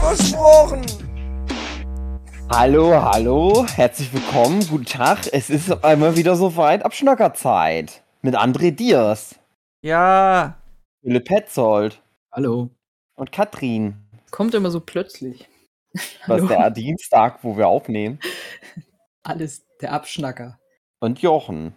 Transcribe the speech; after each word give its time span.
Versprochen. 0.00 0.82
Hallo, 2.50 2.92
hallo, 3.00 3.66
herzlich 3.74 4.12
willkommen, 4.12 4.66
guten 4.68 4.84
Tag. 4.84 5.28
Es 5.32 5.48
ist 5.50 5.84
einmal 5.84 6.16
wieder 6.16 6.34
soweit 6.36 6.84
Abschnackerzeit 6.84 8.02
mit 8.22 8.34
André 8.36 8.70
Diers, 8.72 9.36
Ja, 9.82 10.56
Philipp 11.02 11.24
Petzold 11.24 12.02
Hallo. 12.32 12.70
und 13.14 13.32
Katrin. 13.32 13.96
Kommt 14.30 14.54
immer 14.54 14.70
so 14.70 14.80
plötzlich. 14.80 15.48
Was 16.26 16.46
der 16.46 16.70
Dienstag, 16.70 17.42
wo 17.42 17.56
wir 17.56 17.68
aufnehmen. 17.68 18.18
Alles 19.22 19.64
der 19.80 19.92
Abschnacker. 19.92 20.58
Und 21.00 21.20
Jochen. 21.20 21.74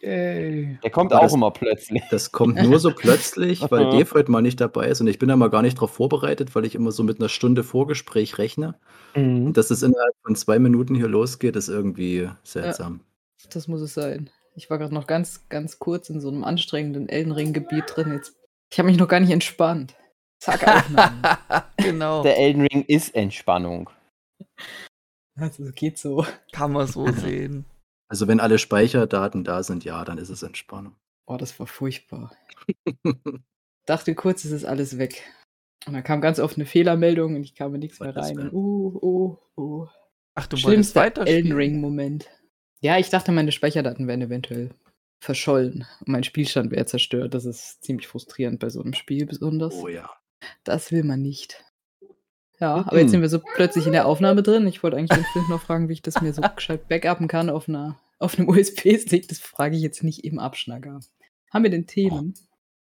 Yay. 0.00 0.78
Der 0.82 0.90
kommt 0.90 1.12
Aber 1.12 1.20
auch 1.20 1.24
das- 1.26 1.34
immer 1.34 1.50
plötzlich. 1.50 2.02
Das 2.10 2.30
kommt 2.32 2.56
nur 2.62 2.78
so 2.78 2.90
plötzlich, 2.96 3.62
weil 3.70 3.84
Dave 3.90 4.10
heute 4.14 4.30
mal 4.30 4.40
nicht 4.42 4.60
dabei 4.60 4.86
ist 4.88 5.00
und 5.00 5.08
ich 5.08 5.18
bin 5.18 5.28
da 5.28 5.36
mal 5.36 5.50
gar 5.50 5.62
nicht 5.62 5.74
drauf 5.80 5.90
vorbereitet, 5.90 6.54
weil 6.54 6.64
ich 6.64 6.74
immer 6.74 6.92
so 6.92 7.02
mit 7.02 7.18
einer 7.18 7.28
Stunde 7.28 7.64
Vorgespräch 7.64 8.38
rechne. 8.38 8.78
Und 9.14 9.54
dass 9.54 9.70
es 9.70 9.82
innerhalb 9.82 10.14
von 10.22 10.36
zwei 10.36 10.58
Minuten 10.58 10.94
hier 10.94 11.08
losgeht, 11.08 11.56
ist 11.56 11.68
irgendwie 11.68 12.28
seltsam. 12.44 13.00
Das 13.50 13.66
muss 13.68 13.80
es 13.80 13.94
sein. 13.94 14.30
Ich 14.54 14.70
war 14.70 14.78
gerade 14.78 14.94
noch 14.94 15.06
ganz, 15.06 15.48
ganz 15.48 15.78
kurz 15.78 16.08
in 16.10 16.20
so 16.20 16.28
einem 16.28 16.44
anstrengenden 16.44 17.08
Ellenring-Gebiet 17.08 17.84
drin. 17.94 18.12
Jetzt, 18.12 18.36
ich 18.72 18.78
habe 18.78 18.88
mich 18.88 18.98
noch 18.98 19.08
gar 19.08 19.20
nicht 19.20 19.30
entspannt. 19.30 19.94
Zack, 20.38 20.66
Aufnahme. 20.68 21.22
genau. 21.76 22.22
Der 22.22 22.38
Elden 22.38 22.66
Ring 22.66 22.84
ist 22.86 23.14
Entspannung. 23.14 23.90
also, 25.36 25.64
geht 25.74 25.98
so. 25.98 26.24
Kann 26.52 26.72
man 26.72 26.86
so 26.86 27.06
sehen. 27.12 27.64
Also 28.08 28.28
wenn 28.28 28.40
alle 28.40 28.58
Speicherdaten 28.58 29.44
da 29.44 29.62
sind, 29.62 29.84
ja, 29.84 30.04
dann 30.04 30.18
ist 30.18 30.28
es 30.28 30.42
Entspannung. 30.42 30.96
Oh, 31.26 31.36
das 31.36 31.58
war 31.58 31.66
furchtbar. 31.66 32.32
Dachte 33.86 34.14
kurz, 34.14 34.44
es 34.44 34.52
ist 34.52 34.64
alles 34.64 34.98
weg. 34.98 35.24
Und 35.86 35.92
dann 35.92 36.04
kam 36.04 36.20
ganz 36.20 36.38
oft 36.38 36.56
eine 36.56 36.66
Fehlermeldung 36.66 37.36
und 37.36 37.44
ich 37.44 37.54
kam 37.54 37.72
mit 37.72 37.80
nichts 37.80 38.00
mehr 38.00 38.14
rein. 38.14 38.36
Willen. 38.36 38.52
Uh, 38.52 38.98
uh, 39.02 39.36
uh. 39.56 39.86
Ach, 40.34 40.46
du 40.46 40.56
wolltest 40.56 40.62
Schlimmster 40.62 41.00
weiter 41.00 41.26
Elden 41.26 41.52
Ring-Moment. 41.52 42.28
Ja, 42.80 42.98
ich 42.98 43.08
dachte, 43.10 43.32
meine 43.32 43.52
Speicherdaten 43.52 44.06
wären 44.06 44.22
eventuell 44.22 44.74
verschollen 45.20 45.86
und 46.00 46.08
mein 46.08 46.24
Spielstand 46.24 46.70
wäre 46.70 46.86
zerstört. 46.86 47.34
Das 47.34 47.44
ist 47.44 47.82
ziemlich 47.82 48.06
frustrierend 48.06 48.60
bei 48.60 48.68
so 48.68 48.82
einem 48.82 48.94
Spiel 48.94 49.26
besonders. 49.26 49.74
Oh 49.74 49.88
ja. 49.88 50.10
Das 50.64 50.92
will 50.92 51.04
man 51.04 51.22
nicht. 51.22 51.64
Ja, 52.58 52.84
aber 52.86 52.98
jetzt 52.98 53.10
sind 53.10 53.20
wir 53.20 53.28
so 53.28 53.38
plötzlich 53.38 53.86
in 53.86 53.92
der 53.92 54.06
Aufnahme 54.06 54.42
drin. 54.42 54.66
Ich 54.66 54.82
wollte 54.82 54.96
eigentlich 54.96 55.18
den 55.18 55.26
Film 55.32 55.44
noch 55.50 55.60
fragen, 55.60 55.88
wie 55.88 55.94
ich 55.94 56.02
das 56.02 56.20
mir 56.22 56.32
so 56.32 56.42
gescheit 56.56 56.88
backuppen 56.88 57.28
kann 57.28 57.50
auf, 57.50 57.68
einer, 57.68 57.96
auf 58.18 58.38
einem 58.38 58.48
USB-Stick. 58.48 59.28
Das 59.28 59.38
frage 59.38 59.76
ich 59.76 59.82
jetzt 59.82 60.02
nicht 60.02 60.24
im 60.24 60.38
Abschnacker. 60.38 61.00
Haben 61.52 61.62
wir 61.62 61.70
denn 61.70 61.86
Themen? 61.86 62.34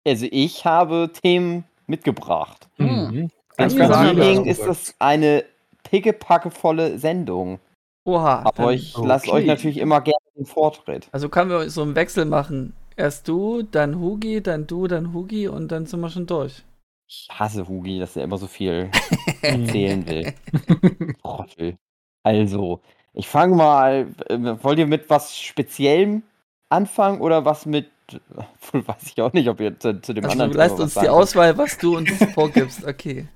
Also 0.07 0.27
ich 0.31 0.65
habe 0.65 1.11
Themen 1.23 1.65
mitgebracht. 1.87 2.69
Hm. 2.77 3.31
Sagen 3.57 4.17
Dingen 4.17 4.47
ist 4.47 4.63
das 4.63 4.95
eine 4.99 5.45
pickepackevolle 5.85 6.99
Sendung. 6.99 7.59
Oha. 8.05 8.43
Aber 8.45 8.65
dann- 8.65 8.75
ich 8.75 8.97
lasse 8.97 9.29
okay. 9.29 9.39
euch 9.39 9.47
natürlich 9.47 9.79
immer 9.79 10.01
gerne 10.01 10.19
den 10.37 10.47
Vortritt. 10.47 11.09
Also 11.13 11.29
können 11.29 11.51
wir 11.51 11.71
so 11.71 11.83
einen 11.83 11.95
Wechsel 11.95 12.25
machen. 12.25 12.75
Erst 12.97 13.29
du, 13.29 13.63
dann 13.63 13.99
Hugi, 13.99 14.41
dann 14.41 14.67
du, 14.67 14.87
dann 14.87 15.13
Hugi 15.13 15.49
und 15.49 15.73
dann 15.73 15.87
sind 15.87 16.01
wir 16.01 16.11
schon 16.11 16.27
durch. 16.27 16.63
Ich 17.07 17.29
hasse 17.31 17.69
Hugi, 17.69 17.99
dass 17.99 18.17
er 18.17 18.25
immer 18.25 18.39
so 18.39 18.47
viel 18.47 18.91
erzählen 19.43 20.07
will. 20.09 20.35
Trottel. 21.23 21.77
Also, 22.23 22.81
ich 23.13 23.29
fange 23.29 23.55
mal. 23.57 24.09
äh, 24.29 24.39
Wollt 24.63 24.79
ihr 24.79 24.87
mit 24.87 25.11
was 25.11 25.37
Speziellem 25.37 26.23
anfangen 26.71 27.21
oder 27.21 27.45
was 27.45 27.67
mit. 27.67 27.91
Weiß 28.73 28.97
ich 29.15 29.21
auch 29.23 29.33
nicht, 29.33 29.49
ob 29.49 29.61
ihr 29.61 29.79
zu, 29.79 30.01
zu 30.01 30.13
dem 30.13 30.25
Also 30.25 30.33
anderen. 30.33 30.53
du 30.53 30.59
lässt 30.59 30.71
Thema 30.77 30.83
uns 30.85 30.97
was 30.97 31.03
die 31.03 31.07
sagen 31.07 31.19
Auswahl, 31.19 31.59
was 31.59 31.79
du 31.79 31.97
uns 31.97 32.11
vorgibst. 32.35 32.85
Okay. 32.85 33.27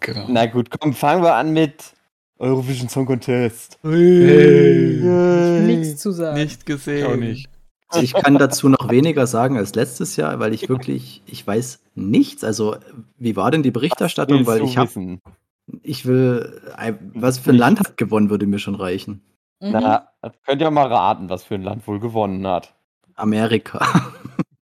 Genau. 0.00 0.20
wollt. 0.20 0.32
Na 0.32 0.46
gut, 0.46 0.70
komm, 0.70 0.92
fangen 0.94 1.22
wir 1.22 1.34
an 1.34 1.52
mit 1.52 1.92
Eurovision 2.38 2.88
Song 2.88 3.06
Contest. 3.06 3.78
Hey. 3.82 5.00
Nichts 5.66 6.00
zu 6.00 6.12
sagen. 6.12 6.38
Nicht 6.38 6.66
gesehen. 6.66 7.06
Auch 7.06 7.16
nicht. 7.16 7.48
Also 7.88 8.04
ich 8.04 8.12
kann 8.12 8.36
dazu 8.36 8.68
noch 8.68 8.90
weniger 8.90 9.26
sagen 9.26 9.56
als 9.56 9.74
letztes 9.74 10.16
Jahr, 10.16 10.38
weil 10.38 10.52
ich 10.52 10.68
wirklich, 10.68 11.22
ich 11.26 11.46
weiß 11.46 11.80
nichts. 11.94 12.44
Also 12.44 12.76
wie 13.16 13.34
war 13.34 13.50
denn 13.50 13.62
die 13.62 13.70
Berichterstattung? 13.70 14.46
Weil 14.46 14.62
ich 14.62 14.76
habe, 14.76 15.18
ich 15.82 16.04
will, 16.04 16.60
was 17.14 17.38
für 17.38 17.50
ein 17.50 17.56
Land 17.56 17.80
hat 17.80 17.96
gewonnen, 17.96 18.28
würde 18.28 18.46
mir 18.46 18.58
schon 18.58 18.74
reichen. 18.74 19.22
Mhm. 19.60 19.70
Na, 19.72 20.08
könnt 20.44 20.60
ihr 20.60 20.70
mal 20.70 20.86
raten, 20.86 21.30
was 21.30 21.44
für 21.44 21.54
ein 21.54 21.62
Land 21.62 21.86
wohl 21.86 21.98
gewonnen 21.98 22.46
hat. 22.46 22.74
Amerika. 23.14 24.12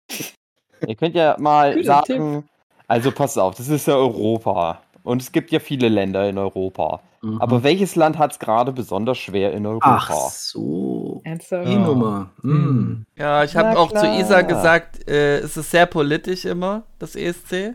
Ihr 0.86 0.96
könnt 0.96 1.14
ja 1.14 1.36
mal 1.38 1.74
Guter 1.74 1.84
sagen, 1.84 2.44
also 2.88 3.10
passt 3.10 3.38
auf, 3.38 3.54
das 3.54 3.68
ist 3.68 3.86
ja 3.86 3.94
Europa. 3.94 4.82
Und 5.02 5.22
es 5.22 5.32
gibt 5.32 5.50
ja 5.50 5.60
viele 5.60 5.88
Länder 5.88 6.28
in 6.28 6.36
Europa. 6.38 7.00
Mhm. 7.24 7.40
Aber 7.40 7.62
welches 7.62 7.96
Land 7.96 8.18
hat 8.18 8.32
es 8.32 8.38
gerade 8.38 8.70
besonders 8.72 9.18
schwer 9.18 9.52
in 9.52 9.66
Europa? 9.66 9.96
ach 10.00 10.10
so, 10.30 11.22
die 11.24 11.56
Ja. 11.56 11.78
Nummer. 11.78 12.30
Hm. 12.42 13.06
Ja, 13.16 13.42
ich 13.44 13.56
habe 13.56 13.78
auch 13.78 13.90
zu. 13.92 14.06
Isa 14.06 14.42
gesagt, 14.42 15.08
äh, 15.08 15.38
es 15.38 15.56
ist 15.56 15.70
sehr 15.70 15.86
politisch 15.86 16.44
immer, 16.44 16.82
das 16.98 17.16
ESC. 17.16 17.74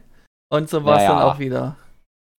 Und 0.49 0.69
so 0.69 0.83
war 0.85 0.97
es 0.97 1.03
Naja. 1.03 1.09
dann 1.19 1.21
auch 1.23 1.39
wieder. 1.39 1.75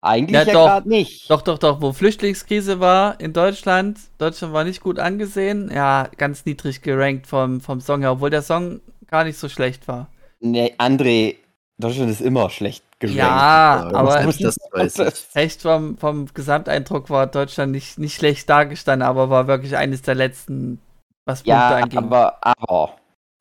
Eigentlich 0.02 0.34
Ja, 0.34 0.42
ja, 0.44 0.52
doch. 0.52 0.66
gerade 0.66 0.88
nicht. 0.88 1.30
Doch, 1.30 1.42
doch, 1.42 1.58
doch, 1.58 1.82
wo 1.82 1.92
Flüchtlingskrise 1.92 2.80
war 2.80 3.20
in 3.20 3.32
Deutschland, 3.34 3.98
Deutschland 4.18 4.54
war 4.54 4.64
nicht 4.64 4.80
gut 4.80 4.98
angesehen, 4.98 5.70
ja, 5.74 6.08
ganz 6.16 6.46
niedrig 6.46 6.80
gerankt 6.80 7.26
vom, 7.26 7.60
vom 7.60 7.80
Song 7.80 8.00
her, 8.00 8.12
obwohl 8.12 8.30
der 8.30 8.40
Song 8.42 8.80
gar 9.08 9.24
nicht 9.24 9.38
so 9.38 9.48
schlecht 9.50 9.88
war. 9.88 10.08
Nee, 10.40 10.74
André, 10.78 11.34
Deutschland 11.80 12.10
ist 12.10 12.20
immer 12.20 12.50
schlecht 12.50 12.84
gerankt. 13.00 13.18
Ja, 13.18 13.88
Ja, 13.90 13.94
aber 13.98 14.22
das, 14.22 14.38
das 14.38 14.56
weiß 14.72 14.98
ich. 14.98 15.26
echt 15.34 15.62
vom, 15.62 15.96
vom 15.98 16.26
Gesamteindruck 16.32 17.10
war 17.10 17.26
Deutschland 17.26 17.72
nicht, 17.72 17.98
nicht 17.98 18.14
schlecht 18.16 18.48
dargestanden, 18.48 19.06
aber 19.06 19.30
war 19.30 19.46
wirklich 19.46 19.76
eines 19.76 20.02
der 20.02 20.14
letzten, 20.14 20.80
was 21.24 21.38
Punkte 21.42 21.50
Ja, 21.50 21.76
anging. 21.76 21.98
aber, 21.98 22.36
aber. 22.40 22.94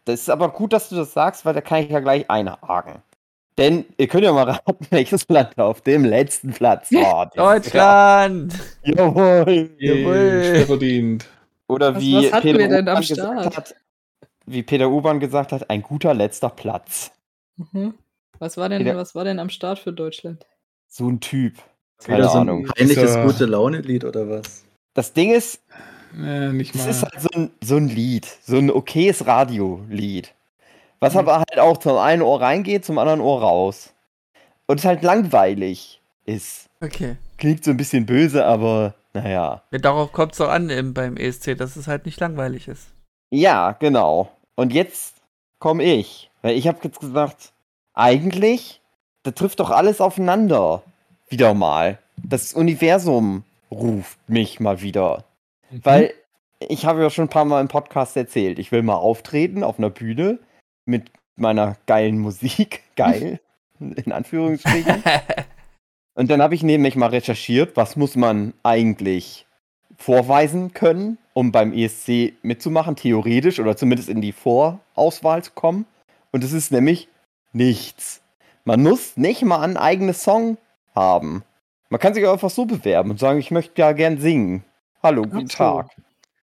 Das 0.06 0.22
ist 0.22 0.30
aber 0.30 0.50
gut, 0.50 0.74
dass 0.74 0.90
du 0.90 0.96
das 0.96 1.14
sagst, 1.14 1.46
weil 1.46 1.54
da 1.54 1.62
kann 1.62 1.84
ich 1.84 1.90
ja 1.90 2.00
gleich 2.00 2.30
einhaken. 2.30 2.96
Denn 3.58 3.86
ihr 3.98 4.08
könnt 4.08 4.24
ja 4.24 4.32
mal 4.32 4.50
raten, 4.50 4.88
welches 4.90 5.28
Land 5.28 5.58
auf 5.60 5.82
dem 5.82 6.06
letzten 6.06 6.52
Platz 6.54 6.92
war. 6.94 7.30
Deutschland! 7.36 8.54
Jahr. 8.84 8.96
Jawohl. 9.16 9.70
Jawohl. 9.78 10.64
Verdient. 10.66 11.26
Oder 11.68 11.94
Was- 11.96 12.02
wie 12.02 12.32
was 12.32 12.42
Peter 12.42 12.58
wir 12.60 12.68
denn 12.70 12.88
am 12.88 12.96
Urban 12.96 13.02
gesagt 13.08 13.42
Start? 13.42 13.58
hat, 13.58 13.76
wie 14.46 14.64
Peter 14.64 14.90
Urban 14.90 15.20
gesagt 15.20 15.52
hat, 15.52 15.70
ein 15.70 15.82
guter 15.84 16.14
letzter 16.14 16.50
Platz. 16.50 17.12
Mhm. 17.58 17.94
Was, 18.40 18.58
war 18.58 18.70
denn, 18.70 18.86
was 18.96 19.16
war 19.16 19.24
denn 19.26 19.40
am 19.40 19.50
Start 19.50 19.80
für 19.80 19.94
Deutschland? 19.94 20.46
So 20.88 21.08
ein 21.10 21.20
Typ. 21.20 21.56
Keine 22.00 22.20
Wieder 22.20 22.30
so 22.30 22.38
Ahnung. 22.40 22.66
ein 22.66 22.72
peinliches 22.74 23.04
Dieser- 23.04 23.24
gute 23.26 23.46
Laune-Lied 23.46 24.06
oder 24.06 24.30
was? 24.30 24.64
Das 24.94 25.14
Ding 25.14 25.32
ist, 25.34 25.62
Äh, 26.18 26.50
nicht 26.54 26.74
es 26.74 26.84
mal. 26.84 26.90
ist 26.90 27.04
halt 27.04 27.22
so 27.22 27.30
ein, 27.34 27.52
so 27.64 27.76
ein 27.76 27.88
Lied, 27.90 28.26
so 28.44 28.58
ein 28.58 28.72
okayes 28.72 29.28
Radiolied. 29.28 30.34
Was 31.00 31.14
Mhm. 31.14 31.20
aber 31.20 31.38
halt 31.40 31.60
auch 31.60 31.78
zum 31.78 31.98
einen 31.98 32.22
Ohr 32.22 32.42
reingeht, 32.42 32.86
zum 32.86 32.98
anderen 32.98 33.22
Ohr 33.22 33.42
raus. 33.42 33.94
Und 34.68 34.80
es 34.80 34.86
halt 34.86 35.04
langweilig 35.04 36.02
ist. 36.26 36.70
Okay. 36.82 37.18
Klingt 37.38 37.64
so 37.64 37.72
ein 37.72 37.78
bisschen 37.78 38.06
böse, 38.06 38.46
aber 38.46 38.94
naja. 39.14 39.64
Ja, 39.72 39.78
darauf 39.80 40.12
kommt 40.12 40.34
es 40.34 40.42
auch 40.42 40.50
an 40.50 40.70
im, 40.70 40.94
beim 40.94 41.18
ESC, 41.18 41.56
dass 41.56 41.76
es 41.76 41.88
halt 41.88 42.06
nicht 42.06 42.20
langweilig 42.20 42.68
ist. 42.68 42.88
Ja, 43.32 43.74
genau. 43.74 44.32
Und 44.56 44.74
jetzt 44.74 45.16
komme 45.59 45.84
ich. 45.84 46.30
Weil 46.42 46.56
ich 46.58 46.68
habe 46.68 46.80
jetzt 46.84 47.00
gesagt, 47.00 47.52
eigentlich, 47.99 48.81
da 49.23 49.31
trifft 49.31 49.59
doch 49.59 49.69
alles 49.69 50.01
aufeinander. 50.01 50.84
Wieder 51.29 51.53
mal. 51.53 51.99
Das 52.17 52.53
Universum 52.53 53.43
ruft 53.69 54.17
mich 54.28 54.59
mal 54.59 54.81
wieder. 54.81 55.25
Mhm. 55.69 55.81
Weil 55.84 56.13
ich 56.59 56.85
habe 56.85 57.01
ja 57.01 57.09
schon 57.09 57.25
ein 57.25 57.29
paar 57.29 57.46
Mal 57.46 57.61
im 57.61 57.67
Podcast 57.67 58.17
erzählt, 58.17 58.59
ich 58.59 58.72
will 58.72 58.81
mal 58.81 58.96
auftreten 58.96 59.63
auf 59.63 59.78
einer 59.78 59.90
Bühne 59.90 60.40
mit 60.85 61.11
meiner 61.35 61.78
geilen 61.85 62.19
Musik. 62.19 62.84
Geil. 62.96 63.40
In 63.79 64.11
Anführungsstrichen. 64.11 65.03
Und 66.16 66.29
dann 66.29 66.41
habe 66.41 66.55
ich 66.55 66.63
nämlich 66.63 66.96
mal 66.96 67.11
recherchiert, 67.11 67.78
was 67.78 67.96
muss 67.96 68.17
man 68.17 68.53
eigentlich 68.63 69.46
vorweisen 69.97 70.73
können, 70.73 71.17
um 71.34 71.51
beim 71.51 71.72
ESC 71.72 72.34
mitzumachen, 72.41 72.97
theoretisch 72.97 73.59
oder 73.59 73.78
zumindest 73.78 74.09
in 74.09 74.22
die 74.22 74.34
Vorauswahl 74.34 75.43
zu 75.43 75.51
kommen. 75.51 75.85
Und 76.31 76.43
es 76.43 76.51
ist 76.51 76.72
nämlich 76.72 77.07
nichts. 77.53 78.22
Man 78.66 78.84
muss 78.84 79.17
nicht 79.17 79.43
mal 79.43 79.61
einen 79.61 79.78
eigenen 79.78 80.13
Song 80.13 80.57
haben. 80.96 81.43
Man 81.90 81.99
kann 81.99 82.13
sich 82.13 82.25
auch 82.25 82.34
einfach 82.34 82.49
so 82.49 82.66
bewerben 82.66 83.11
und 83.11 83.19
sagen, 83.19 83.40
ich 83.40 83.51
möchte 83.51 83.81
ja 83.81 83.91
gern 83.93 84.19
singen. 84.19 84.63
Hallo, 85.01 85.23
guten 85.23 85.47
Ach. 85.51 85.55
Tag. 85.55 85.90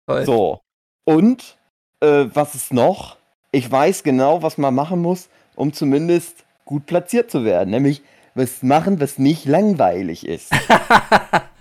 Toll. 0.06 0.24
So. 0.24 0.60
Und 1.04 1.58
äh, 2.00 2.26
was 2.32 2.54
ist 2.54 2.72
noch? 2.72 3.16
Ich 3.52 3.70
weiß 3.70 4.02
genau, 4.02 4.42
was 4.42 4.58
man 4.58 4.74
machen 4.74 5.02
muss, 5.02 5.28
um 5.54 5.72
zumindest 5.72 6.44
gut 6.64 6.86
platziert 6.86 7.30
zu 7.30 7.44
werden. 7.44 7.70
Nämlich 7.70 8.02
was 8.34 8.62
machen, 8.62 9.00
was 9.00 9.18
nicht 9.18 9.44
langweilig 9.44 10.26
ist. 10.26 10.52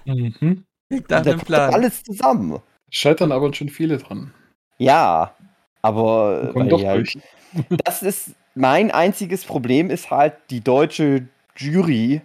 Mhm. 0.06 0.66
Klingt 0.90 1.10
nach 1.10 1.22
da 1.22 1.34
kommt 1.34 1.52
alles 1.52 2.04
zusammen. 2.04 2.60
Scheitern 2.90 3.32
aber 3.32 3.54
schon 3.54 3.70
viele 3.70 4.00
dran. 4.00 4.34
Ja, 4.78 5.34
aber 5.82 6.54
weil 6.54 6.68
doch 6.68 6.80
die 6.80 6.88
halt, 6.88 7.16
durch. 7.16 7.24
das 7.86 8.04
ist 8.04 8.32
mein 8.56 8.92
einziges 8.92 9.46
Problem 9.46 9.90
ist 9.90 10.12
halt 10.12 10.36
die 10.50 10.62
deutsche 10.62 11.28
Jury, 11.56 12.22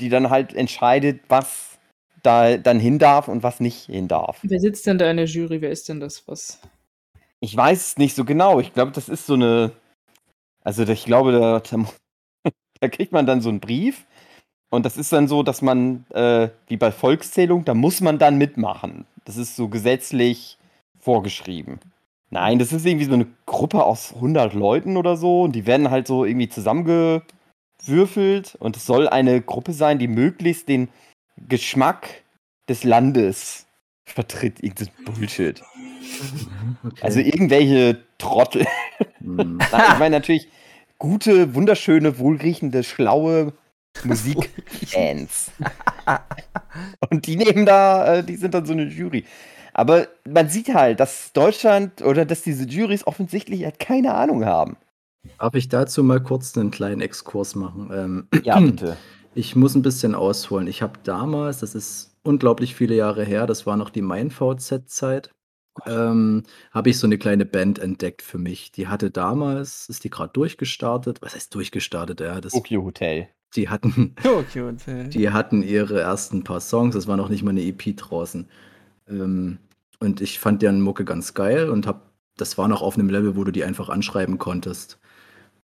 die 0.00 0.08
dann 0.08 0.30
halt 0.30 0.54
entscheidet, 0.54 1.20
was 1.28 1.78
da 2.22 2.56
dann 2.56 2.80
hin 2.80 2.98
darf 2.98 3.28
und 3.28 3.42
was 3.42 3.60
nicht 3.60 3.86
hin 3.86 4.08
darf. 4.08 4.38
Wer 4.42 4.60
sitzt 4.60 4.86
denn 4.86 4.98
da 4.98 5.10
in 5.10 5.16
der 5.16 5.26
Jury? 5.26 5.60
Wer 5.60 5.70
ist 5.70 5.88
denn 5.88 6.00
das? 6.00 6.26
Was? 6.28 6.60
Ich 7.40 7.56
weiß 7.56 7.86
es 7.86 7.98
nicht 7.98 8.14
so 8.14 8.24
genau. 8.24 8.60
Ich 8.60 8.74
glaube, 8.74 8.92
das 8.92 9.08
ist 9.08 9.26
so 9.26 9.34
eine. 9.34 9.72
Also, 10.62 10.82
ich 10.82 11.04
glaube, 11.04 11.32
da, 11.32 11.62
da, 12.80 12.88
kriegt 12.88 13.12
man 13.12 13.26
dann 13.26 13.40
so 13.40 13.48
einen 13.48 13.60
Brief. 13.60 14.04
Und 14.70 14.84
das 14.86 14.96
ist 14.96 15.12
dann 15.12 15.26
so, 15.26 15.42
dass 15.42 15.62
man, 15.62 16.04
äh, 16.10 16.48
wie 16.68 16.76
bei 16.76 16.92
Volkszählung, 16.92 17.64
da 17.64 17.74
muss 17.74 18.00
man 18.00 18.18
dann 18.18 18.36
mitmachen. 18.36 19.06
Das 19.24 19.36
ist 19.36 19.56
so 19.56 19.68
gesetzlich 19.68 20.58
vorgeschrieben. 21.00 21.80
Nein, 22.30 22.60
das 22.60 22.72
ist 22.72 22.86
irgendwie 22.86 23.06
so 23.06 23.14
eine 23.14 23.26
Gruppe 23.44 23.84
aus 23.84 24.14
100 24.14 24.54
Leuten 24.54 24.96
oder 24.96 25.16
so. 25.16 25.42
Und 25.42 25.52
die 25.52 25.66
werden 25.66 25.90
halt 25.90 26.06
so 26.06 26.24
irgendwie 26.24 26.48
zusammengewürfelt. 26.48 28.54
Und 28.60 28.76
es 28.76 28.86
soll 28.86 29.08
eine 29.08 29.42
Gruppe 29.42 29.72
sein, 29.72 29.98
die 29.98 30.08
möglichst 30.08 30.68
den 30.68 30.88
Geschmack 31.48 32.22
des 32.68 32.84
Landes 32.84 33.66
vertritt. 34.04 34.62
Irgendein 34.62 34.90
Bullshit. 35.04 35.60
Okay. 36.84 37.00
Also 37.02 37.20
irgendwelche 37.20 38.04
Trottel. 38.18 38.66
Hm. 39.18 39.58
Nein, 39.72 39.82
ich 39.92 39.98
meine 39.98 40.16
natürlich 40.16 40.48
gute, 40.98 41.54
wunderschöne, 41.54 42.18
wohlriechende, 42.18 42.84
schlaue 42.84 43.52
Musikfans. 44.04 45.50
Und 47.10 47.26
die 47.26 47.36
nehmen 47.36 47.66
da, 47.66 48.16
äh, 48.16 48.24
die 48.24 48.36
sind 48.36 48.54
dann 48.54 48.66
so 48.66 48.72
eine 48.72 48.84
Jury. 48.84 49.24
Aber 49.72 50.08
man 50.28 50.48
sieht 50.48 50.74
halt, 50.74 51.00
dass 51.00 51.32
Deutschland 51.32 52.02
oder 52.02 52.24
dass 52.24 52.42
diese 52.42 52.64
Jurys 52.64 53.06
offensichtlich 53.06 53.64
halt 53.64 53.78
keine 53.78 54.14
Ahnung 54.14 54.44
haben. 54.44 54.76
Darf 55.38 55.54
ich 55.54 55.68
dazu 55.68 56.02
mal 56.02 56.20
kurz 56.22 56.56
einen 56.56 56.70
kleinen 56.70 57.00
Exkurs 57.00 57.54
machen? 57.54 57.90
Ähm, 57.92 58.28
Ja, 58.44 58.58
bitte. 58.60 58.96
Ich 59.34 59.54
muss 59.54 59.74
ein 59.76 59.82
bisschen 59.82 60.14
ausholen. 60.16 60.66
Ich 60.66 60.82
habe 60.82 60.94
damals, 61.04 61.58
das 61.60 61.74
ist 61.76 62.16
unglaublich 62.24 62.74
viele 62.74 62.94
Jahre 62.96 63.24
her, 63.24 63.46
das 63.46 63.64
war 63.64 63.76
noch 63.76 63.90
die 63.90 64.02
Mein-VZ-Zeit, 64.02 65.30
ähm, 65.86 66.42
habe 66.72 66.90
ich 66.90 66.98
so 66.98 67.06
eine 67.06 67.16
kleine 67.16 67.46
Band 67.46 67.78
entdeckt 67.78 68.22
für 68.22 68.38
mich. 68.38 68.72
Die 68.72 68.88
hatte 68.88 69.10
damals, 69.10 69.88
ist 69.88 70.02
die 70.04 70.10
gerade 70.10 70.32
durchgestartet? 70.32 71.22
Was 71.22 71.34
heißt 71.34 71.54
durchgestartet? 71.54 72.20
Ja, 72.20 72.40
das, 72.40 72.52
Tokyo 72.52 72.82
Hotel. 72.82 73.28
die 73.54 73.68
hatten, 73.68 74.14
Tokyo 74.22 74.66
Hotel. 74.66 75.08
die 75.08 75.30
hatten 75.30 75.62
ihre 75.62 76.00
ersten 76.00 76.42
paar 76.42 76.60
Songs, 76.60 76.94
es 76.96 77.06
war 77.06 77.16
noch 77.16 77.28
nicht 77.28 77.42
mal 77.44 77.50
eine 77.50 77.62
EP 77.62 77.96
draußen. 77.96 78.48
Ähm, 79.10 79.58
und 79.98 80.20
ich 80.20 80.38
fand 80.38 80.62
deren 80.62 80.80
Mucke 80.80 81.04
ganz 81.04 81.34
geil 81.34 81.68
und 81.68 81.86
hab, 81.86 82.10
das 82.36 82.56
war 82.56 82.68
noch 82.68 82.82
auf 82.82 82.94
einem 82.94 83.10
Level, 83.10 83.36
wo 83.36 83.44
du 83.44 83.50
die 83.50 83.64
einfach 83.64 83.88
anschreiben 83.88 84.38
konntest. 84.38 84.98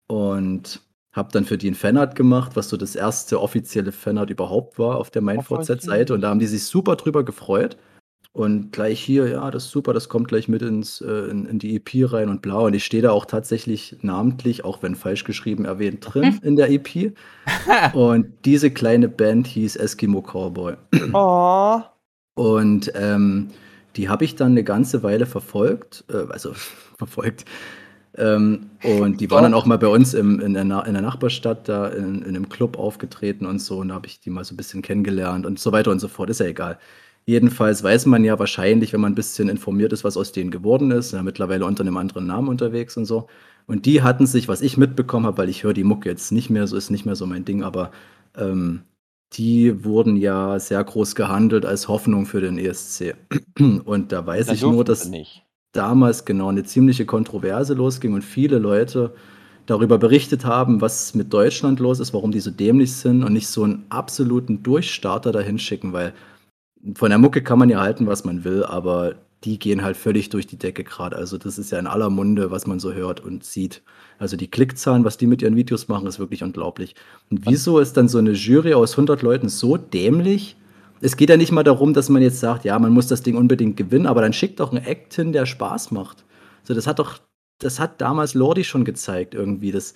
Und 0.07 0.81
hab 1.11 1.33
dann 1.33 1.43
für 1.43 1.57
die 1.57 1.69
ein 1.69 1.75
Fanart 1.75 2.15
gemacht, 2.15 2.55
was 2.55 2.69
so 2.69 2.77
das 2.77 2.95
erste 2.95 3.41
offizielle 3.41 3.91
Fanart 3.91 4.29
überhaupt 4.29 4.79
war 4.79 4.95
auf 4.95 5.09
der 5.09 5.21
MeinVZ-Seite. 5.21 6.13
Und 6.13 6.21
da 6.21 6.29
haben 6.29 6.39
die 6.39 6.47
sich 6.47 6.63
super 6.63 6.95
drüber 6.95 7.25
gefreut. 7.25 7.77
Und 8.33 8.71
gleich 8.71 9.01
hier, 9.01 9.27
ja, 9.27 9.51
das 9.51 9.65
ist 9.65 9.71
super, 9.71 9.91
das 9.91 10.07
kommt 10.07 10.29
gleich 10.29 10.47
mit 10.47 10.61
ins, 10.61 11.01
äh, 11.01 11.29
in, 11.29 11.45
in 11.45 11.59
die 11.59 11.75
EP 11.75 12.13
rein 12.13 12.29
und 12.29 12.41
blau. 12.41 12.67
Und 12.67 12.73
ich 12.73 12.85
stehe 12.85 13.03
da 13.03 13.11
auch 13.11 13.25
tatsächlich 13.25 13.97
namentlich, 14.03 14.63
auch 14.63 14.81
wenn 14.81 14.95
falsch 14.95 15.25
geschrieben, 15.25 15.65
erwähnt 15.65 15.97
drin 16.01 16.39
in 16.41 16.55
der 16.55 16.71
EP. 16.71 17.13
Und 17.93 18.27
diese 18.45 18.71
kleine 18.71 19.09
Band 19.09 19.47
hieß 19.47 19.75
Eskimo 19.75 20.21
Cowboy. 20.21 20.75
Oh. 21.11 21.81
Und 22.33 22.91
ähm, 22.95 23.49
die 23.95 24.09
habe 24.09 24.23
ich 24.23 24.35
dann 24.35 24.51
eine 24.51 24.63
ganze 24.63 25.03
Weile 25.03 25.25
verfolgt, 25.25 26.05
äh, 26.09 26.31
also 26.31 26.53
verfolgt. 26.97 27.45
Ähm, 28.17 28.71
und 28.83 29.21
die 29.21 29.31
waren 29.31 29.43
dann 29.43 29.53
auch 29.53 29.65
mal 29.65 29.77
bei 29.77 29.87
uns 29.87 30.13
im, 30.13 30.39
in, 30.41 30.53
der 30.53 30.63
in 30.63 30.93
der 30.93 31.01
Nachbarstadt 31.01 31.69
da 31.69 31.87
in, 31.87 32.21
in 32.21 32.35
einem 32.35 32.49
Club 32.49 32.77
aufgetreten 32.77 33.45
und 33.45 33.59
so. 33.59 33.79
Und 33.79 33.89
da 33.89 33.95
habe 33.95 34.07
ich 34.07 34.19
die 34.19 34.29
mal 34.29 34.43
so 34.43 34.53
ein 34.53 34.57
bisschen 34.57 34.81
kennengelernt 34.81 35.45
und 35.45 35.59
so 35.59 35.71
weiter 35.71 35.91
und 35.91 35.99
so 35.99 36.07
fort. 36.07 36.29
Ist 36.29 36.39
ja 36.39 36.47
egal. 36.47 36.77
Jedenfalls 37.25 37.83
weiß 37.83 38.07
man 38.07 38.23
ja 38.23 38.39
wahrscheinlich, 38.39 38.93
wenn 38.93 39.01
man 39.01 39.13
ein 39.13 39.15
bisschen 39.15 39.47
informiert 39.47 39.93
ist, 39.93 40.03
was 40.03 40.17
aus 40.17 40.31
denen 40.31 40.51
geworden 40.51 40.91
ist. 40.91 41.13
Ja, 41.13 41.23
mittlerweile 41.23 41.65
unter 41.65 41.83
einem 41.83 41.97
anderen 41.97 42.25
Namen 42.27 42.49
unterwegs 42.49 42.97
und 42.97 43.05
so. 43.05 43.27
Und 43.67 43.85
die 43.85 44.01
hatten 44.01 44.25
sich, 44.25 44.47
was 44.47 44.61
ich 44.61 44.75
mitbekommen 44.75 45.25
habe, 45.25 45.37
weil 45.37 45.49
ich 45.49 45.63
höre 45.63 45.73
die 45.73 45.83
Mucke 45.83 46.09
jetzt 46.09 46.31
nicht 46.31 46.49
mehr 46.49 46.67
so, 46.67 46.75
ist 46.75 46.89
nicht 46.89 47.05
mehr 47.05 47.15
so 47.15 47.25
mein 47.25 47.45
Ding, 47.45 47.63
aber 47.63 47.91
ähm, 48.35 48.81
die 49.33 49.83
wurden 49.83 50.17
ja 50.17 50.59
sehr 50.59 50.83
groß 50.83 51.15
gehandelt 51.15 51.65
als 51.65 51.87
Hoffnung 51.87 52.25
für 52.25 52.41
den 52.41 52.57
ESC. 52.57 53.15
Und 53.85 54.11
da 54.11 54.25
weiß 54.25 54.47
Da 54.47 54.53
ich 54.53 54.61
nur, 54.61 54.83
dass 54.83 55.09
damals 55.71 56.25
genau 56.25 56.49
eine 56.49 56.63
ziemliche 56.63 57.05
Kontroverse 57.05 57.73
losging 57.73 58.13
und 58.13 58.23
viele 58.23 58.57
Leute 58.57 59.13
darüber 59.65 59.97
berichtet 59.97 60.43
haben, 60.43 60.81
was 60.81 61.15
mit 61.15 61.31
Deutschland 61.31 61.79
los 61.79 61.99
ist, 61.99 62.13
warum 62.13 62.31
die 62.31 62.39
so 62.41 62.51
dämlich 62.51 62.93
sind 62.93 63.23
und 63.23 63.33
nicht 63.33 63.47
so 63.47 63.63
einen 63.63 63.85
absoluten 63.89 64.63
Durchstarter 64.63 65.31
dahin 65.31 65.59
schicken, 65.59 65.93
weil 65.93 66.13
von 66.95 67.09
der 67.09 67.19
Mucke 67.19 67.41
kann 67.43 67.59
man 67.59 67.69
ja 67.69 67.79
halten, 67.79 68.07
was 68.07 68.25
man 68.25 68.43
will, 68.43 68.63
aber 68.63 69.15
die 69.43 69.57
gehen 69.57 69.81
halt 69.81 69.97
völlig 69.97 70.29
durch 70.29 70.45
die 70.45 70.57
Decke 70.57 70.83
gerade. 70.83 71.15
Also 71.15 71.37
das 71.37 71.57
ist 71.57 71.71
ja 71.71 71.79
in 71.79 71.87
aller 71.87 72.09
Munde, 72.09 72.51
was 72.51 72.67
man 72.67 72.79
so 72.79 72.93
hört 72.93 73.19
und 73.19 73.43
sieht. 73.43 73.81
Also 74.19 74.37
die 74.37 74.49
Klickzahlen, 74.49 75.03
was 75.03 75.17
die 75.17 75.25
mit 75.25 75.41
ihren 75.41 75.55
Videos 75.55 75.87
machen, 75.87 76.05
ist 76.05 76.19
wirklich 76.19 76.43
unglaublich. 76.43 76.95
Und 77.31 77.47
wieso 77.47 77.79
ist 77.79 77.97
dann 77.97 78.07
so 78.07 78.19
eine 78.19 78.33
Jury 78.33 78.75
aus 78.75 78.93
100 78.93 79.23
Leuten 79.23 79.49
so 79.49 79.77
dämlich? 79.77 80.55
Es 81.01 81.17
geht 81.17 81.31
ja 81.31 81.37
nicht 81.37 81.51
mal 81.51 81.63
darum, 81.63 81.93
dass 81.95 82.09
man 82.09 82.21
jetzt 82.21 82.39
sagt, 82.39 82.65
ja, 82.65 82.77
man 82.77 82.91
muss 82.91 83.07
das 83.07 83.23
Ding 83.23 83.35
unbedingt 83.35 83.77
gewinnen, 83.77 84.05
aber 84.05 84.21
dann 84.21 84.33
schickt 84.33 84.59
doch 84.59 84.71
einen 84.71 84.85
Act 84.85 85.15
hin, 85.15 85.31
der 85.33 85.47
Spaß 85.47 85.89
macht. 85.89 86.23
So, 86.63 86.75
das 86.75 86.85
hat 86.85 86.99
doch, 86.99 87.17
das 87.57 87.79
hat 87.79 87.99
damals 87.99 88.35
Lordi 88.35 88.63
schon 88.63 88.85
gezeigt 88.85 89.33
irgendwie. 89.33 89.71
Das, 89.71 89.95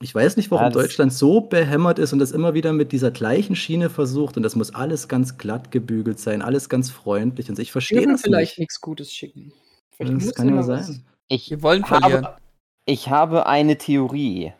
ich 0.00 0.14
weiß 0.14 0.36
nicht, 0.36 0.50
warum 0.50 0.64
Ja, 0.66 0.70
Deutschland 0.70 1.12
so 1.12 1.40
behämmert 1.40 1.98
ist 1.98 2.12
und 2.12 2.18
das 2.18 2.32
immer 2.32 2.54
wieder 2.54 2.72
mit 2.72 2.92
dieser 2.92 3.10
gleichen 3.10 3.56
Schiene 3.56 3.88
versucht 3.90 4.36
und 4.36 4.42
das 4.42 4.56
muss 4.56 4.74
alles 4.74 5.08
ganz 5.08 5.38
glatt 5.38 5.70
gebügelt 5.70 6.18
sein, 6.20 6.42
alles 6.42 6.68
ganz 6.68 6.90
freundlich 6.90 7.48
und 7.48 7.58
ich 7.58 7.72
verstehe 7.72 8.06
das 8.06 8.20
vielleicht 8.20 8.52
nicht. 8.52 8.58
nichts 8.58 8.80
Gutes 8.80 9.12
schicken. 9.12 9.52
Vielleicht 9.90 10.26
Das 10.26 10.34
kann 10.34 10.54
ja 10.54 10.62
sein. 10.62 11.04
Ich 11.28 11.50
Wir 11.50 11.62
wollen 11.62 11.84
verlieren. 11.84 12.24
habe, 12.24 12.36
ich 12.84 13.08
habe 13.10 13.46
eine 13.46 13.78
Theorie. 13.78 14.52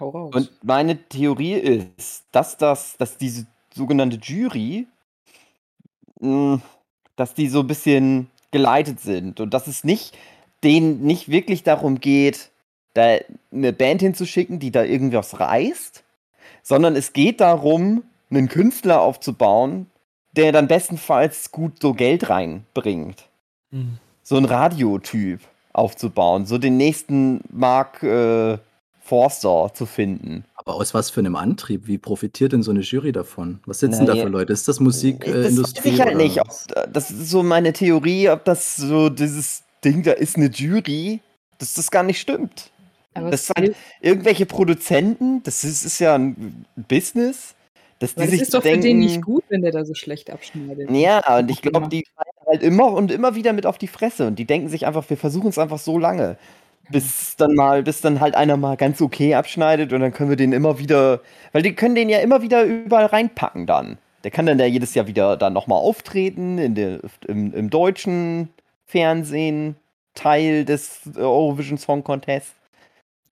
Hau 0.00 0.10
raus. 0.10 0.34
Und 0.34 0.50
meine 0.64 0.96
Theorie 1.08 1.54
ist, 1.54 2.24
dass 2.32 2.56
das, 2.56 2.96
dass 2.96 3.18
diese 3.18 3.46
sogenannte 3.74 4.16
Jury, 4.16 4.86
mh, 6.20 6.60
dass 7.16 7.34
die 7.34 7.48
so 7.48 7.60
ein 7.60 7.66
bisschen 7.66 8.30
geleitet 8.50 9.00
sind 9.00 9.40
und 9.40 9.52
dass 9.54 9.66
es 9.66 9.84
nicht 9.84 10.16
denen 10.64 11.02
nicht 11.02 11.28
wirklich 11.28 11.62
darum 11.62 12.00
geht, 12.00 12.50
da 12.98 13.16
eine 13.52 13.72
Band 13.72 14.02
hinzuschicken, 14.02 14.58
die 14.58 14.70
da 14.70 14.84
irgendwas 14.84 15.40
reißt, 15.40 16.04
sondern 16.62 16.96
es 16.96 17.12
geht 17.12 17.40
darum, 17.40 18.02
einen 18.30 18.48
Künstler 18.48 19.00
aufzubauen, 19.00 19.86
der 20.32 20.52
dann 20.52 20.68
bestenfalls 20.68 21.50
gut 21.50 21.80
so 21.80 21.94
Geld 21.94 22.28
reinbringt. 22.28 23.24
Mhm. 23.70 23.98
So 24.22 24.36
ein 24.36 24.44
Radiotyp 24.44 25.40
aufzubauen, 25.72 26.44
so 26.44 26.58
den 26.58 26.76
nächsten 26.76 27.40
Mark 27.50 28.02
äh, 28.02 28.58
Forster 29.00 29.70
zu 29.72 29.86
finden. 29.86 30.44
Aber 30.54 30.74
aus 30.74 30.92
was 30.92 31.08
für 31.08 31.20
einem 31.20 31.34
Antrieb? 31.34 31.86
Wie 31.86 31.96
profitiert 31.96 32.52
denn 32.52 32.62
so 32.62 32.70
eine 32.70 32.80
Jury 32.80 33.12
davon? 33.12 33.60
Was 33.64 33.80
sitzen 33.80 34.04
Na 34.04 34.14
da 34.14 34.22
für 34.22 34.28
Leute? 34.28 34.52
Ist 34.52 34.68
das 34.68 34.76
das 34.76 34.80
Musikindustrie? 34.80 35.78
weiß 35.78 35.94
ich 35.94 36.00
halt 36.00 36.14
oder 36.14 36.24
nicht. 36.24 36.40
Ob, 36.40 36.92
das 36.92 37.10
ist 37.10 37.30
so 37.30 37.42
meine 37.42 37.72
Theorie, 37.72 38.28
ob 38.28 38.44
das 38.44 38.76
so 38.76 39.08
dieses 39.08 39.62
Ding, 39.82 40.02
da 40.02 40.12
ist 40.12 40.36
eine 40.36 40.50
Jury, 40.50 41.20
dass 41.58 41.72
das 41.74 41.90
gar 41.90 42.02
nicht 42.02 42.20
stimmt. 42.20 42.70
Aber 43.14 43.30
Das 43.30 43.50
halt 43.50 43.74
irgendwelche 44.00 44.46
Produzenten, 44.46 45.42
das 45.42 45.64
ist, 45.64 45.84
ist 45.84 45.98
ja 45.98 46.14
ein 46.14 46.64
Business, 46.76 47.54
dass 47.98 48.14
die 48.14 48.20
das 48.22 48.30
sich 48.30 48.42
ist 48.42 48.54
doch 48.54 48.62
denken, 48.62 48.82
für 48.82 48.88
den 48.88 48.98
nicht 49.00 49.22
gut, 49.22 49.44
wenn 49.48 49.62
der 49.62 49.72
da 49.72 49.84
so 49.84 49.94
schlecht 49.94 50.30
abschneidet. 50.30 50.88
Ja, 50.90 51.38
und 51.38 51.50
ich 51.50 51.62
glaube, 51.62 51.88
die 51.88 52.04
fallen 52.14 52.46
halt 52.46 52.62
immer 52.62 52.92
und 52.92 53.10
immer 53.10 53.34
wieder 53.34 53.52
mit 53.52 53.66
auf 53.66 53.78
die 53.78 53.88
Fresse 53.88 54.26
und 54.28 54.36
die 54.38 54.44
denken 54.44 54.68
sich 54.68 54.86
einfach, 54.86 55.08
wir 55.10 55.16
versuchen 55.16 55.48
es 55.48 55.58
einfach 55.58 55.78
so 55.78 55.98
lange, 55.98 56.38
bis 56.90 57.36
dann 57.36 57.54
mal, 57.54 57.82
bis 57.82 58.00
dann 58.00 58.20
halt 58.20 58.34
einer 58.36 58.56
mal 58.56 58.76
ganz 58.76 59.00
okay 59.00 59.34
abschneidet 59.34 59.92
und 59.92 60.00
dann 60.00 60.12
können 60.12 60.30
wir 60.30 60.36
den 60.36 60.52
immer 60.52 60.78
wieder, 60.78 61.20
weil 61.52 61.62
die 61.62 61.74
können 61.74 61.94
den 61.96 62.08
ja 62.08 62.18
immer 62.20 62.42
wieder 62.42 62.64
überall 62.64 63.06
reinpacken 63.06 63.66
dann. 63.66 63.98
Der 64.24 64.30
kann 64.30 64.46
dann 64.46 64.58
ja 64.58 64.66
jedes 64.66 64.94
Jahr 64.94 65.06
wieder 65.06 65.36
dann 65.36 65.52
nochmal 65.52 65.78
auftreten 65.78 66.58
in 66.58 66.74
der, 66.74 67.00
im, 67.26 67.52
im 67.54 67.70
deutschen 67.70 68.48
Fernsehen, 68.86 69.76
Teil 70.14 70.64
des 70.64 71.00
Eurovision 71.16 71.78
Song 71.78 72.02
Contest. 72.04 72.54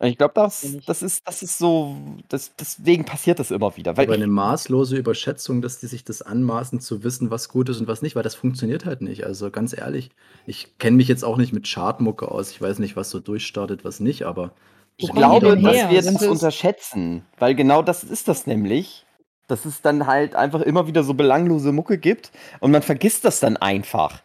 Ich 0.00 0.18
glaube, 0.18 0.34
das, 0.34 0.66
das, 0.86 1.02
ist, 1.02 1.26
das 1.26 1.42
ist 1.42 1.58
so, 1.58 1.96
das, 2.28 2.52
deswegen 2.58 3.06
passiert 3.06 3.38
das 3.38 3.50
immer 3.50 3.76
wieder. 3.78 3.96
Weil 3.96 4.04
Aber 4.04 4.14
eine 4.14 4.26
maßlose 4.26 4.96
Überschätzung, 4.96 5.62
dass 5.62 5.78
die 5.80 5.86
sich 5.86 6.04
das 6.04 6.20
anmaßen 6.20 6.80
zu 6.80 7.02
wissen, 7.02 7.30
was 7.30 7.48
gut 7.48 7.70
ist 7.70 7.80
und 7.80 7.88
was 7.88 8.02
nicht, 8.02 8.14
weil 8.14 8.22
das 8.22 8.34
funktioniert 8.34 8.84
halt 8.84 9.00
nicht. 9.00 9.24
Also 9.24 9.50
ganz 9.50 9.76
ehrlich, 9.76 10.10
ich 10.46 10.76
kenne 10.78 10.98
mich 10.98 11.08
jetzt 11.08 11.24
auch 11.24 11.38
nicht 11.38 11.54
mit 11.54 11.66
Chartmucke 11.66 12.30
aus. 12.30 12.50
Ich 12.50 12.60
weiß 12.60 12.78
nicht, 12.78 12.94
was 12.94 13.08
so 13.08 13.20
durchstartet, 13.20 13.84
was 13.86 14.00
nicht, 14.00 14.24
aber 14.24 14.52
ich 14.98 15.10
glaube, 15.12 15.56
dass 15.56 15.90
wir 15.90 16.02
das- 16.02 16.22
unterschätzen. 16.26 17.24
Weil 17.38 17.54
genau 17.54 17.80
das 17.82 18.04
ist 18.04 18.28
das 18.28 18.46
nämlich. 18.46 19.04
Dass 19.48 19.64
es 19.64 19.80
dann 19.80 20.08
halt 20.08 20.34
einfach 20.34 20.60
immer 20.60 20.88
wieder 20.88 21.04
so 21.04 21.14
belanglose 21.14 21.70
Mucke 21.70 21.98
gibt 21.98 22.32
und 22.58 22.72
man 22.72 22.82
vergisst 22.82 23.24
das 23.24 23.38
dann 23.38 23.56
einfach. 23.56 24.20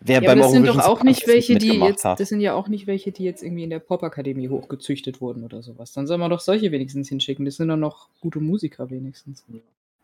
Wer 0.00 0.22
Ja, 0.22 0.30
aber 0.30 0.40
das 0.40 0.52
sind 0.52 0.66
doch 0.66 0.78
auch 0.78 1.02
nicht 1.02 1.26
welche, 1.26 1.56
die 1.56 1.78
jetzt, 1.78 2.04
hat. 2.04 2.20
das 2.20 2.28
sind 2.28 2.40
ja 2.40 2.54
auch 2.54 2.68
nicht 2.68 2.86
welche, 2.86 3.12
die 3.12 3.24
jetzt 3.24 3.42
irgendwie 3.42 3.64
in 3.64 3.70
der 3.70 3.78
Popakademie 3.78 4.48
hochgezüchtet 4.48 5.20
wurden 5.20 5.44
oder 5.44 5.62
sowas. 5.62 5.92
Dann 5.92 6.06
soll 6.06 6.18
man 6.18 6.30
doch 6.30 6.40
solche 6.40 6.70
wenigstens 6.72 7.08
hinschicken. 7.08 7.44
Das 7.44 7.56
sind 7.56 7.68
doch 7.68 7.76
noch 7.76 8.08
gute 8.20 8.40
Musiker 8.40 8.90
wenigstens. 8.90 9.44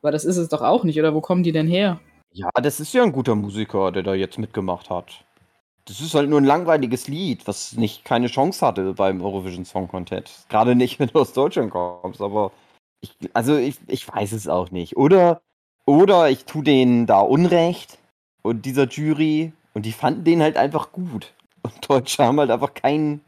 Aber 0.01 0.11
das 0.11 0.25
ist 0.25 0.37
es 0.37 0.49
doch 0.49 0.63
auch 0.63 0.85
nicht, 0.85 0.99
oder 0.99 1.15
wo 1.15 1.21
kommen 1.21 1.43
die 1.43 1.53
denn 1.53 1.69
her? 1.69 2.01
Ja, 2.33 2.51
das 2.55 2.81
ist 2.81 2.95
ja 2.95 3.03
ein 3.03 3.13
guter 3.13 3.35
Musiker, 3.35 3.93
der 3.93 4.03
da 4.03 4.15
jetzt 4.15 4.39
mitgemacht 4.39 4.89
hat. 4.91 5.25
Das 5.85 6.01
ist 6.01 6.15
halt 6.15 6.31
nur 6.31 6.41
ein 6.41 6.45
langweiliges 6.45 7.09
Lied, 7.09 7.47
was 7.47 7.75
nicht 7.77 8.05
keine 8.05 8.29
Chance 8.29 8.65
hatte 8.65 8.95
beim 8.95 9.21
Eurovision 9.21 9.65
Song 9.65 9.89
Contest. 9.89 10.49
Gerade 10.49 10.75
nicht, 10.75 10.99
wenn 10.99 11.09
du 11.09 11.21
aus 11.21 11.33
Deutschland 11.33 11.71
kommst, 11.71 12.21
aber 12.21 12.53
ich, 13.01 13.15
also 13.35 13.57
ich, 13.57 13.77
ich 13.89 14.09
weiß 14.09 14.33
es 14.33 14.49
auch 14.49 14.71
nicht. 14.71 14.97
Oder, 14.97 15.43
oder 15.85 16.31
ich 16.31 16.45
tue 16.45 16.63
denen 16.63 17.07
da 17.07 17.21
Unrecht 17.21 17.99
und 18.43 18.65
dieser 18.65 18.89
Jury 18.89 19.53
und 19.75 19.87
die 19.87 19.93
fanden 19.93 20.25
den 20.25 20.43
halt 20.43 20.57
einfach 20.57 20.93
gut. 20.93 21.33
Und 21.63 21.73
Deutsche 21.89 22.25
haben 22.25 22.41
halt 22.41 22.51
einfach 22.51 22.75
keinen, 22.75 23.21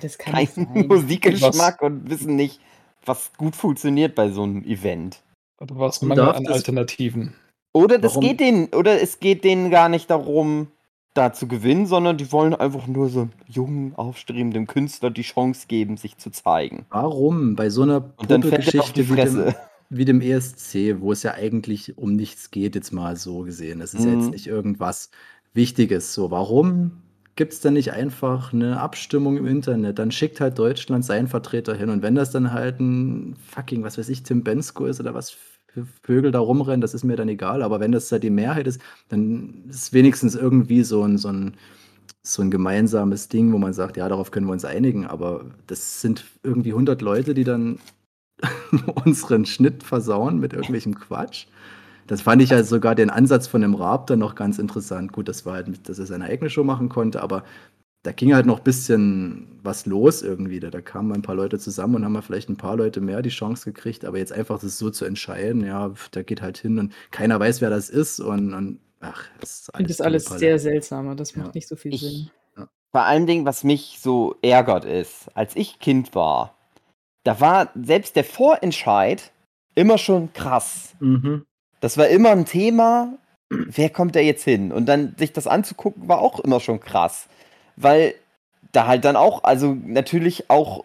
Das 0.00 0.18
kann 0.18 0.34
nicht 0.36 0.54
keinen. 0.54 0.86
Musikgeschmack 0.86 1.82
und 1.82 2.08
wissen 2.08 2.36
nicht, 2.36 2.60
was 3.04 3.32
gut 3.36 3.56
funktioniert 3.56 4.14
bei 4.14 4.30
so 4.30 4.42
einem 4.42 4.64
Event. 4.64 5.22
Oder 5.60 5.74
Du 6.00 6.06
Mangel 6.06 6.24
an 6.30 6.46
Alternativen? 6.46 7.34
Oder 7.72 7.98
das 7.98 8.12
Warum? 8.14 8.24
geht 8.28 8.40
denen, 8.40 8.68
oder 8.68 9.00
es 9.02 9.20
geht 9.20 9.44
denen 9.44 9.70
gar 9.70 9.88
nicht 9.88 10.10
darum, 10.10 10.68
da 11.14 11.32
zu 11.32 11.46
gewinnen, 11.48 11.86
sondern 11.86 12.18
die 12.18 12.30
wollen 12.30 12.54
einfach 12.54 12.86
nur 12.86 13.08
so 13.08 13.20
einem 13.22 13.32
jungen, 13.46 13.94
aufstrebenden 13.96 14.66
Künstler 14.66 15.10
die 15.10 15.22
Chance 15.22 15.66
geben, 15.66 15.96
sich 15.96 16.18
zu 16.18 16.30
zeigen. 16.30 16.86
warum 16.90 17.56
bei 17.56 17.70
so 17.70 17.82
einer 17.82 18.12
Und 18.16 18.30
dann 18.30 18.42
fällt 18.42 18.72
er 18.74 18.80
auf 18.82 18.92
die 18.92 19.02
Puppe-Geschichte 19.02 19.08
wie 19.10 19.16
dem, 19.16 19.34
Fresse. 19.34 19.56
wie 19.90 20.04
dem 20.04 20.20
ESC, 20.20 21.00
wo 21.00 21.12
es 21.12 21.22
ja 21.22 21.32
eigentlich 21.34 21.96
um 21.96 22.16
nichts 22.16 22.50
geht, 22.50 22.74
jetzt 22.74 22.92
mal 22.92 23.16
so 23.16 23.40
gesehen. 23.40 23.78
Das 23.80 23.94
ist 23.94 24.04
ja 24.04 24.10
Mhm. 24.10 24.20
jetzt 24.20 24.30
nicht 24.30 24.46
irgendwas 24.46 25.10
Wichtiges. 25.56 26.14
So, 26.14 26.30
warum 26.30 27.02
gibt 27.34 27.52
es 27.52 27.60
dann 27.60 27.74
nicht 27.74 27.92
einfach 27.92 28.52
eine 28.52 28.80
Abstimmung 28.80 29.36
im 29.36 29.46
Internet? 29.46 29.98
Dann 29.98 30.10
schickt 30.10 30.40
halt 30.40 30.58
Deutschland 30.58 31.04
seinen 31.04 31.28
Vertreter 31.28 31.74
hin. 31.74 31.90
Und 31.90 32.02
wenn 32.02 32.14
das 32.14 32.30
dann 32.30 32.52
halt 32.52 32.80
ein 32.80 33.36
fucking, 33.48 33.82
was 33.82 33.98
weiß 33.98 34.08
ich, 34.08 34.22
Tim 34.22 34.44
Bensko 34.44 34.86
ist 34.86 35.00
oder 35.00 35.14
was 35.14 35.30
für 35.30 35.86
Vögel 36.02 36.30
da 36.30 36.38
rumrennen, 36.38 36.80
das 36.80 36.94
ist 36.94 37.04
mir 37.04 37.16
dann 37.16 37.28
egal. 37.28 37.62
Aber 37.62 37.80
wenn 37.80 37.92
das 37.92 38.10
halt 38.12 38.22
die 38.22 38.30
Mehrheit 38.30 38.66
ist, 38.66 38.80
dann 39.08 39.64
ist 39.68 39.92
wenigstens 39.92 40.34
irgendwie 40.34 40.82
so 40.84 41.02
ein, 41.02 41.18
so 41.18 41.28
ein 41.28 41.56
so 42.22 42.42
ein 42.42 42.50
gemeinsames 42.50 43.28
Ding, 43.28 43.52
wo 43.52 43.58
man 43.58 43.72
sagt, 43.72 43.96
ja, 43.96 44.08
darauf 44.08 44.32
können 44.32 44.46
wir 44.46 44.52
uns 44.52 44.64
einigen, 44.64 45.06
aber 45.06 45.44
das 45.68 46.00
sind 46.00 46.24
irgendwie 46.42 46.70
100 46.70 47.00
Leute, 47.00 47.34
die 47.34 47.44
dann 47.44 47.78
unseren 49.04 49.46
Schnitt 49.46 49.84
versauen 49.84 50.40
mit 50.40 50.52
irgendwelchem 50.52 50.96
Quatsch. 50.96 51.46
Das 52.06 52.22
fand 52.22 52.40
ich 52.42 52.50
ja 52.50 52.62
sogar 52.62 52.94
den 52.94 53.10
Ansatz 53.10 53.46
von 53.46 53.60
dem 53.62 53.74
Raab 53.74 54.06
dann 54.06 54.20
noch 54.20 54.34
ganz 54.34 54.58
interessant. 54.58 55.12
Gut, 55.12 55.28
das 55.28 55.44
war 55.44 55.54
halt, 55.54 55.88
dass 55.88 55.98
er 55.98 56.06
seine 56.06 56.24
eigene 56.26 56.50
Show 56.50 56.62
machen 56.64 56.88
konnte, 56.88 57.20
aber 57.22 57.42
da 58.04 58.12
ging 58.12 58.32
halt 58.34 58.46
noch 58.46 58.58
ein 58.58 58.64
bisschen 58.64 59.58
was 59.64 59.86
los 59.86 60.22
irgendwie. 60.22 60.60
Da, 60.60 60.70
da 60.70 60.80
kamen 60.80 61.12
ein 61.12 61.22
paar 61.22 61.34
Leute 61.34 61.58
zusammen 61.58 61.96
und 61.96 62.04
haben 62.04 62.12
mal 62.12 62.22
vielleicht 62.22 62.48
ein 62.48 62.56
paar 62.56 62.76
Leute 62.76 63.00
mehr 63.00 63.22
die 63.22 63.30
Chance 63.30 63.72
gekriegt, 63.72 64.04
aber 64.04 64.18
jetzt 64.18 64.32
einfach 64.32 64.60
das 64.60 64.78
so 64.78 64.90
zu 64.90 65.04
entscheiden, 65.04 65.64
ja, 65.66 65.92
da 66.12 66.22
geht 66.22 66.40
halt 66.42 66.58
hin 66.58 66.78
und 66.78 66.92
keiner 67.10 67.40
weiß, 67.40 67.60
wer 67.60 67.70
das 67.70 67.90
ist 67.90 68.20
und, 68.20 68.54
und 68.54 68.78
ach, 69.00 69.24
das 69.40 69.50
ist 69.60 69.68
Ich 69.70 69.76
finde 69.76 69.88
das 69.88 70.00
alles 70.00 70.26
alles 70.28 70.40
sehr 70.40 70.58
seltsamer. 70.60 71.16
Das 71.16 71.34
macht 71.34 71.48
Ja. 71.48 71.52
nicht 71.54 71.66
so 71.68 71.74
viel 71.74 71.92
Ich- 71.94 72.00
Sinn. 72.02 72.30
Vor 72.92 73.02
allem 73.04 73.26
Ding, 73.26 73.44
was 73.44 73.62
mich 73.64 73.98
so 74.00 74.36
ärgert 74.40 74.84
ist, 74.86 75.28
als 75.34 75.54
ich 75.56 75.80
Kind 75.80 76.14
war, 76.14 76.56
da 77.24 77.40
war 77.40 77.70
selbst 77.74 78.14
der 78.16 78.24
Vorentscheid 78.24 79.32
immer 79.74 79.98
schon 79.98 80.32
krass. 80.32 80.94
Mhm. 81.00 81.44
Das 81.86 81.96
war 81.96 82.08
immer 82.08 82.30
ein 82.30 82.46
Thema, 82.46 83.16
wer 83.48 83.90
kommt 83.90 84.16
da 84.16 84.18
jetzt 84.18 84.42
hin? 84.42 84.72
Und 84.72 84.86
dann 84.86 85.14
sich 85.16 85.32
das 85.32 85.46
anzugucken, 85.46 86.08
war 86.08 86.18
auch 86.18 86.40
immer 86.40 86.58
schon 86.58 86.80
krass. 86.80 87.28
Weil 87.76 88.16
da 88.72 88.88
halt 88.88 89.04
dann 89.04 89.14
auch, 89.14 89.44
also 89.44 89.76
natürlich 89.84 90.50
auch 90.50 90.82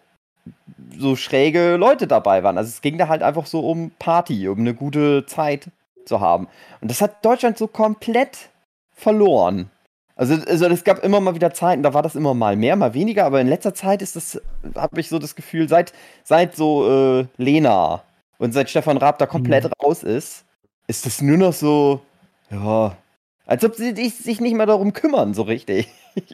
so 0.96 1.15
schräge 1.15 1.77
Leute 1.77 2.05
dabei 2.05 2.43
waren. 2.43 2.60
Also 2.60 2.70
es 2.70 2.81
ging 2.81 3.00
da 3.00 3.08
halt 3.08 3.24
einfach 3.24 3.48
so 3.48 3.62
um 3.62 3.89
Party, 3.98 4.48
um 4.48 4.60
eine 4.60 4.75
gute 4.75 5.25
Zeit 5.25 5.72
zu 6.05 6.20
haben. 6.20 6.48
Und 6.81 6.91
das 6.91 7.01
hat 7.01 7.25
Deutschland 7.25 7.58
so 7.58 7.65
komplett 7.65 8.50
verloren. 8.91 9.72
Also, 10.15 10.36
also 10.36 10.67
es 10.67 10.84
gab 10.84 11.03
immer 11.03 11.20
mal 11.20 11.34
wieder 11.34 11.51
Zeiten, 11.51 11.81
da 11.81 11.96
war 11.96 12.03
das 12.03 12.13
immer 12.13 12.36
mal 12.36 12.55
mehr, 12.55 12.75
mal 12.75 12.93
weniger, 12.93 13.25
aber 13.25 13.41
in 13.41 13.48
letzter 13.48 13.74
Zeit 13.74 14.03
ist 14.03 14.15
das, 14.15 14.39
habe 14.75 15.00
ich 15.00 15.10
so 15.10 15.17
das 15.17 15.36
Gefühl, 15.36 15.67
seit, 15.67 15.93
seit 16.24 16.55
so 16.55 17.22
äh, 17.22 17.25
Lena 17.38 18.03
und 18.38 18.51
seit 18.51 18.70
Stefan 18.70 18.98
Raab 18.98 19.17
da 19.17 19.25
komplett 19.25 19.67
raus 19.81 20.03
ist, 20.03 20.46
ist 20.88 21.05
das 21.05 21.21
nur 21.21 21.38
noch 21.38 21.53
so, 21.53 22.01
ja, 22.50 22.97
als 23.45 23.65
ob 23.65 23.75
sie 23.75 23.93
sich 24.09 24.39
nicht 24.39 24.55
mehr 24.55 24.65
darum 24.65 24.93
kümmern, 24.93 25.33
so 25.33 25.43
richtig. 25.43 25.88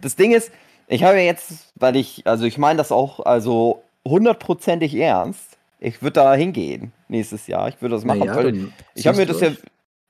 Das 0.00 0.16
Ding 0.16 0.32
ist, 0.32 0.50
ich 0.86 1.04
habe 1.04 1.18
ja 1.18 1.24
jetzt, 1.24 1.72
weil 1.76 1.96
ich, 1.96 2.26
also 2.26 2.46
ich 2.46 2.58
meine 2.58 2.78
das 2.78 2.90
auch, 2.90 3.20
also 3.20 3.82
hundertprozentig 4.06 4.94
ernst. 4.94 5.58
Ich 5.78 6.02
würde 6.02 6.14
da 6.14 6.34
hingehen 6.34 6.92
nächstes 7.08 7.46
Jahr. 7.46 7.68
Ich 7.68 7.80
würde 7.80 7.94
das 7.94 8.04
machen, 8.04 8.26
dann 8.26 8.72
ich 8.94 9.06
habe 9.06 9.18
mir 9.18 9.26
das 9.26 9.40
ja, 9.40 9.52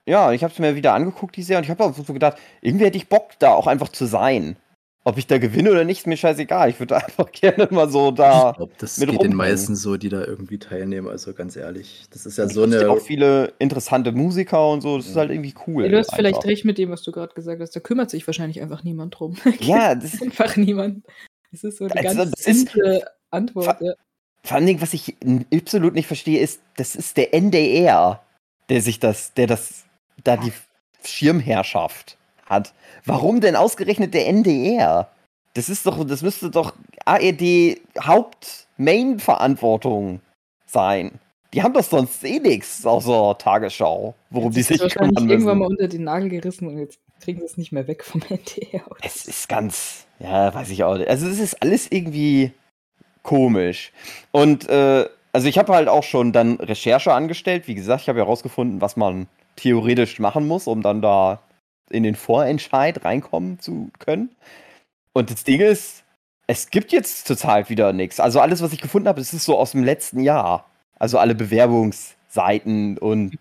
ja, 0.06 0.32
ich 0.32 0.42
habe 0.42 0.52
es 0.52 0.58
mir 0.58 0.74
wieder 0.74 0.94
angeguckt 0.94 1.36
dieses 1.36 1.50
Jahr 1.50 1.58
und 1.58 1.64
ich 1.64 1.70
habe 1.70 1.84
auch 1.84 1.94
so 1.94 2.12
gedacht, 2.12 2.38
irgendwie 2.62 2.86
hätte 2.86 2.96
ich 2.96 3.08
Bock 3.08 3.30
da 3.38 3.50
auch 3.50 3.66
einfach 3.66 3.88
zu 3.88 4.06
sein. 4.06 4.56
Ob 5.08 5.16
ich 5.16 5.26
da 5.26 5.38
gewinne 5.38 5.70
oder 5.70 5.84
nicht, 5.84 6.00
ist 6.00 6.06
mir 6.06 6.18
scheißegal. 6.18 6.68
Ich 6.68 6.78
würde 6.78 6.96
einfach 6.96 7.32
gerne 7.32 7.66
mal 7.70 7.88
so 7.88 8.10
da. 8.10 8.50
Ich 8.50 8.56
glaube, 8.58 8.72
das 8.78 8.98
mit 8.98 9.08
geht 9.08 9.14
den 9.22 9.32
rumhängen. 9.32 9.36
meisten 9.38 9.74
so, 9.74 9.96
die 9.96 10.10
da 10.10 10.22
irgendwie 10.22 10.58
teilnehmen. 10.58 11.08
Also 11.08 11.32
ganz 11.32 11.56
ehrlich, 11.56 12.04
das 12.10 12.26
ist 12.26 12.36
ja 12.36 12.44
Es 12.44 12.52
so 12.52 12.62
gibt 12.62 12.74
ja 12.74 12.80
eine. 12.80 12.90
auch 12.90 13.00
viele 13.00 13.54
interessante 13.58 14.12
Musiker 14.12 14.70
und 14.70 14.82
so. 14.82 14.98
Das 14.98 15.06
ist 15.06 15.16
halt 15.16 15.30
irgendwie 15.30 15.54
cool. 15.66 15.84
Ja, 15.84 15.88
du 15.90 15.98
hast 15.98 16.14
vielleicht 16.14 16.44
recht 16.44 16.66
mit 16.66 16.76
dem, 16.76 16.90
was 16.90 17.00
du 17.02 17.10
gerade 17.10 17.32
gesagt 17.32 17.60
hast. 17.62 17.74
Da 17.74 17.80
kümmert 17.80 18.10
sich 18.10 18.26
wahrscheinlich 18.26 18.60
einfach 18.60 18.84
niemand 18.84 19.18
drum. 19.18 19.36
Ja, 19.60 19.94
das 19.94 20.20
einfach 20.20 20.56
niemand. 20.56 21.06
Das 21.52 21.64
ist 21.64 21.78
so 21.78 21.86
eine 21.86 21.96
Also, 22.06 22.18
ganz 22.18 22.32
ist- 22.34 22.44
simple 22.44 23.02
Antwort. 23.30 23.80
Ja. 23.80 23.94
Vor 24.42 24.56
allem, 24.58 24.80
was 24.82 24.92
ich 24.92 25.16
absolut 25.54 25.94
nicht 25.94 26.06
verstehe, 26.06 26.40
ist, 26.40 26.60
das 26.76 26.94
ist 26.96 27.16
der 27.16 27.32
NDR, 27.32 28.22
der 28.68 28.82
sich 28.82 28.98
das, 29.00 29.32
der 29.32 29.46
das, 29.46 29.84
da 30.22 30.36
die 30.36 30.52
Schirmherrschaft 31.02 32.17
hat. 32.48 32.72
Warum 33.04 33.40
denn 33.40 33.56
ausgerechnet 33.56 34.14
der 34.14 34.28
NDR? 34.28 35.08
Das 35.54 35.68
ist 35.68 35.84
doch, 35.86 36.06
das 36.06 36.22
müsste 36.22 36.50
doch 36.50 36.74
ARD 37.04 37.80
Haupt-Main-Verantwortung 38.00 40.20
sein. 40.66 41.18
Die 41.54 41.62
haben 41.62 41.72
doch 41.72 41.82
sonst 41.82 42.22
eh 42.24 42.40
nichts 42.40 42.84
außer 42.84 43.38
Tagesschau, 43.38 44.14
worum 44.30 44.52
die 44.52 44.60
sich 44.62 44.78
wahrscheinlich 44.80 45.16
kümmern 45.16 45.30
irgendwann 45.30 45.58
mal 45.58 45.68
müssen. 45.68 45.80
unter 45.80 45.88
den 45.88 46.04
Nagel 46.04 46.28
gerissen 46.28 46.68
und 46.68 46.78
jetzt 46.78 47.00
kriegen 47.20 47.40
sie 47.40 47.46
es 47.46 47.56
nicht 47.56 47.72
mehr 47.72 47.88
weg 47.88 48.04
vom 48.04 48.20
NDR. 48.28 48.82
Es 49.02 49.26
ist 49.26 49.48
ganz, 49.48 50.06
ja, 50.18 50.54
weiß 50.54 50.68
ich 50.70 50.84
auch 50.84 50.98
nicht. 50.98 51.08
Also 51.08 51.26
es 51.26 51.40
ist 51.40 51.62
alles 51.62 51.90
irgendwie 51.90 52.52
komisch. 53.22 53.92
Und 54.30 54.68
äh, 54.68 55.06
also 55.32 55.48
ich 55.48 55.58
habe 55.58 55.74
halt 55.74 55.88
auch 55.88 56.04
schon 56.04 56.32
dann 56.32 56.56
Recherche 56.56 57.12
angestellt. 57.12 57.66
Wie 57.66 57.74
gesagt, 57.74 58.02
ich 58.02 58.08
habe 58.08 58.18
ja 58.18 58.24
herausgefunden, 58.24 58.80
was 58.80 58.96
man 58.96 59.26
theoretisch 59.56 60.18
machen 60.18 60.46
muss, 60.46 60.66
um 60.66 60.82
dann 60.82 61.02
da 61.02 61.40
in 61.90 62.02
den 62.02 62.14
Vorentscheid 62.14 63.04
reinkommen 63.04 63.60
zu 63.60 63.90
können. 63.98 64.30
Und 65.12 65.30
das 65.30 65.44
Ding 65.44 65.60
ist, 65.60 66.04
es 66.46 66.70
gibt 66.70 66.92
jetzt 66.92 67.26
zurzeit 67.26 67.70
wieder 67.70 67.92
nichts. 67.92 68.20
Also 68.20 68.40
alles, 68.40 68.62
was 68.62 68.72
ich 68.72 68.80
gefunden 68.80 69.08
habe, 69.08 69.20
es 69.20 69.34
ist 69.34 69.44
so 69.44 69.58
aus 69.58 69.72
dem 69.72 69.84
letzten 69.84 70.20
Jahr. 70.20 70.66
Also 70.98 71.18
alle 71.18 71.34
Bewerbungsseiten 71.34 72.98
und 72.98 73.38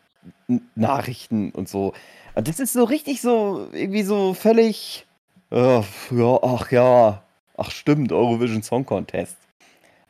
Nachrichten 0.76 1.52
und 1.52 1.70
so. 1.70 1.94
Und 2.36 2.48
das 2.48 2.60
ist 2.60 2.74
so 2.74 2.84
richtig 2.84 3.22
so, 3.22 3.68
irgendwie 3.74 4.04
so 4.04 4.34
völlig, 4.34 5.08
äh, 5.52 5.82
ja, 6.12 6.40
ach 6.42 6.72
ja, 6.72 7.24
ach 7.56 7.72
stimmt, 7.72 8.12
Eurovision 8.12 8.62
Song 8.62 8.86
Contest. 8.86 9.38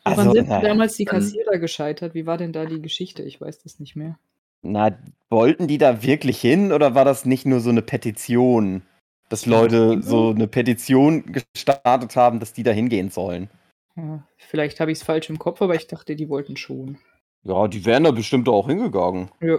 Also, 0.04 0.32
sind 0.32 0.48
na, 0.48 0.62
damals 0.62 0.96
die 0.96 1.06
Kassierer 1.06 1.58
gescheitert? 1.58 2.14
Wie 2.14 2.26
war 2.26 2.38
denn 2.38 2.54
da 2.54 2.66
die 2.66 2.82
Geschichte? 2.82 3.24
Ich 3.24 3.42
weiß 3.42 3.64
das 3.64 3.80
nicht 3.80 3.96
mehr. 3.96 4.18
Na, 4.62 4.98
wollten 5.30 5.68
die 5.68 5.78
da 5.78 6.04
wirklich 6.04 6.40
hin 6.40 6.72
oder 6.72 6.96
war 6.96 7.06
das 7.06 7.26
nicht 7.26 7.46
nur 7.46 7.60
so 7.60 7.70
eine 7.70 7.82
Petition, 7.82 8.84
dass 9.30 9.46
Leute 9.46 10.02
so 10.02 10.30
eine 10.30 10.48
Petition 10.48 11.24
gestartet 11.26 12.16
haben, 12.16 12.40
dass 12.40 12.54
die 12.54 12.64
da 12.64 12.72
hingehen 12.72 13.10
sollen? 13.10 13.50
Ja, 13.96 14.24
vielleicht 14.38 14.80
habe 14.80 14.92
ich 14.92 15.00
es 15.00 15.04
falsch 15.04 15.30
im 15.30 15.40
Kopf, 15.40 15.62
aber 15.62 15.76
ich 15.76 15.88
dachte, 15.88 16.16
die 16.16 16.30
wollten 16.30 16.56
schon. 16.56 16.98
Ja, 17.44 17.68
die 17.68 17.86
wären 17.86 18.04
da 18.04 18.12
bestimmt 18.12 18.48
auch 18.48 18.68
hingegangen. 18.68 19.30
Ja. 19.42 19.58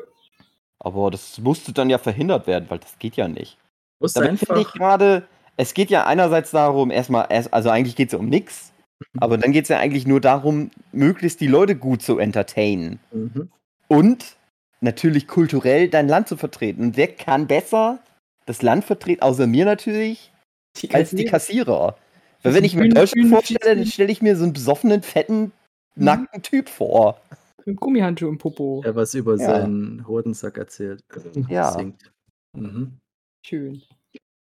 Aber 0.79 1.11
das 1.11 1.39
musste 1.39 1.73
dann 1.73 1.91
ja 1.91 1.99
verhindert 1.99 2.47
werden, 2.47 2.67
weil 2.69 2.79
das 2.79 2.99
geht 2.99 3.17
ja 3.17 3.29
nicht. 3.29 3.59
Muss 3.99 4.13
Dabei 4.13 4.37
finde 4.37 4.61
ich 4.61 4.73
gerade, 4.73 5.27
es 5.57 5.75
geht 5.75 5.91
ja 5.91 6.07
einerseits 6.07 6.53
darum, 6.53 6.91
erstmal, 6.91 7.27
erst, 7.31 7.53
also 7.53 7.71
eigentlich 7.71 7.97
geht 7.97 8.09
es 8.09 8.13
ja 8.13 8.19
um 8.19 8.29
nichts. 8.29 8.73
Aber 9.19 9.39
dann 9.39 9.53
geht 9.53 9.65
es 9.65 9.69
ja 9.69 9.79
eigentlich 9.79 10.07
nur 10.07 10.21
darum, 10.21 10.71
möglichst 10.93 11.41
die 11.41 11.47
Leute 11.47 11.77
gut 11.77 12.03
zu 12.03 12.19
entertainen. 12.19 13.01
Mhm. 13.13 13.51
Und 13.89 14.37
natürlich 14.81 15.27
kulturell 15.27 15.89
dein 15.89 16.09
Land 16.09 16.29
zu 16.29 16.37
vertreten. 16.37 16.83
Und 16.83 16.97
wer 16.97 17.09
kann 17.09 17.47
besser 17.47 17.99
das 18.47 18.63
Land 18.63 18.85
vertreten, 18.85 19.23
außer 19.23 19.47
mir 19.47 19.65
natürlich, 19.65 20.33
Die 20.77 20.91
als 20.95 21.11
die 21.11 21.25
Kassierer. 21.25 21.97
Weil 22.43 22.55
wenn 22.55 22.65
ich 22.65 22.75
mir 22.77 22.89
Deutschland 22.89 23.29
vorstelle, 23.31 23.77
dann 23.77 23.87
stelle 23.87 24.13
ich 24.13 24.23
mir 24.23 24.37
so 24.37 24.45
einen 24.45 24.53
besoffenen, 24.53 25.03
fetten, 25.03 25.53
Mhm. 25.97 26.05
nackten 26.05 26.43
Typ 26.43 26.69
vor. 26.69 27.21
Mit 27.67 27.81
Gummihandschuh 27.81 28.29
im 28.29 28.39
Popo. 28.39 28.81
Der 28.85 28.95
was 28.95 29.13
über 29.15 29.33
Ja. 29.33 29.47
seinen 29.61 30.07
Hodensack 30.07 30.57
erzählt. 30.57 31.01
Ja. 31.49 31.73
Singt. 31.73 32.11
Mhm. 32.57 32.99
Schön. 33.45 33.83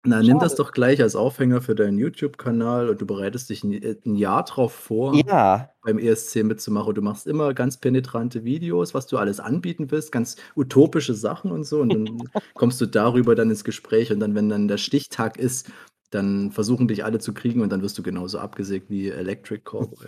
Na, 0.03 0.21
nimm 0.21 0.39
das 0.39 0.53
Schade. 0.53 0.63
doch 0.63 0.71
gleich 0.71 1.01
als 1.01 1.15
Aufhänger 1.15 1.61
für 1.61 1.75
deinen 1.75 1.97
YouTube-Kanal 1.97 2.89
und 2.89 3.01
du 3.01 3.05
bereitest 3.05 3.49
dich 3.49 3.63
ein, 3.63 3.73
ein 4.05 4.15
Jahr 4.15 4.45
drauf 4.45 4.73
vor, 4.73 5.13
Ja, 5.15 5.71
beim 5.81 5.99
ESC 5.99 6.43
mitzumachen. 6.43 6.89
Und 6.89 6.95
du 6.95 7.01
machst 7.01 7.27
immer 7.27 7.53
ganz 7.53 7.77
penetrante 7.77 8.45
Videos, 8.45 8.93
was 8.93 9.07
du 9.07 9.17
alles 9.17 9.39
anbieten 9.39 9.91
willst, 9.91 10.11
ganz 10.11 10.37
utopische 10.55 11.13
Sachen 11.13 11.51
und 11.51 11.65
so. 11.65 11.81
Und 11.81 11.93
dann 11.93 12.05
kommst 12.53 12.79
du 12.79 12.85
darüber 12.85 13.35
dann 13.35 13.49
ins 13.49 13.63
Gespräch. 13.63 14.11
Und 14.11 14.19
dann, 14.19 14.33
wenn 14.35 14.49
dann 14.49 14.67
der 14.67 14.77
Stichtag 14.77 15.37
ist, 15.37 15.69
dann 16.09 16.51
versuchen 16.51 16.87
dich 16.87 17.03
alle 17.03 17.19
zu 17.19 17.33
kriegen 17.33 17.61
und 17.61 17.69
dann 17.69 17.81
wirst 17.81 17.97
du 17.97 18.03
genauso 18.03 18.39
abgesägt 18.39 18.89
wie 18.89 19.09
Electric 19.09 19.63
Cowboy. 19.65 20.07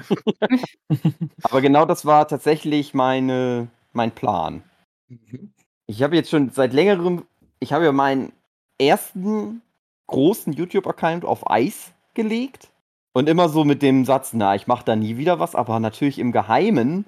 aber 1.43 1.61
genau 1.61 1.85
das 1.85 2.05
war 2.05 2.27
tatsächlich 2.27 2.93
meine, 2.93 3.67
mein 3.91 4.11
Plan. 4.11 4.63
Ich 5.87 6.01
habe 6.03 6.15
jetzt 6.15 6.29
schon 6.29 6.51
seit 6.51 6.73
längerem, 6.73 7.23
ich 7.59 7.73
habe 7.73 7.83
ja 7.83 7.91
meinen 7.91 8.31
ersten 8.77 9.61
großen 10.09 10.53
YouTube-Account 10.53 11.23
auf 11.23 11.49
Eis 11.49 11.93
gelegt 12.13 12.69
und 13.13 13.29
immer 13.29 13.49
so 13.49 13.63
mit 13.63 13.81
dem 13.81 14.05
Satz, 14.05 14.33
na, 14.33 14.55
ich 14.55 14.67
mache 14.67 14.85
da 14.85 14.95
nie 14.95 15.17
wieder 15.17 15.39
was, 15.39 15.55
aber 15.55 15.79
natürlich 15.79 16.19
im 16.19 16.31
Geheimen 16.31 17.05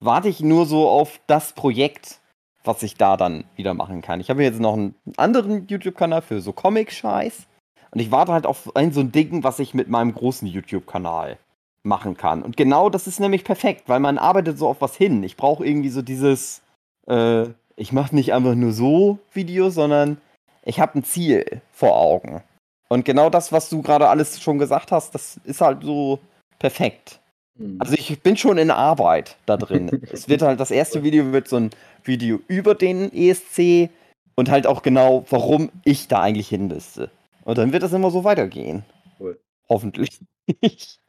warte 0.00 0.28
ich 0.28 0.40
nur 0.40 0.66
so 0.66 0.88
auf 0.88 1.20
das 1.26 1.52
Projekt, 1.52 2.20
was 2.64 2.82
ich 2.82 2.96
da 2.96 3.16
dann 3.16 3.44
wieder 3.56 3.74
machen 3.74 4.02
kann. 4.02 4.20
Ich 4.20 4.30
habe 4.30 4.42
jetzt 4.42 4.60
noch 4.60 4.74
einen 4.74 4.94
anderen 5.16 5.66
YouTube-Kanal 5.68 6.22
für 6.22 6.40
so 6.40 6.52
Comic-Scheiß 6.52 7.46
und 7.90 8.00
ich 8.00 8.10
warte 8.10 8.32
halt 8.32 8.46
auf 8.46 8.74
ein 8.74 8.92
so 8.92 9.00
ein 9.00 9.12
Ding, 9.12 9.44
was 9.44 9.58
ich 9.58 9.74
mit 9.74 9.88
meinem 9.88 10.14
großen 10.14 10.48
YouTube-Kanal 10.48 11.38
machen 11.82 12.16
kann. 12.16 12.42
Und 12.42 12.56
genau 12.56 12.88
das 12.88 13.06
ist 13.06 13.20
nämlich 13.20 13.44
perfekt, 13.44 13.88
weil 13.88 14.00
man 14.00 14.18
arbeitet 14.18 14.58
so 14.58 14.66
auf 14.68 14.80
was 14.80 14.96
hin. 14.96 15.22
Ich 15.22 15.36
brauche 15.36 15.64
irgendwie 15.64 15.90
so 15.90 16.02
dieses, 16.02 16.62
äh, 17.06 17.46
ich 17.76 17.92
mache 17.92 18.14
nicht 18.14 18.32
einfach 18.32 18.54
nur 18.54 18.72
so 18.72 19.18
Videos, 19.32 19.74
sondern 19.74 20.16
ich 20.64 20.80
habe 20.80 20.98
ein 20.98 21.04
Ziel 21.04 21.60
vor 21.72 21.96
Augen. 21.96 22.42
Und 22.88 23.04
genau 23.04 23.30
das, 23.30 23.52
was 23.52 23.70
du 23.70 23.82
gerade 23.82 24.08
alles 24.08 24.40
schon 24.40 24.58
gesagt 24.58 24.92
hast, 24.92 25.14
das 25.14 25.40
ist 25.44 25.60
halt 25.60 25.82
so 25.82 26.18
perfekt. 26.58 27.20
Mhm. 27.56 27.76
Also 27.78 27.94
ich 27.94 28.20
bin 28.20 28.36
schon 28.36 28.58
in 28.58 28.70
Arbeit 28.70 29.36
da 29.46 29.56
drin. 29.56 30.02
es 30.12 30.28
wird 30.28 30.42
halt, 30.42 30.60
das 30.60 30.70
erste 30.70 31.02
Video 31.02 31.32
wird 31.32 31.48
so 31.48 31.56
ein 31.56 31.70
Video 32.04 32.40
über 32.48 32.74
den 32.74 33.12
ESC 33.12 33.90
und 34.36 34.50
halt 34.50 34.66
auch 34.66 34.82
genau, 34.82 35.24
warum 35.30 35.70
ich 35.84 36.08
da 36.08 36.20
eigentlich 36.20 36.48
hin 36.48 36.68
müsste. 36.68 37.10
Und 37.44 37.58
dann 37.58 37.72
wird 37.72 37.82
das 37.82 37.92
immer 37.92 38.10
so 38.10 38.24
weitergehen. 38.24 38.84
Cool. 39.20 39.38
Hoffentlich. 39.68 40.18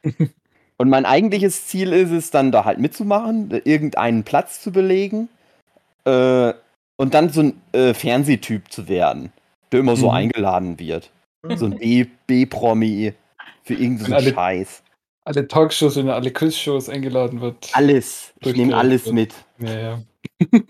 und 0.77 0.89
mein 0.89 1.05
eigentliches 1.05 1.67
Ziel 1.67 1.93
ist 1.93 2.11
es, 2.11 2.31
dann 2.31 2.51
da 2.51 2.65
halt 2.65 2.79
mitzumachen, 2.79 3.61
irgendeinen 3.63 4.23
Platz 4.23 4.61
zu 4.61 4.71
belegen 4.71 5.29
äh, 6.05 6.53
und 6.97 7.13
dann 7.13 7.29
so 7.29 7.41
ein 7.41 7.61
äh, 7.73 7.93
Fernsehtyp 7.93 8.71
zu 8.71 8.87
werden, 8.87 9.31
der 9.75 9.81
immer 9.81 9.95
so 9.95 10.07
Mhm. 10.07 10.15
eingeladen 10.15 10.79
wird. 10.79 11.11
So 11.55 11.65
ein 11.65 11.77
B- 11.77 12.07
B-Promi 12.27 13.13
für 13.63 13.73
irgendeinen 13.73 14.13
alle- 14.13 14.33
Scheiß. 14.33 14.83
Alle 15.27 15.47
Talkshows 15.47 15.97
und 15.97 16.09
alle 16.09 16.31
Quizshows 16.31 16.87
eingeladen 16.89 17.41
wird. 17.41 17.69
Alles. 17.73 18.33
Ich 18.41 18.55
nehme 18.55 18.75
alles 18.77 19.11
mit. 19.11 19.33
Ja, 19.59 19.79
ja. 19.79 20.01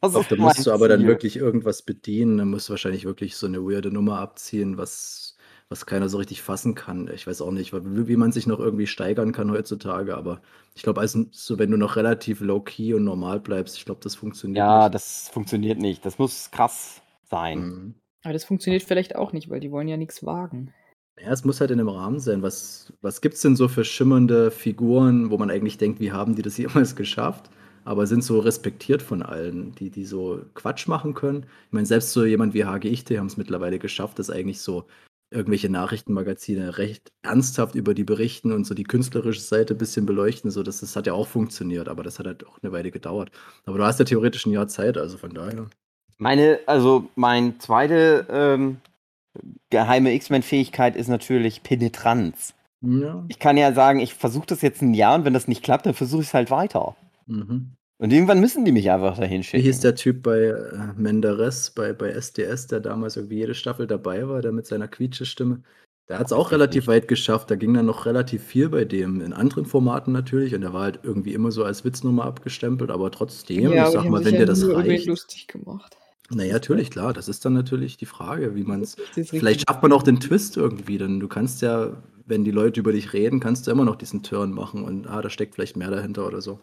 Das 0.00 0.10
glaub, 0.14 0.28
da 0.28 0.34
musst 0.36 0.66
du 0.66 0.72
aber 0.72 0.88
dann 0.88 1.06
wirklich 1.06 1.36
irgendwas 1.36 1.82
bedienen. 1.82 2.36
Da 2.38 2.44
musst 2.44 2.68
du 2.68 2.72
wahrscheinlich 2.72 3.04
wirklich 3.04 3.36
so 3.36 3.46
eine 3.46 3.58
weirde 3.62 3.92
Nummer 3.92 4.18
abziehen, 4.18 4.76
was, 4.76 5.36
was 5.68 5.86
keiner 5.86 6.08
so 6.08 6.18
richtig 6.18 6.42
fassen 6.42 6.74
kann. 6.74 7.08
Ich 7.14 7.28
weiß 7.28 7.40
auch 7.40 7.52
nicht, 7.52 7.72
wie, 7.72 8.08
wie 8.08 8.16
man 8.16 8.32
sich 8.32 8.48
noch 8.48 8.58
irgendwie 8.58 8.88
steigern 8.88 9.30
kann 9.30 9.52
heutzutage, 9.52 10.16
aber 10.16 10.40
ich 10.74 10.82
glaube, 10.82 11.00
also, 11.00 11.26
so, 11.30 11.56
wenn 11.60 11.70
du 11.70 11.76
noch 11.76 11.94
relativ 11.94 12.40
low-key 12.40 12.94
und 12.94 13.04
normal 13.04 13.38
bleibst, 13.38 13.76
ich 13.76 13.84
glaube, 13.84 14.00
das 14.02 14.16
funktioniert 14.16 14.58
Ja, 14.58 14.84
nicht. 14.86 14.94
das 14.96 15.28
funktioniert 15.32 15.78
nicht. 15.78 16.04
Das 16.04 16.18
muss 16.18 16.50
krass 16.50 17.00
sein. 17.30 17.60
Mhm. 17.60 17.94
Aber 18.22 18.32
das 18.32 18.44
funktioniert 18.44 18.82
vielleicht 18.82 19.16
auch 19.16 19.32
nicht, 19.32 19.50
weil 19.50 19.60
die 19.60 19.70
wollen 19.70 19.88
ja 19.88 19.96
nichts 19.96 20.24
wagen. 20.24 20.72
Ja, 21.20 21.30
es 21.30 21.44
muss 21.44 21.60
halt 21.60 21.70
in 21.70 21.78
einem 21.78 21.88
Rahmen 21.88 22.20
sein. 22.20 22.42
Was, 22.42 22.92
was 23.00 23.20
gibt 23.20 23.34
es 23.34 23.42
denn 23.42 23.56
so 23.56 23.68
für 23.68 23.84
schimmernde 23.84 24.50
Figuren, 24.50 25.30
wo 25.30 25.38
man 25.38 25.50
eigentlich 25.50 25.78
denkt, 25.78 26.00
wie 26.00 26.12
haben 26.12 26.34
die 26.34 26.42
das 26.42 26.58
jemals 26.58 26.96
geschafft? 26.96 27.50
Aber 27.84 28.06
sind 28.06 28.22
so 28.22 28.38
respektiert 28.38 29.02
von 29.02 29.22
allen, 29.22 29.74
die, 29.74 29.90
die 29.90 30.04
so 30.04 30.40
Quatsch 30.54 30.86
machen 30.86 31.14
können. 31.14 31.46
Ich 31.66 31.72
meine, 31.72 31.86
selbst 31.86 32.12
so 32.12 32.24
jemand 32.24 32.54
wie 32.54 32.64
HGIT 32.64 33.10
haben 33.18 33.26
es 33.26 33.36
mittlerweile 33.36 33.80
geschafft, 33.80 34.20
dass 34.20 34.30
eigentlich 34.30 34.60
so 34.60 34.86
irgendwelche 35.32 35.68
Nachrichtenmagazine 35.68 36.78
recht 36.78 37.10
ernsthaft 37.22 37.74
über 37.74 37.94
die 37.94 38.04
berichten 38.04 38.52
und 38.52 38.64
so 38.66 38.74
die 38.74 38.84
künstlerische 38.84 39.40
Seite 39.40 39.74
ein 39.74 39.78
bisschen 39.78 40.06
beleuchten. 40.06 40.50
So, 40.50 40.62
das, 40.62 40.80
das 40.80 40.94
hat 40.94 41.06
ja 41.06 41.14
auch 41.14 41.26
funktioniert, 41.26 41.88
aber 41.88 42.02
das 42.02 42.18
hat 42.18 42.26
halt 42.26 42.46
auch 42.46 42.58
eine 42.62 42.72
Weile 42.72 42.90
gedauert. 42.90 43.32
Aber 43.64 43.78
du 43.78 43.84
hast 43.84 43.98
ja 43.98 44.04
theoretisch 44.04 44.46
ein 44.46 44.52
Jahr 44.52 44.68
Zeit, 44.68 44.96
also 44.96 45.18
von 45.18 45.34
daher. 45.34 45.66
Meine, 46.22 46.60
also 46.66 47.08
mein 47.16 47.58
zweite 47.58 48.26
ähm, 48.30 48.76
geheime 49.70 50.14
X-Men-Fähigkeit 50.14 50.94
ist 50.94 51.08
natürlich 51.08 51.62
Penetranz. 51.64 52.54
Ja. 52.80 53.24
Ich 53.28 53.40
kann 53.40 53.56
ja 53.56 53.72
sagen, 53.72 53.98
ich 53.98 54.14
versuche 54.14 54.46
das 54.46 54.62
jetzt 54.62 54.82
ein 54.82 54.94
Jahr 54.94 55.16
und 55.16 55.24
wenn 55.24 55.34
das 55.34 55.48
nicht 55.48 55.62
klappt, 55.64 55.86
dann 55.86 55.94
versuche 55.94 56.22
ich 56.22 56.28
es 56.28 56.34
halt 56.34 56.50
weiter. 56.50 56.94
Mhm. 57.26 57.72
Und 57.98 58.12
irgendwann 58.12 58.40
müssen 58.40 58.64
die 58.64 58.72
mich 58.72 58.90
einfach 58.90 59.16
dahin 59.16 59.40
Wie 59.40 59.44
schicken. 59.44 59.62
hieß 59.64 59.80
der 59.80 59.96
Typ 59.96 60.22
bei 60.22 60.38
äh, 60.38 60.92
Menderes, 60.96 61.70
bei, 61.70 61.92
bei 61.92 62.10
SDS, 62.10 62.68
der 62.68 62.80
damals 62.80 63.16
irgendwie 63.16 63.38
jede 63.38 63.54
Staffel 63.54 63.86
dabei 63.86 64.28
war, 64.28 64.42
der 64.42 64.52
mit 64.52 64.66
seiner 64.66 64.88
Quietsche-Stimme? 64.88 65.62
Der 66.08 66.18
hat 66.18 66.26
es 66.26 66.32
auch 66.32 66.52
relativ 66.52 66.88
weit 66.88 67.08
geschafft. 67.08 67.50
Da 67.50 67.56
ging 67.56 67.74
dann 67.74 67.86
noch 67.86 68.06
relativ 68.06 68.44
viel 68.44 68.68
bei 68.68 68.84
dem, 68.84 69.20
in 69.20 69.32
anderen 69.32 69.66
Formaten 69.66 70.12
natürlich. 70.12 70.54
Und 70.54 70.60
der 70.62 70.72
war 70.72 70.82
halt 70.82 71.00
irgendwie 71.02 71.32
immer 71.32 71.52
so 71.52 71.64
als 71.64 71.84
Witznummer 71.84 72.24
abgestempelt, 72.24 72.90
aber 72.90 73.10
trotzdem, 73.10 73.72
ich 73.72 73.80
aber 73.80 73.90
sag 73.90 74.04
mal, 74.04 74.24
wenn 74.24 74.34
dir 74.34 74.40
ja 74.40 74.46
das 74.46 74.68
reicht. 74.68 75.06
lustig 75.06 75.46
gemacht. 75.46 75.96
Naja, 76.34 76.54
natürlich, 76.54 76.90
klar. 76.90 77.12
Das 77.12 77.28
ist 77.28 77.44
dann 77.44 77.52
natürlich 77.52 77.96
die 77.96 78.06
Frage, 78.06 78.54
wie 78.54 78.64
man 78.64 78.80
es. 78.82 78.96
Vielleicht 79.12 79.68
schafft 79.68 79.82
man 79.82 79.92
auch 79.92 80.02
den 80.02 80.20
Twist 80.20 80.56
irgendwie. 80.56 80.98
Denn 80.98 81.20
du 81.20 81.28
kannst 81.28 81.62
ja, 81.62 81.92
wenn 82.26 82.44
die 82.44 82.50
Leute 82.50 82.80
über 82.80 82.92
dich 82.92 83.12
reden, 83.12 83.40
kannst 83.40 83.66
du 83.66 83.70
immer 83.70 83.84
noch 83.84 83.96
diesen 83.96 84.22
Turn 84.22 84.52
machen 84.52 84.84
und 84.84 85.06
ah, 85.08 85.20
da 85.22 85.28
steckt 85.30 85.54
vielleicht 85.54 85.76
mehr 85.76 85.90
dahinter 85.90 86.26
oder 86.26 86.40
so. 86.40 86.60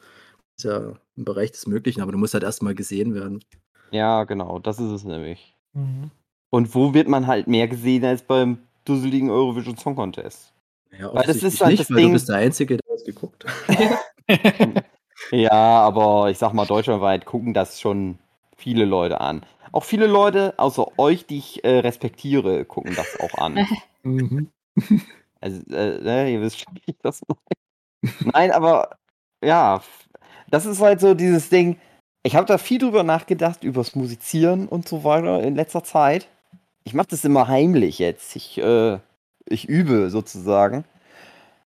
ist 0.57 0.63
ja 0.65 0.93
im 1.15 1.25
Bereich 1.25 1.51
des 1.51 1.67
Möglichen, 1.67 2.01
aber 2.01 2.11
du 2.11 2.17
musst 2.17 2.33
halt 2.33 2.43
erstmal 2.43 2.75
gesehen 2.75 3.13
werden. 3.13 3.43
Ja, 3.91 4.23
genau, 4.23 4.59
das 4.59 4.79
ist 4.79 4.91
es 4.91 5.03
nämlich. 5.03 5.55
Mhm. 5.73 6.11
Und 6.51 6.73
wo 6.73 6.93
wird 6.93 7.07
man 7.07 7.27
halt 7.27 7.47
mehr 7.47 7.67
gesehen 7.67 8.05
als 8.05 8.23
beim 8.23 8.57
dusseligen 8.85 9.29
Eurovision 9.29 9.77
Song 9.77 9.95
Contest? 9.95 10.51
Ja, 10.99 11.13
Weil 11.13 11.25
das 11.27 11.43
ist 11.43 11.61
halt 11.61 11.71
nicht, 11.71 11.81
das 11.81 11.89
weil 11.91 11.97
Ding- 11.97 12.07
du 12.07 12.13
bist 12.13 12.29
der 12.29 12.37
Einzige, 12.37 12.77
der 12.77 12.95
das 12.95 13.03
geguckt 13.03 13.45
hat. 13.45 13.89
Ja, 15.31 15.51
aber 15.51 16.29
ich 16.31 16.37
sag 16.37 16.53
mal, 16.53 16.65
deutschlandweit 16.65 17.25
gucken 17.25 17.53
das 17.53 17.79
schon 17.79 18.17
viele 18.55 18.85
Leute 18.85 19.19
an. 19.21 19.43
Auch 19.71 19.83
viele 19.83 20.07
Leute, 20.07 20.53
außer 20.57 20.87
euch, 20.97 21.25
die 21.25 21.37
ich 21.37 21.63
äh, 21.63 21.79
respektiere, 21.79 22.65
gucken 22.65 22.95
das 22.95 23.19
auch 23.19 23.37
an. 23.37 23.67
Mhm. 24.01 24.49
Also, 25.41 25.59
äh, 25.73 26.01
ne, 26.01 26.31
ihr 26.31 26.39
wisst 26.41 26.61
schon, 26.61 26.73
wie 26.75 26.91
ich 26.91 26.97
das 27.01 27.21
meine. 27.27 28.31
Nein, 28.31 28.51
aber 28.51 28.97
ja, 29.43 29.81
das 30.49 30.65
ist 30.65 30.79
halt 30.79 31.01
so 31.01 31.13
dieses 31.13 31.49
Ding. 31.49 31.77
Ich 32.23 32.37
habe 32.37 32.45
da 32.45 32.57
viel 32.57 32.79
drüber 32.79 33.03
nachgedacht, 33.03 33.65
übers 33.65 33.95
Musizieren 33.95 34.69
und 34.69 34.87
so 34.87 35.03
weiter 35.03 35.43
in 35.43 35.55
letzter 35.55 35.83
Zeit. 35.83 36.29
Ich 36.85 36.93
mache 36.93 37.07
das 37.09 37.25
immer 37.25 37.49
heimlich 37.49 37.99
jetzt. 37.99 38.37
Ich, 38.37 38.57
äh, 38.57 38.99
ich 39.45 39.67
übe 39.67 40.09
sozusagen. 40.09 40.85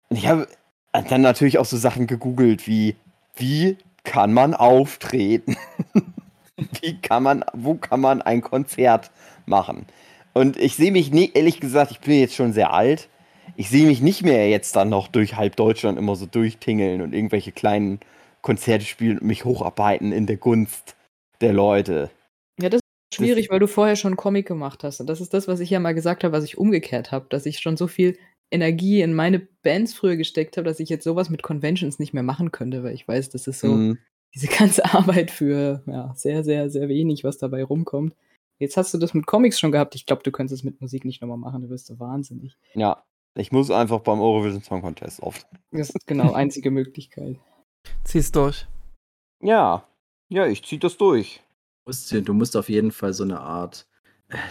Und 0.08 0.16
ich 0.16 0.28
habe 0.28 0.46
dann 0.92 1.22
natürlich 1.22 1.58
auch 1.58 1.64
so 1.64 1.76
Sachen 1.76 2.06
gegoogelt 2.06 2.66
wie, 2.66 2.96
wie 3.34 3.78
kann 4.04 4.32
man 4.32 4.54
auftreten? 4.54 5.56
wie 6.80 7.00
kann 7.00 7.22
man, 7.22 7.44
wo 7.52 7.74
kann 7.74 8.00
man 8.00 8.22
ein 8.22 8.40
Konzert 8.40 9.10
machen? 9.46 9.86
Und 10.34 10.56
ich 10.56 10.76
sehe 10.76 10.92
mich 10.92 11.10
nie, 11.10 11.30
ehrlich 11.34 11.60
gesagt, 11.60 11.90
ich 11.90 12.00
bin 12.00 12.18
jetzt 12.18 12.34
schon 12.34 12.52
sehr 12.52 12.72
alt. 12.72 13.08
Ich 13.56 13.68
sehe 13.68 13.86
mich 13.86 14.00
nicht 14.00 14.22
mehr 14.22 14.48
jetzt 14.48 14.76
dann 14.76 14.88
noch 14.88 15.08
durch 15.08 15.36
halb 15.36 15.56
Deutschland 15.56 15.98
immer 15.98 16.16
so 16.16 16.26
durchtingeln 16.26 17.02
und 17.02 17.12
irgendwelche 17.12 17.52
kleinen 17.52 18.00
Konzerte 18.40 18.84
spielen 18.84 19.18
und 19.18 19.26
mich 19.26 19.44
hocharbeiten 19.44 20.12
in 20.12 20.26
der 20.26 20.36
Gunst 20.36 20.96
der 21.40 21.52
Leute. 21.52 22.10
Ja, 22.60 22.68
das 22.70 22.80
ist 22.80 23.16
schwierig, 23.16 23.50
weil 23.50 23.58
du 23.58 23.66
vorher 23.66 23.96
schon 23.96 24.16
Comic 24.16 24.46
gemacht 24.46 24.84
hast. 24.84 25.00
Und 25.00 25.06
das 25.06 25.20
ist 25.20 25.34
das, 25.34 25.48
was 25.48 25.60
ich 25.60 25.70
ja 25.70 25.80
mal 25.80 25.94
gesagt 25.94 26.24
habe, 26.24 26.32
was 26.32 26.44
ich 26.44 26.56
umgekehrt 26.56 27.12
habe, 27.12 27.26
dass 27.28 27.46
ich 27.46 27.58
schon 27.58 27.76
so 27.76 27.86
viel 27.86 28.16
Energie 28.50 29.02
in 29.02 29.14
meine 29.14 29.40
Bands 29.62 29.94
früher 29.94 30.16
gesteckt 30.16 30.56
habe, 30.56 30.66
dass 30.66 30.80
ich 30.80 30.88
jetzt 30.88 31.04
sowas 31.04 31.30
mit 31.30 31.42
Conventions 31.42 31.98
nicht 31.98 32.14
mehr 32.14 32.22
machen 32.22 32.52
könnte, 32.52 32.82
weil 32.82 32.94
ich 32.94 33.06
weiß, 33.06 33.30
das 33.30 33.46
ist 33.46 33.60
so 33.60 33.68
Mhm. 33.68 33.98
Diese 34.34 34.46
ganze 34.58 34.84
Arbeit 34.84 35.30
für 35.30 35.82
ja, 35.86 36.12
sehr, 36.14 36.44
sehr, 36.44 36.70
sehr 36.70 36.88
wenig, 36.88 37.24
was 37.24 37.38
dabei 37.38 37.64
rumkommt. 37.64 38.14
Jetzt 38.58 38.76
hast 38.76 38.94
du 38.94 38.98
das 38.98 39.14
mit 39.14 39.26
Comics 39.26 39.58
schon 39.58 39.72
gehabt. 39.72 39.94
Ich 39.94 40.06
glaube, 40.06 40.22
du 40.22 40.30
könntest 40.30 40.60
es 40.60 40.64
mit 40.64 40.80
Musik 40.80 41.04
nicht 41.04 41.20
nochmal 41.20 41.38
machen, 41.38 41.62
du 41.62 41.70
wirst 41.70 41.86
so 41.86 41.98
wahnsinnig. 41.98 42.56
Ja. 42.74 43.02
Ich 43.34 43.50
muss 43.50 43.70
einfach 43.70 44.00
beim 44.00 44.20
Eurovision 44.20 44.62
Song 44.62 44.82
Contest 44.82 45.22
auftreten. 45.22 45.58
Das 45.70 45.88
ist 45.90 46.06
genau 46.06 46.32
einzige 46.34 46.70
Möglichkeit. 46.70 47.38
Zieh's 48.04 48.30
durch. 48.30 48.66
Ja, 49.40 49.86
ja, 50.28 50.46
ich 50.46 50.62
zieh 50.64 50.78
das 50.78 50.96
durch. 50.98 51.40
Du 51.84 51.90
musst, 51.90 52.12
du 52.12 52.34
musst 52.34 52.56
auf 52.56 52.68
jeden 52.68 52.92
Fall 52.92 53.12
so 53.12 53.24
eine 53.24 53.40
Art, 53.40 53.86
äh, 53.86 53.91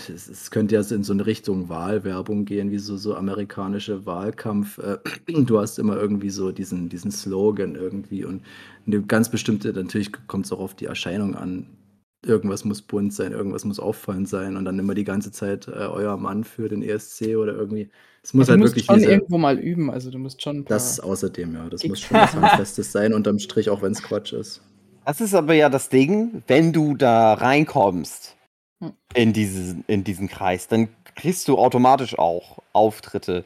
es, 0.08 0.28
es 0.28 0.52
könnte 0.52 0.76
ja 0.76 0.84
so 0.84 0.96
in 0.96 1.04
so 1.04 1.14
eine 1.14 1.26
Richtung 1.26 1.70
Wahlwerbung 1.70 2.46
gehen, 2.46 2.72
wie 2.72 2.78
so, 2.78 2.98
so 2.98 3.16
amerikanische 3.16 4.06
Wahlkampf. 4.06 4.78
äh, 4.78 4.98
Du 5.46 5.60
hast 5.60 5.80
immer 5.80 5.96
irgendwie 5.96 6.30
so 6.30 6.52
diesen, 6.52 6.90
diesen 6.90 7.12
Slogan 7.12 7.76
irgendwie 7.76 8.26
und 8.26 8.44
eine 8.86 9.02
ganz 9.02 9.30
bestimmte, 9.30 9.72
natürlich 9.74 10.12
kommt 10.28 10.46
es 10.46 10.52
auch 10.52 10.60
auf 10.60 10.76
die 10.76 10.86
Erscheinung 10.86 11.36
an. 11.36 11.68
Irgendwas 12.24 12.66
muss 12.66 12.84
bunt 12.84 13.14
sein, 13.14 13.32
irgendwas 13.32 13.66
muss 13.66 13.80
auffallend 13.80 14.30
sein 14.30 14.56
und 14.56 14.66
dann 14.66 14.78
immer 14.78 14.94
die 14.94 15.04
ganze 15.04 15.32
Zeit 15.32 15.68
äh, 15.68 15.72
euer 15.72 16.18
Mann 16.18 16.44
für 16.44 16.70
den 16.70 16.84
ESC 16.84 17.36
oder 17.36 17.56
irgendwie. 17.56 17.90
Es 18.24 18.36
muss 18.36 18.46
du 18.46 18.52
halt 18.52 18.60
musst 18.60 18.74
wirklich 18.74 18.86
schon 18.86 19.00
diese, 19.00 19.12
irgendwo 19.12 19.40
mal 19.40 19.58
üben, 19.58 19.90
also 19.90 20.12
du 20.12 20.20
musst 20.20 20.40
schon 20.44 20.58
ein 20.58 20.66
paar 20.66 20.76
das 20.78 21.00
außerdem, 21.00 21.56
ja. 21.56 21.70
Das 21.70 21.84
muss 21.84 22.00
schon 22.00 22.18
was 22.18 22.34
Handfestes 22.36 22.92
sein, 22.92 23.14
unterm 23.14 23.40
Strich, 23.40 23.72
auch 23.72 23.82
wenn 23.82 23.94
es 23.94 24.04
Quatsch 24.04 24.34
ist. 24.34 24.62
Das 25.06 25.20
ist 25.20 25.34
aber 25.34 25.56
ja 25.56 25.70
das 25.70 25.90
Ding, 25.90 26.44
wenn 26.46 26.72
du 26.72 26.96
da 26.96 27.34
reinkommst. 27.34 28.38
In 29.14 29.34
diesen, 29.34 29.84
in 29.88 30.04
diesen 30.04 30.28
Kreis, 30.28 30.68
dann 30.68 30.90
kriegst 31.16 31.48
du 31.48 31.58
automatisch 31.58 32.18
auch 32.18 32.60
Auftritte, 32.74 33.44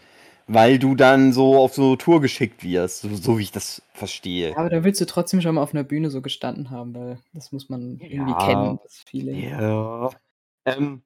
weil 0.48 0.78
du 0.80 0.96
dann 0.96 1.34
so 1.34 1.58
auf 1.58 1.74
so 1.74 1.96
Tour 1.96 2.22
geschickt 2.22 2.64
wirst, 2.64 3.02
so, 3.02 3.16
so 3.16 3.38
wie 3.38 3.44
ich 3.44 3.52
das 3.52 3.82
verstehe. 3.94 4.56
Aber 4.58 4.70
da 4.70 4.84
willst 4.84 5.02
du 5.02 5.06
trotzdem 5.06 5.42
schon 5.42 5.56
mal 5.56 5.64
auf 5.64 5.74
einer 5.74 5.84
Bühne 5.84 6.10
so 6.10 6.22
gestanden 6.22 6.70
haben, 6.70 6.94
weil 6.94 7.20
das 7.34 7.52
muss 7.52 7.70
man 7.70 8.00
irgendwie 8.00 8.32
Ja. 8.32 8.46
kennen, 8.46 8.80
das 8.84 9.04
Feeling. 9.08 9.50
Ja. 9.50 10.12
Ähm, 10.66 11.02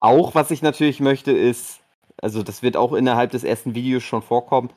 auch 0.00 0.34
was 0.34 0.50
ich 0.50 0.62
natürlich 0.62 1.00
möchte 1.00 1.32
ist, 1.32 1.80
also 2.20 2.42
das 2.42 2.62
wird 2.62 2.76
auch 2.76 2.92
innerhalb 2.92 3.30
des 3.30 3.44
ersten 3.44 3.74
Videos 3.74 4.02
schon 4.02 4.22
vorkommen, 4.22 4.70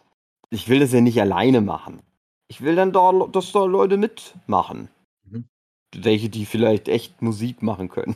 ich 0.50 0.70
will 0.70 0.80
das 0.80 0.92
ja 0.92 1.02
nicht 1.02 1.20
alleine 1.20 1.62
machen. 1.62 2.02
Ich 2.48 2.62
will 2.62 2.76
dann 2.76 2.92
da, 2.92 3.12
dass 3.32 3.52
da 3.52 3.64
Leute 3.66 3.98
mitmachen. 3.98 4.90
Mhm. 5.24 5.46
Welche, 5.96 6.30
die 6.30 6.46
vielleicht 6.46 6.88
echt 6.88 7.22
Musik 7.22 7.62
machen 7.62 7.90
können. 7.90 8.16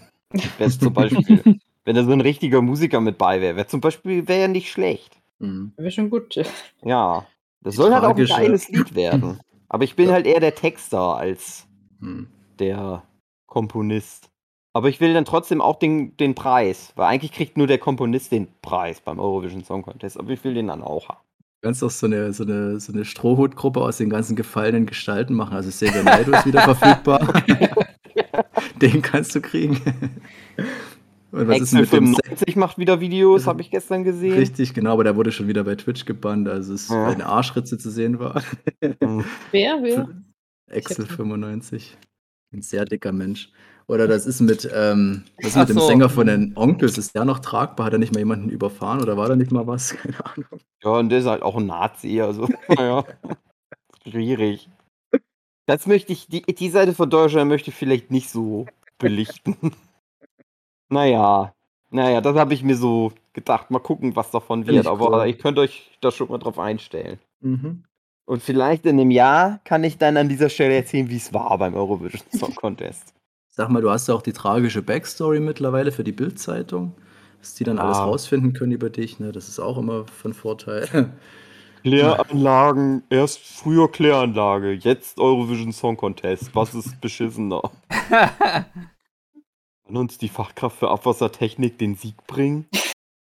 Wäre 0.58 0.69
zum 0.69 0.93
Beispiel, 0.93 1.60
wenn 1.86 1.95
da 1.95 2.04
so 2.04 2.12
ein 2.12 2.21
richtiger 2.21 2.62
Musiker 2.62 3.02
mit 3.02 3.17
bei 3.17 3.41
wäre, 3.41 3.56
wäre 3.56 3.67
zum 3.67 3.82
Beispiel 3.82 4.28
wäre 4.28 4.41
ja 4.41 4.48
nicht 4.48 4.71
schlecht. 4.71 5.17
Mhm. 5.39 5.74
Wäre 5.78 5.91
schon 5.91 6.10
gut. 6.10 6.36
Ja. 6.84 7.26
Das 7.62 7.74
Die 7.74 7.78
soll 7.82 7.93
halt 7.93 8.04
auch 8.06 8.15
ein 8.15 8.26
geiles 8.26 8.69
Lied 8.69 8.95
werden. 8.95 9.39
Aber 9.69 9.84
ich 9.84 9.95
bin 9.95 10.08
Ja. 10.08 10.13
halt 10.13 10.26
eher 10.28 10.39
der 10.39 10.56
Texter 10.56 11.17
als 11.17 11.67
Mhm. 12.00 12.28
der 12.60 13.04
Komponist. 13.48 14.30
Aber 14.74 14.89
ich 14.89 15.00
will 15.00 15.13
dann 15.13 15.24
trotzdem 15.26 15.62
auch 15.62 15.80
den, 15.80 16.15
den 16.17 16.36
Preis, 16.36 16.91
weil 16.95 17.06
eigentlich 17.08 17.32
kriegt 17.32 17.58
nur 17.58 17.67
der 17.67 17.78
Komponist 17.78 18.32
den 18.34 18.48
Preis 18.62 19.00
beim 19.00 19.19
Eurovision 19.19 19.63
Song 19.63 19.84
Contest, 19.84 20.19
aber 20.19 20.32
ich 20.32 20.43
will 20.43 20.54
den 20.54 20.67
dann 20.67 20.82
auch 20.84 21.08
haben. 21.08 21.19
Du 21.62 21.67
kannst 21.69 21.82
doch 21.82 21.89
so 21.89 22.06
eine, 22.06 22.34
so 22.34 22.43
eine, 22.43 22.80
so 22.82 22.91
eine 22.91 23.06
Strohhutgruppe 23.06 23.82
aus 23.82 23.98
den 23.98 24.10
ganzen 24.10 24.36
gefallenen 24.36 24.86
Gestalten 24.86 25.34
machen. 25.34 25.56
Also 25.56 25.69
Xavier 25.69 26.04
Naidoo 26.04 26.34
ist 26.34 26.45
wieder 26.45 26.62
verfügbar. 26.62 27.21
den 28.82 29.02
kannst 29.02 29.36
du 29.36 29.42
kriegen. 29.42 29.80
Und 31.32 31.50
was 31.50 31.60
ist 31.60 31.74
Excel 31.74 31.82
mit 31.82 31.92
dem 31.92 32.06
Se 32.14 32.22
95 32.24 32.56
macht 32.56 32.78
wieder 32.78 33.02
Videos, 33.02 33.46
habe 33.46 33.62
ich 33.62 33.70
gestern 33.70 34.06
gesehen. 34.06 34.34
Richtig, 34.38 34.74
genau, 34.74 34.94
aber 34.94 35.04
der 35.04 35.18
wurde 35.18 35.34
schon 35.34 35.48
wieder 35.50 35.66
bei 35.66 35.76
Twitch 35.76 36.06
gebannt, 36.06 36.48
also 36.48 36.74
es 36.74 36.88
Ja. 36.88 37.08
eine 37.08 37.26
Arschritze 37.26 37.78
zu 37.78 37.90
sehen 37.92 38.20
war. 38.20 38.42
Hm. 38.82 39.26
Wer? 39.52 39.80
Wer? 39.82 40.08
Excel 40.72 41.04
Ich 41.06 41.12
hab- 41.12 41.18
95. 41.18 41.98
Ein 42.54 42.62
sehr 42.62 42.86
dicker 42.86 43.12
Mensch. 43.12 43.52
Oder 43.88 44.08
das 44.08 44.26
ist 44.26 44.40
mit, 44.40 44.68
ähm, 44.74 45.24
was 45.42 45.48
ist 45.52 45.58
mit 45.58 45.70
dem 45.70 45.78
so. 45.78 45.88
Sänger 45.88 46.10
von 46.10 46.26
den 46.26 46.54
Onkels? 46.56 46.98
Ist 46.98 47.14
der 47.16 47.26
noch 47.26 47.40
tragbar? 47.40 47.86
Hat 47.88 47.94
er 47.94 48.00
nicht 48.00 48.14
mal 48.14 48.20
jemanden 48.20 48.50
überfahren 48.50 49.02
oder 49.02 49.18
war 49.18 49.28
da 49.28 49.36
nicht 49.36 49.52
mal 49.52 49.68
was? 49.68 49.90
Keine 49.96 50.26
Ahnung. 50.26 50.60
Ja, 50.84 50.90
und 50.92 51.10
der 51.10 51.20
ist 51.20 51.26
halt 51.26 51.42
auch 51.44 51.58
ein 51.58 51.66
Nazi, 51.68 52.22
also 52.22 52.48
naja. 52.70 53.04
Schwierig. 54.08 54.70
Das 55.65 55.88
möchte 55.88 56.13
ich, 56.13 56.28
die, 56.28 56.41
die 56.41 56.69
Seite 56.69 56.93
von 56.93 57.10
Deutschland 57.10 57.49
möchte 57.49 57.71
ich 57.71 57.75
vielleicht 57.75 58.12
nicht 58.12 58.30
so 58.30 58.65
belichten. 58.99 59.56
naja. 60.89 61.54
Naja, 61.91 62.21
das 62.21 62.36
habe 62.36 62.54
ich 62.54 62.63
mir 62.63 62.75
so 62.75 63.13
gedacht. 63.34 63.71
Mal 63.71 63.80
gucken, 63.80 64.15
was 64.15 64.32
davon 64.32 64.67
wird. 64.67 64.86
Aber 64.88 65.21
cool. 65.21 65.28
ich 65.30 65.39
könnte 65.39 65.62
euch 65.62 65.91
da 66.01 66.12
schon 66.12 66.30
mal 66.30 66.38
drauf 66.39 66.60
einstellen. 66.60 67.19
Mhm. 67.41 67.84
Und 68.25 68.41
vielleicht 68.41 68.86
in 68.86 68.99
einem 68.99 69.12
Jahr 69.12 69.60
kann 69.63 69.84
ich 69.84 69.97
dann 69.97 70.17
an 70.17 70.28
dieser 70.28 70.49
Stelle 70.49 70.75
erzählen, 70.75 71.10
wie 71.10 71.17
es 71.17 71.34
war 71.34 71.58
beim 71.58 71.75
Eurovision 71.75 72.23
Song 72.32 72.56
Contest. 72.56 73.13
Sag 73.49 73.69
mal, 73.69 73.82
du 73.82 73.89
hast 73.89 74.08
ja 74.08 74.15
auch 74.15 74.23
die 74.23 74.34
tragische 74.34 74.82
Backstory 74.82 75.39
mittlerweile 75.39 75.91
für 75.91 76.04
die 76.04 76.12
Bild-Zeitung, 76.12 76.93
dass 77.39 77.54
die 77.54 77.63
dann 77.63 77.78
Ja. 77.78 77.84
alles 77.84 77.99
rausfinden 77.99 78.54
können 78.54 78.71
über 78.73 78.89
dich. 78.89 79.19
Ne? 79.19 79.32
Das 79.32 79.47
ist 79.47 79.60
auch 79.60 79.78
immer 79.78 80.06
von 80.08 80.34
Vorteil. 80.34 81.12
Kläranlagen, 81.86 83.04
erst 83.12 83.38
früher 83.38 83.91
Kläranlage, 83.91 84.71
jetzt 84.71 85.19
Eurovision 85.19 85.71
Song 85.71 85.95
Contest. 85.95 86.50
Was 86.56 86.74
ist 86.74 87.00
beschissener? 87.00 87.62
Kann 88.10 89.95
uns 89.95 90.17
die 90.17 90.30
Fachkraft 90.30 90.80
für 90.80 90.89
Abwassertechnik 90.89 91.78
den 91.78 91.93
Sieg 91.93 92.15
bringen? 92.26 92.65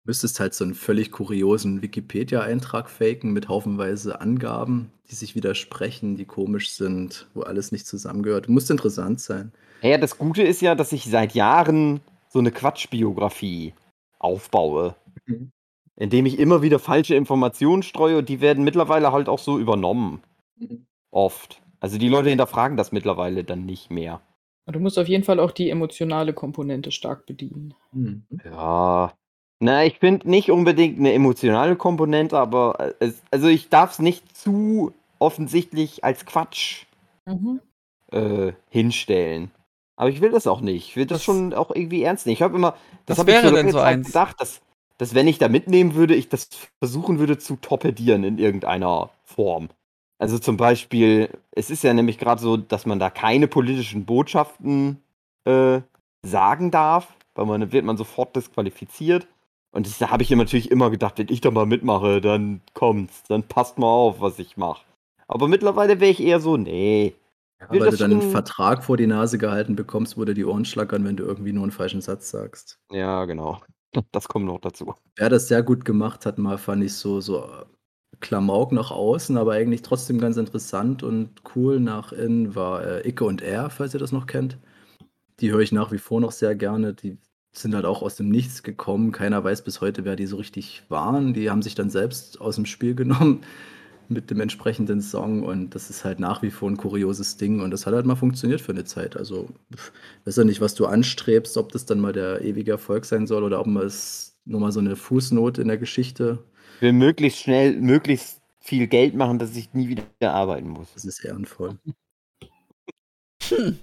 müsstest 0.04 0.40
halt 0.40 0.56
so 0.56 0.64
einen 0.64 0.74
völlig 0.74 1.12
kuriosen 1.12 1.84
Wikipedia-Eintrag 1.84 2.90
faken 2.90 3.34
mit 3.34 3.50
haufenweise 3.50 4.20
Angaben, 4.20 4.92
die 5.12 5.14
sich 5.14 5.36
widersprechen, 5.36 6.16
die 6.16 6.26
komisch 6.26 6.72
sind, 6.72 7.28
wo 7.36 7.44
alles 7.44 7.72
nicht 7.72 7.86
zusammengehört. 7.86 8.50
Muss 8.50 8.72
interessant 8.72 9.22
sein. 9.22 9.52
Ja, 9.84 10.00
das 10.00 10.18
Gute 10.18 10.42
ist 10.42 10.64
ja, 10.64 10.74
dass 10.74 10.92
ich 10.92 11.04
seit 11.04 11.36
Jahren 11.36 12.02
so 12.30 12.40
eine 12.40 12.50
Quatschbiografie 12.50 13.76
aufbaue. 14.18 14.96
Mhm. 15.28 15.52
Indem 16.00 16.26
ich 16.26 16.40
immer 16.40 16.62
wieder 16.62 16.80
falsche 16.80 17.14
Informationen 17.16 17.84
streue 17.84 18.18
und 18.18 18.30
die 18.30 18.40
werden 18.42 18.64
mittlerweile 18.64 19.12
halt 19.12 19.28
auch 19.30 19.38
so 19.40 19.60
übernommen. 19.60 20.22
Mhm. 20.58 20.86
Oft. 21.12 21.62
Also 21.82 21.98
die 21.98 22.10
Leute 22.10 22.30
hinterfragen 22.30 22.78
das 22.78 22.92
mittlerweile 22.92 23.44
dann 23.44 23.66
nicht 23.66 23.92
mehr. 23.92 24.22
Du 24.66 24.80
musst 24.80 24.98
auf 25.00 25.08
jeden 25.08 25.24
Fall 25.24 25.40
auch 25.40 25.52
die 25.52 25.70
emotionale 25.70 26.34
Komponente 26.34 26.92
stark 26.92 27.26
bedienen. 27.26 27.74
Mhm. 27.92 28.24
Ja. 28.46 29.14
Na, 29.60 29.84
ich 29.86 30.00
finde 30.00 30.30
nicht 30.30 30.52
unbedingt 30.52 31.00
eine 31.00 31.12
emotionale 31.12 31.76
Komponente, 31.76 32.38
aber 32.40 32.80
äh, 32.80 32.94
es, 33.00 33.22
also 33.30 33.48
ich 33.48 33.68
darf 33.70 33.92
es 33.94 34.00
nicht 34.00 34.38
zu 34.38 34.94
offensichtlich 35.20 36.04
als 36.04 36.26
Quatsch 36.26 36.86
Mhm. 37.26 37.60
äh, 38.12 38.54
hinstellen. 38.70 39.52
Aber 39.98 40.10
ich 40.10 40.22
will 40.22 40.32
das 40.32 40.48
auch 40.48 40.62
nicht. 40.62 40.88
Ich 40.88 40.96
will 40.96 41.06
das 41.06 41.18
Was- 41.18 41.24
schon 41.26 41.54
auch 41.54 41.72
irgendwie 41.76 42.04
ernst 42.04 42.26
nehmen. 42.26 42.34
Ich 42.36 42.42
habe 42.42 42.56
immer, 42.56 42.76
das 43.06 43.18
Was 43.18 43.28
habe 43.28 43.32
ich 43.32 43.72
so 43.72 43.78
Zeit 43.78 43.86
eins? 43.86 44.08
gedacht, 44.08 44.40
dass, 44.40 44.62
dass 45.00 45.16
wenn 45.16 45.28
ich 45.28 45.40
da 45.40 45.48
mitnehmen 45.48 45.96
würde, 45.96 46.14
ich 46.14 46.30
das 46.30 46.50
versuchen 46.78 47.20
würde 47.20 47.38
zu 47.38 47.56
torpedieren 47.56 48.24
in 48.24 48.38
irgendeiner 48.38 49.10
Form. 49.24 49.70
Also 50.20 50.38
zum 50.38 50.58
Beispiel, 50.58 51.30
es 51.52 51.70
ist 51.70 51.84
ja 51.84 51.94
nämlich 51.94 52.18
gerade 52.18 52.42
so, 52.42 52.58
dass 52.58 52.86
man 52.86 53.00
da 53.00 53.10
keine 53.10 53.48
politischen 53.48 54.06
Botschaften 54.06 55.02
äh, 55.46 55.80
sagen 56.22 56.70
darf, 56.70 57.08
weil 57.34 57.46
man 57.46 57.62
dann 57.62 57.72
wird 57.72 57.86
man 57.86 57.96
sofort 57.96 58.36
disqualifiziert. 58.36 59.26
Und 59.72 59.88
das, 59.88 59.98
da 60.00 60.10
habe 60.10 60.24
ich 60.24 60.32
immer 60.32 60.44
natürlich 60.44 60.70
immer 60.70 60.90
gedacht, 60.90 61.18
wenn 61.18 61.30
ich 61.30 61.40
da 61.40 61.50
mal 61.50 61.66
mitmache, 61.66 62.20
dann 62.20 62.60
kommt's, 62.74 63.24
dann 63.30 63.44
passt 63.44 63.78
mal 63.78 63.88
auf, 63.88 64.20
was 64.20 64.38
ich 64.38 64.58
mache. 64.58 64.84
Aber 65.28 65.48
mittlerweile 65.48 66.02
wäre 66.02 66.12
ich 66.12 66.22
eher 66.22 66.42
so, 66.42 66.58
nee. 66.58 67.14
Ja, 67.62 67.68
weil 67.70 67.92
du 67.92 67.98
dann 67.98 68.12
einen 68.12 68.32
Vertrag 68.32 68.84
vor 68.84 68.98
die 68.98 69.08
Nase 69.08 69.38
gehalten 69.38 69.78
bekommst, 69.78 70.18
wo 70.18 70.26
dir 70.26 70.34
die 70.34 70.46
Ohren 70.46 70.66
schlackern, 70.66 71.06
wenn 71.06 71.16
du 71.16 71.24
irgendwie 71.24 71.54
nur 71.54 71.64
einen 71.64 71.72
falschen 71.72 72.02
Satz 72.02 72.30
sagst. 72.30 72.80
Ja, 72.92 73.24
genau. 73.26 73.62
Das 74.12 74.28
kommt 74.28 74.46
noch 74.46 74.60
dazu. 74.60 74.94
Wer 75.16 75.30
das 75.30 75.48
sehr 75.48 75.64
gut 75.64 75.86
gemacht 75.86 76.26
hat, 76.26 76.38
mal 76.38 76.58
fand 76.58 76.84
ich 76.84 76.94
so, 76.94 77.22
so 77.22 77.44
äh, 77.44 77.66
Klamauk 78.20 78.72
nach 78.72 78.92
außen, 78.92 79.38
aber 79.38 79.54
eigentlich 79.54 79.82
trotzdem 79.82 80.20
ganz 80.20 80.38
interessant 80.38 81.04
und 81.04 81.42
cool 81.56 81.80
nach 81.80 82.12
innen 82.12 82.56
war 82.56 82.84
äh, 82.84 83.08
Icke 83.08 83.26
und 83.26 83.42
Er, 83.42 83.70
falls 83.70 83.94
ihr 83.94 84.00
das 84.00 84.12
noch 84.12 84.28
kennt. 84.28 84.58
Die 85.40 85.52
höre 85.52 85.62
ich 85.62 85.72
nach 85.72 85.92
wie 85.92 85.98
vor 85.98 86.20
noch 86.22 86.32
sehr 86.32 86.56
gerne. 86.56 86.94
Die 86.94 87.18
sind 87.52 87.74
halt 87.74 87.86
auch 87.86 88.02
aus 88.02 88.16
dem 88.16 88.30
Nichts 88.30 88.64
gekommen. 88.64 89.12
Keiner 89.12 89.44
weiß 89.44 89.64
bis 89.64 89.82
heute, 89.82 90.06
wer 90.06 90.16
die 90.16 90.28
so 90.28 90.38
richtig 90.38 90.84
waren. 90.90 91.34
Die 91.34 91.50
haben 91.50 91.62
sich 91.62 91.76
dann 91.76 91.90
selbst 91.90 92.40
aus 92.42 92.56
dem 92.56 92.66
Spiel 92.66 92.96
genommen 92.96 93.42
mit 94.10 94.32
dem 94.32 94.40
entsprechenden 94.40 95.02
Song 95.02 95.44
und 95.44 95.76
das 95.76 95.90
ist 95.90 96.04
halt 96.04 96.20
nach 96.20 96.42
wie 96.42 96.52
vor 96.52 96.70
ein 96.70 96.78
kurioses 96.78 97.38
Ding 97.38 97.62
und 97.62 97.72
das 97.72 97.86
hat 97.86 97.94
halt 97.94 98.06
mal 98.06 98.16
funktioniert 98.16 98.62
für 98.62 98.72
eine 98.72 98.84
Zeit. 98.84 99.16
Also, 99.16 99.48
weiß 100.26 100.38
ja 100.38 100.44
nicht, 100.44 100.62
was 100.62 100.76
du 100.76 100.86
anstrebst, 100.88 101.58
ob 101.58 101.72
das 101.72 101.86
dann 101.86 102.00
mal 102.00 102.14
der 102.14 102.42
ewige 102.42 102.72
Erfolg 102.72 103.06
sein 103.06 103.28
soll 103.28 103.44
oder 103.44 103.60
ob 103.60 103.68
man 103.68 103.86
es 103.86 104.38
nur 104.46 104.60
mal 104.60 104.72
so 104.72 104.80
eine 104.80 104.96
Fußnote 104.96 105.62
in 105.62 105.68
der 105.68 105.78
Geschichte. 105.78 106.44
Ich 106.76 106.82
will 106.82 106.94
möglichst 106.94 107.40
schnell, 107.40 107.80
möglichst 107.80 108.42
viel 108.60 108.88
Geld 108.88 109.16
machen, 109.16 109.40
dass 109.40 109.56
ich 109.56 109.74
nie 109.74 109.90
wieder 109.90 110.34
arbeiten 110.34 110.70
muss. 110.70 110.94
Das 110.94 111.06
ist 111.06 111.24
ehrenvoll. 111.24 111.78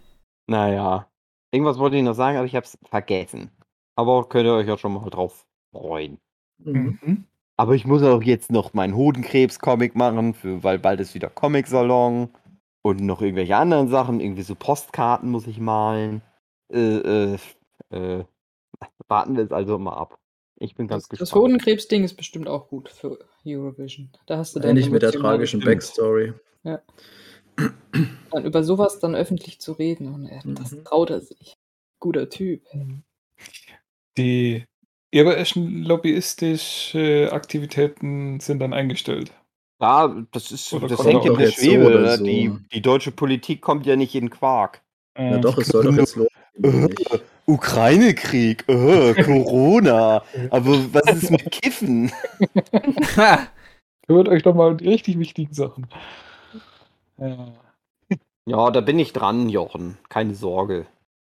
Naja. 0.48 1.10
Irgendwas 1.50 1.78
wollte 1.78 1.96
ich 1.96 2.02
noch 2.04 2.14
sagen, 2.14 2.36
aber 2.36 2.46
ich 2.46 2.54
habe 2.54 2.66
es 2.66 2.78
vergessen. 2.84 3.50
Aber 3.96 4.28
könnt 4.28 4.46
ihr 4.46 4.54
euch 4.54 4.68
ja 4.68 4.78
schon 4.78 4.92
mal 4.92 5.10
drauf 5.10 5.44
freuen. 5.72 6.18
Mhm. 6.58 7.24
Aber 7.58 7.74
ich 7.74 7.86
muss 7.86 8.02
auch 8.02 8.22
jetzt 8.22 8.50
noch 8.50 8.74
meinen 8.74 8.94
Hodenkrebs-Comic 8.94 9.94
machen, 9.96 10.34
für, 10.34 10.62
weil 10.62 10.78
bald 10.78 11.00
ist 11.00 11.14
wieder 11.14 11.30
Comic-Salon. 11.30 12.28
Und 12.82 13.00
noch 13.00 13.20
irgendwelche 13.20 13.56
anderen 13.56 13.88
Sachen. 13.88 14.20
Irgendwie 14.20 14.42
so 14.42 14.54
Postkarten 14.54 15.30
muss 15.30 15.46
ich 15.48 15.58
malen. 15.58 16.22
Äh, 16.72 16.98
äh, 17.34 17.38
äh, 17.90 18.24
warten 19.08 19.36
wir 19.36 19.44
es 19.44 19.50
also 19.50 19.78
mal 19.78 19.94
ab. 19.96 20.20
Ich 20.58 20.74
bin 20.74 20.86
ganz 20.86 21.04
Das, 21.08 21.18
das 21.18 21.18
gespannt. 21.30 21.42
Hodenkrebs-Ding 21.44 22.04
ist 22.04 22.14
bestimmt 22.14 22.46
auch 22.48 22.68
gut 22.68 22.88
für 22.88 23.18
Eurovision. 23.44 24.10
Da 24.26 24.38
hast 24.38 24.54
du 24.54 24.60
deine 24.60 24.72
Ähnlich 24.72 24.90
mit 24.90 25.02
der 25.02 25.12
tragischen 25.12 25.60
Bindung. 25.60 25.74
Backstory. 25.74 26.32
Dann 28.30 28.44
über 28.44 28.62
sowas 28.62 29.00
dann 29.00 29.14
öffentlich 29.14 29.60
zu 29.60 29.72
reden. 29.72 30.12
Und 30.14 30.26
er, 30.26 30.42
das 30.44 30.72
Mhm. 30.72 30.84
traut 30.84 31.10
er 31.10 31.20
sich. 31.22 31.56
Guter 32.00 32.28
Typ. 32.28 32.62
Die 34.18 34.64
ebereschen 35.12 35.82
lobbyistische 35.84 37.30
Aktivitäten 37.32 38.40
sind 38.40 38.58
dann 38.60 38.72
eingestellt. 38.72 39.32
Ja, 39.80 40.14
das 40.32 40.52
ist 40.52 40.72
Oder 40.72 40.88
das 40.88 41.04
hängt 41.04 41.24
in 41.26 41.36
der 41.36 41.50
Schwebe. 41.50 41.86
oder 41.86 42.00
ne? 42.00 42.16
so. 42.16 42.24
Die, 42.24 42.50
die 42.72 42.80
deutsche 42.82 43.10
Politik 43.12 43.60
kommt 43.60 43.84
ja 43.86 43.94
nicht 43.96 44.14
in 44.14 44.30
Quark. 44.30 44.82
Ja, 45.18 45.36
Äh, 45.36 45.40
doch, 45.40 45.58
es 45.58 45.66
soll 45.72 45.84
doch 45.84 45.96
jetzt 45.96 46.16
losgehen. 46.16 46.86
nicht? 46.86 47.22
Ukraine-Krieg, 47.46 48.64
äh, 48.68 49.14
Corona. 49.24 50.22
Aber 50.50 50.94
was 50.94 51.22
ist 51.22 51.30
mit 51.30 51.50
Kiffen? 51.52 52.10
Kümmert 54.06 54.28
euch 54.28 54.42
doch 54.42 54.54
mal 54.54 54.76
die 54.76 54.88
richtig 54.88 55.18
wichtigen 55.18 55.52
Sachen. 55.52 55.86
Ja, 57.18 57.52
Ja, 58.48 58.70
da 58.70 58.80
bin 58.80 58.98
ich 58.98 59.12
dran, 59.12 59.48
Jochen. 59.48 59.98
Keine 60.08 60.34
Sorge. 60.34 60.86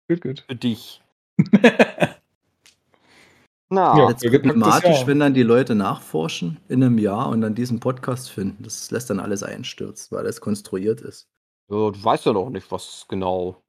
gut, 0.09 0.21
gut. 0.21 0.43
Für 0.47 0.55
dich. 0.55 1.01
Na, 3.69 3.97
Ja. 3.97 4.13
Das 4.13 4.21
problematisch, 4.23 4.99
Jahr. 4.99 5.07
wenn 5.07 5.19
dann 5.19 5.33
die 5.33 5.43
Leute 5.43 5.75
nachforschen 5.75 6.57
in 6.67 6.83
einem 6.83 6.97
Jahr 6.97 7.29
und 7.29 7.41
dann 7.41 7.55
diesen 7.55 7.79
Podcast 7.79 8.31
finden. 8.31 8.63
Das 8.63 8.89
lässt 8.91 9.09
dann 9.09 9.19
alles 9.19 9.43
einstürzen, 9.43 10.17
weil 10.17 10.25
es 10.25 10.41
konstruiert 10.41 11.01
ist. 11.01 11.27
Ja, 11.69 11.91
du 11.91 12.03
weißt 12.03 12.25
ja 12.25 12.33
noch 12.33 12.49
nicht, 12.49 12.71
was 12.71 13.05
genau. 13.07 13.61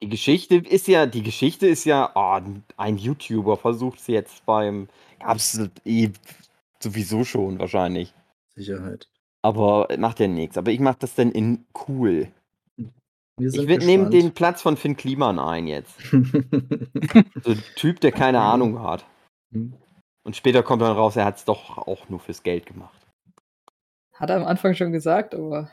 Die 0.00 0.08
Geschichte 0.08 0.56
ist 0.56 0.86
ja, 0.86 1.06
die 1.06 1.24
Geschichte 1.24 1.66
ist 1.66 1.84
ja, 1.84 2.10
ah, 2.14 2.40
ein 2.76 2.98
YouTuber 2.98 3.56
versucht 3.56 3.98
es 3.98 4.06
jetzt 4.06 4.46
beim, 4.46 4.88
gab's 5.18 5.60
eh 5.84 6.10
sowieso 6.80 7.24
schon 7.24 7.58
wahrscheinlich. 7.58 8.14
Sicherheit. 8.54 9.08
Aber 9.42 9.88
macht 9.98 10.20
ja 10.20 10.28
nichts. 10.28 10.56
Aber 10.56 10.70
ich 10.70 10.78
mach 10.80 10.94
das 10.94 11.14
dann 11.16 11.32
in 11.32 11.66
cool. 11.88 12.28
Wir 13.38 13.50
sind 13.50 13.70
Ich 13.70 13.86
nehme 13.86 14.10
den. 14.10 14.32
Platz 14.34 14.62
von 14.62 14.76
Finn 14.76 14.96
Kliman 14.96 15.38
ein 15.38 15.66
jetzt. 15.66 15.94
So 17.44 17.50
ein 17.52 17.62
Typ, 17.76 18.00
der 18.00 18.12
keine 18.12 18.40
Ahnung 18.40 18.82
hat. 18.82 19.06
Und 19.52 20.36
später 20.36 20.62
kommt 20.62 20.82
dann 20.82 20.96
raus, 20.96 21.16
er 21.16 21.24
hat 21.24 21.36
es 21.36 21.44
doch 21.44 21.78
auch 21.78 22.08
nur 22.08 22.20
fürs 22.20 22.42
Geld 22.42 22.66
gemacht. 22.66 22.98
Hat 24.14 24.30
er 24.30 24.36
am 24.36 24.44
Anfang 24.44 24.74
schon 24.74 24.92
gesagt, 24.92 25.34
aber. 25.34 25.70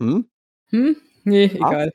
Hm? 0.00 0.28
Hm? 0.70 0.96
Nee, 1.24 1.50
Ah. 1.60 1.70
egal. 1.70 1.92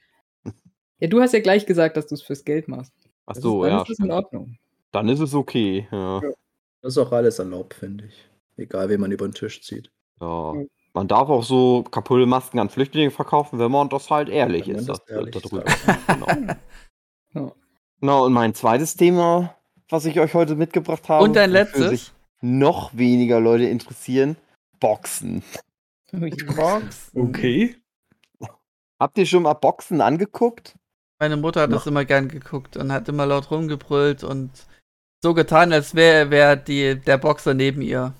Ja, 0.99 1.07
du 1.07 1.21
hast 1.21 1.33
ja 1.33 1.39
gleich 1.39 1.65
gesagt, 1.65 1.95
dass 1.97 2.07
du 2.07 2.15
es 2.15 2.21
fürs 2.21 2.43
Geld 2.43 2.67
machst. 2.67 2.93
Ach 3.25 3.33
Das 3.35 3.43
so, 3.43 3.63
ist, 3.63 3.69
dann 3.69 3.75
ja. 3.77 3.81
ist 3.83 3.89
das 3.89 3.99
in 3.99 4.11
Ordnung. 4.11 4.57
Dann 4.91 5.09
ist 5.09 5.19
es 5.19 5.33
okay. 5.33 5.87
Ja. 5.91 6.21
Das 6.81 6.93
ist 6.93 6.97
auch 6.97 7.11
alles 7.11 7.39
erlaubt, 7.39 7.73
finde 7.73 8.05
ich. 8.05 8.29
Egal, 8.55 8.89
wen 8.89 9.01
man 9.01 9.11
über 9.11 9.27
den 9.27 9.33
Tisch 9.33 9.61
zieht. 9.61 9.91
ja. 10.21 10.53
Man 10.97 11.07
darf 11.07 11.29
auch 11.29 11.43
so 11.43 11.83
kaputte 11.83 12.25
Masken 12.25 12.57
an 12.57 12.69
Flüchtlinge 12.69 13.11
verkaufen, 13.11 13.59
wenn 13.59 13.71
man 13.71 13.87
das 13.87 14.09
halt 14.09 14.29
ehrlich 14.29 14.67
ist. 14.67 14.89
das 14.89 15.05
da- 15.05 15.13
ehrlich 15.13 15.35
sagt. 15.43 16.07
genau. 16.07 16.25
Ja. 17.33 17.51
Na, 17.99 18.19
und 18.21 18.33
mein 18.33 18.55
zweites 18.55 18.95
Thema, 18.95 19.53
was 19.89 20.05
ich 20.05 20.19
euch 20.19 20.33
heute 20.33 20.55
mitgebracht 20.55 21.07
habe, 21.07 21.23
Und 21.23 21.35
dein 21.35 21.51
wofür 21.51 21.89
sich 21.89 21.89
letztes? 21.91 22.13
noch 22.41 22.97
weniger 22.97 23.39
Leute 23.39 23.65
interessieren, 23.65 24.37
Boxen. 24.79 25.43
Box. 26.55 27.11
Okay. 27.13 27.75
Habt 28.99 29.19
ihr 29.19 29.27
schon 29.27 29.43
mal 29.43 29.53
Boxen 29.53 30.01
angeguckt? 30.01 30.73
Meine 31.19 31.37
Mutter 31.37 31.61
hat 31.61 31.71
das 31.71 31.85
immer 31.85 32.05
gern 32.05 32.27
geguckt 32.27 32.75
und 32.75 32.91
hat 32.91 33.07
immer 33.07 33.27
laut 33.27 33.51
rumgebrüllt 33.51 34.23
und 34.23 34.49
so 35.21 35.35
getan, 35.35 35.71
als 35.73 35.93
wäre 35.93 36.31
wär 36.31 36.55
die, 36.55 36.95
der 36.99 37.19
Boxer 37.19 37.53
neben 37.53 37.83
ihr. 37.83 38.13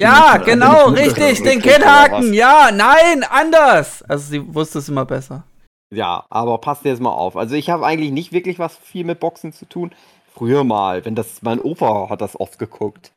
Ja, 0.00 0.38
genau, 0.38 0.88
richtig, 0.88 1.42
den 1.42 1.60
Kinnhaken. 1.60 2.32
Ja, 2.32 2.70
nein, 2.72 3.24
anders. 3.28 4.02
Also 4.04 4.30
sie 4.30 4.54
wusste 4.54 4.78
es 4.78 4.88
immer 4.88 5.04
besser. 5.04 5.44
Ja, 5.90 6.24
aber 6.30 6.58
passt 6.58 6.84
jetzt 6.84 7.00
mal 7.00 7.10
auf. 7.10 7.36
Also 7.36 7.54
ich 7.54 7.70
habe 7.70 7.86
eigentlich 7.86 8.10
nicht 8.10 8.32
wirklich 8.32 8.58
was 8.58 8.76
viel 8.76 9.04
mit 9.04 9.20
Boxen 9.20 9.52
zu 9.52 9.66
tun. 9.66 9.92
Früher 10.34 10.64
mal, 10.64 11.04
wenn 11.04 11.14
das, 11.14 11.42
mein 11.42 11.60
Opa 11.60 12.08
hat 12.08 12.20
das 12.20 12.38
oft 12.38 12.58
geguckt. 12.58 13.12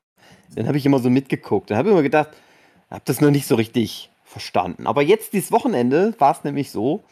Dann 0.56 0.68
habe 0.68 0.78
ich 0.78 0.86
immer 0.86 1.00
so 1.00 1.10
mitgeguckt. 1.10 1.70
Dann 1.70 1.78
habe 1.78 1.90
ich 1.90 1.94
immer 1.94 2.04
gedacht, 2.04 2.30
habe 2.90 3.02
das 3.06 3.22
noch 3.22 3.32
nicht 3.32 3.48
so 3.48 3.56
richtig 3.56 4.10
verstanden. 4.24 4.86
Aber 4.86 5.02
jetzt 5.02 5.34
dieses 5.34 5.52
Wochenende 5.52 6.14
war 6.20 6.32
es 6.32 6.44
nämlich 6.44 6.72
so, 6.72 7.04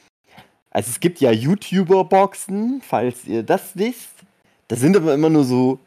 also 0.70 0.90
es 0.90 1.00
gibt 1.00 1.20
ja 1.22 1.32
YouTuber-Boxen, 1.32 2.82
falls 2.86 3.26
ihr 3.26 3.44
das 3.44 3.72
wisst. 3.76 4.14
Das 4.68 4.80
sind 4.80 4.96
aber 4.96 5.14
immer 5.14 5.30
nur 5.30 5.44
so 5.44 5.80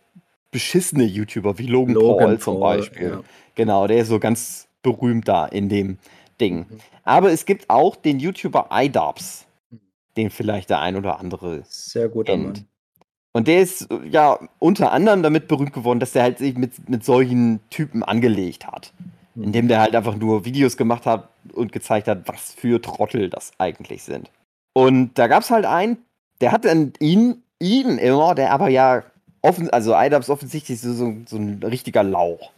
beschissene 0.51 1.05
YouTuber, 1.05 1.59
wie 1.59 1.67
Logan, 1.67 1.95
Paul 1.95 2.39
zum 2.39 2.59
Paul, 2.59 2.79
Beispiel. 2.79 3.09
ja. 3.11 3.21
Genau, 3.61 3.87
der 3.87 3.99
ist 3.99 4.09
so 4.09 4.19
ganz 4.19 4.69
berühmt 4.83 5.29
da 5.29 5.45
in 5.45 5.69
dem 5.69 5.99
Ding. 6.41 6.61
Mhm. 6.61 6.81
Aber 7.05 7.31
es 7.31 7.45
gibt 7.45 7.69
auch 7.69 7.95
den 7.95 8.19
YouTuber 8.19 8.71
iDubbbz, 8.73 9.45
den 10.17 10.31
vielleicht 10.31 10.71
der 10.71 10.81
ein 10.81 10.97
oder 10.97 11.21
andere 11.21 11.63
Sehr 11.67 12.09
guter 12.09 12.33
kennt. 12.33 12.65
Und 13.35 13.49
der 13.49 13.61
ist 13.61 13.87
ja 14.11 14.39
unter 14.59 14.93
anderem 14.93 15.23
damit 15.23 15.47
berühmt 15.47 15.75
geworden, 15.75 16.01
dass 16.01 16.17
er 16.17 16.23
halt 16.23 16.39
sich 16.39 16.57
mit, 16.57 16.89
mit 16.89 17.05
solchen 17.05 17.61
Typen 17.69 18.03
angelegt 18.03 18.67
hat. 18.67 18.95
Mhm. 19.35 19.45
Indem 19.45 19.69
der 19.69 19.83
halt 19.83 19.95
einfach 19.95 20.17
nur 20.17 20.47
Videos 20.47 20.79
gemacht 20.79 21.05
hat 21.05 21.29
und 21.53 21.71
gezeigt 21.71 22.09
hat, 22.09 22.27
was 22.29 22.55
für 22.55 22.81
Trottel 22.81 23.29
das 23.29 23.51
eigentlich 23.59 24.05
sind. 24.05 24.31
Und 24.73 25.19
da 25.19 25.27
gab 25.27 25.43
es 25.43 25.51
halt 25.51 25.67
einen, 25.67 25.99
der 26.41 26.53
hat 26.53 26.65
dann 26.65 26.95
ihn, 26.99 27.43
ihn 27.59 27.99
immer, 27.99 28.35
der 28.35 28.53
aber 28.55 28.71
ja 28.71 29.03
offen, 29.43 29.69
also 29.69 29.95
iDubbbz 29.95 30.31
offensichtlich 30.31 30.81
so, 30.81 30.95
so, 30.95 31.15
so 31.27 31.37
ein 31.37 31.63
richtiger 31.63 32.03
Lauch. 32.03 32.53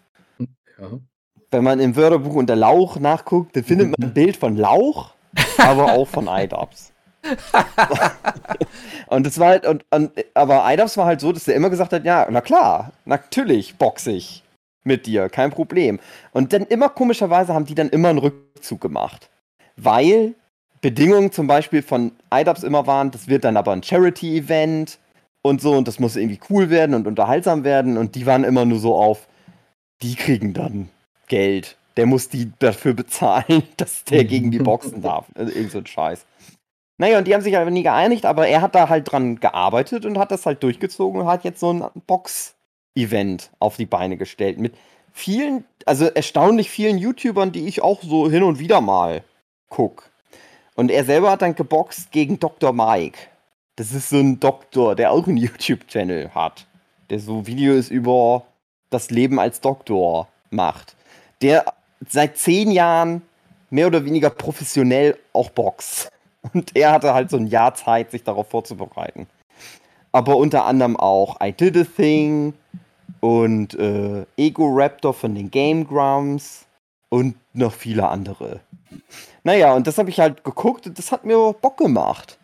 Ja. 0.80 0.88
Wenn 1.50 1.64
man 1.64 1.80
im 1.80 1.96
Wörterbuch 1.96 2.34
unter 2.34 2.56
Lauch 2.56 2.98
nachguckt, 2.98 3.54
dann 3.56 3.64
findet 3.64 3.90
man 3.90 4.08
ein 4.08 4.14
Bild 4.14 4.36
von 4.36 4.56
Lauch, 4.56 5.14
aber 5.58 5.92
auch 5.92 6.08
von 6.08 6.26
iDubbbz. 6.30 6.92
und 9.06 9.26
das 9.26 9.38
war 9.38 9.48
halt, 9.48 9.66
und, 9.66 9.84
und, 9.90 10.12
aber 10.34 10.64
iDubbbz 10.72 10.96
war 10.96 11.06
halt 11.06 11.20
so, 11.20 11.30
dass 11.30 11.46
er 11.46 11.54
immer 11.54 11.70
gesagt 11.70 11.92
hat, 11.92 12.04
ja, 12.04 12.26
na 12.30 12.40
klar, 12.40 12.92
natürlich 13.04 13.76
boxe 13.76 14.12
ich 14.12 14.42
mit 14.84 15.06
dir, 15.06 15.28
kein 15.28 15.50
Problem. 15.50 16.00
Und 16.32 16.52
dann 16.52 16.62
immer 16.66 16.88
komischerweise 16.88 17.54
haben 17.54 17.66
die 17.66 17.74
dann 17.74 17.90
immer 17.90 18.08
einen 18.08 18.18
Rückzug 18.18 18.80
gemacht. 18.80 19.28
Weil 19.76 20.34
Bedingungen 20.80 21.32
zum 21.32 21.46
Beispiel 21.46 21.82
von 21.82 22.12
iDubbbz 22.32 22.64
immer 22.64 22.86
waren, 22.86 23.10
das 23.10 23.28
wird 23.28 23.44
dann 23.44 23.56
aber 23.56 23.72
ein 23.72 23.82
Charity-Event 23.82 24.98
und 25.42 25.60
so 25.60 25.72
und 25.72 25.86
das 25.86 25.98
muss 25.98 26.16
irgendwie 26.16 26.40
cool 26.50 26.70
werden 26.70 26.94
und 26.94 27.06
unterhaltsam 27.06 27.62
werden 27.64 27.96
und 27.96 28.14
die 28.14 28.26
waren 28.26 28.44
immer 28.44 28.64
nur 28.64 28.78
so 28.78 28.96
auf, 28.96 29.28
die 30.02 30.14
kriegen 30.14 30.52
dann 30.52 30.88
Geld. 31.28 31.76
Der 31.96 32.06
muss 32.06 32.28
die 32.28 32.52
dafür 32.58 32.94
bezahlen, 32.94 33.62
dass 33.76 34.04
der 34.04 34.24
gegen 34.24 34.50
die 34.50 34.58
boxen 34.58 35.02
darf. 35.02 35.26
Also 35.34 35.52
irgend 35.54 35.72
so 35.72 35.78
ein 35.78 35.86
Scheiß. 35.86 36.24
Naja, 36.98 37.18
und 37.18 37.26
die 37.26 37.34
haben 37.34 37.42
sich 37.42 37.56
aber 37.56 37.70
nie 37.70 37.82
geeinigt, 37.82 38.26
aber 38.26 38.46
er 38.46 38.60
hat 38.60 38.74
da 38.74 38.88
halt 38.88 39.10
dran 39.10 39.40
gearbeitet 39.40 40.06
und 40.06 40.18
hat 40.18 40.30
das 40.30 40.46
halt 40.46 40.62
durchgezogen 40.62 41.20
und 41.20 41.26
hat 41.26 41.44
jetzt 41.44 41.60
so 41.60 41.72
ein 41.72 41.84
Box-Event 42.06 43.50
auf 43.58 43.76
die 43.76 43.86
Beine 43.86 44.16
gestellt. 44.16 44.58
Mit 44.58 44.74
vielen, 45.12 45.64
also 45.84 46.06
erstaunlich 46.06 46.70
vielen 46.70 46.98
YouTubern, 46.98 47.50
die 47.52 47.66
ich 47.66 47.82
auch 47.82 48.02
so 48.02 48.30
hin 48.30 48.42
und 48.42 48.58
wieder 48.58 48.80
mal 48.80 49.24
guck. 49.72 50.10
Und 50.74 50.90
er 50.90 51.04
selber 51.04 51.30
hat 51.30 51.42
dann 51.42 51.54
geboxt 51.54 52.12
gegen 52.12 52.38
Dr. 52.38 52.72
Mike. 52.72 53.18
Das 53.76 53.92
ist 53.92 54.10
so 54.10 54.18
ein 54.18 54.38
Doktor, 54.38 54.94
der 54.94 55.12
auch 55.12 55.26
einen 55.26 55.38
YouTube-Channel 55.38 56.34
hat. 56.34 56.66
Der 57.10 57.18
so 57.18 57.46
Videos 57.46 57.88
über 57.88 58.44
das 58.92 59.10
Leben 59.10 59.38
als 59.38 59.60
Doktor 59.60 60.28
macht. 60.50 60.96
Der 61.40 61.64
seit 62.08 62.36
zehn 62.36 62.70
Jahren 62.70 63.22
mehr 63.70 63.86
oder 63.86 64.04
weniger 64.04 64.30
professionell 64.30 65.18
auch 65.32 65.50
boxt. 65.50 66.08
Und 66.52 66.76
er 66.76 66.92
hatte 66.92 67.14
halt 67.14 67.30
so 67.30 67.36
ein 67.36 67.46
Jahr 67.46 67.74
Zeit, 67.74 68.10
sich 68.10 68.24
darauf 68.24 68.48
vorzubereiten. 68.48 69.26
Aber 70.10 70.36
unter 70.36 70.66
anderem 70.66 70.96
auch 70.96 71.40
I 71.42 71.52
Did 71.52 71.76
a 71.76 71.84
Thing 71.84 72.54
und 73.20 73.74
äh, 73.74 74.26
Ego 74.36 74.68
Raptor 74.74 75.14
von 75.14 75.34
den 75.34 75.50
Game 75.50 75.86
Grumps 75.86 76.66
und 77.08 77.36
noch 77.54 77.72
viele 77.72 78.08
andere. 78.08 78.60
Naja, 79.44 79.74
und 79.74 79.86
das 79.86 79.98
habe 79.98 80.10
ich 80.10 80.20
halt 80.20 80.44
geguckt 80.44 80.86
und 80.86 80.98
das 80.98 81.12
hat 81.12 81.24
mir 81.24 81.54
Bock 81.54 81.76
gemacht. 81.78 82.38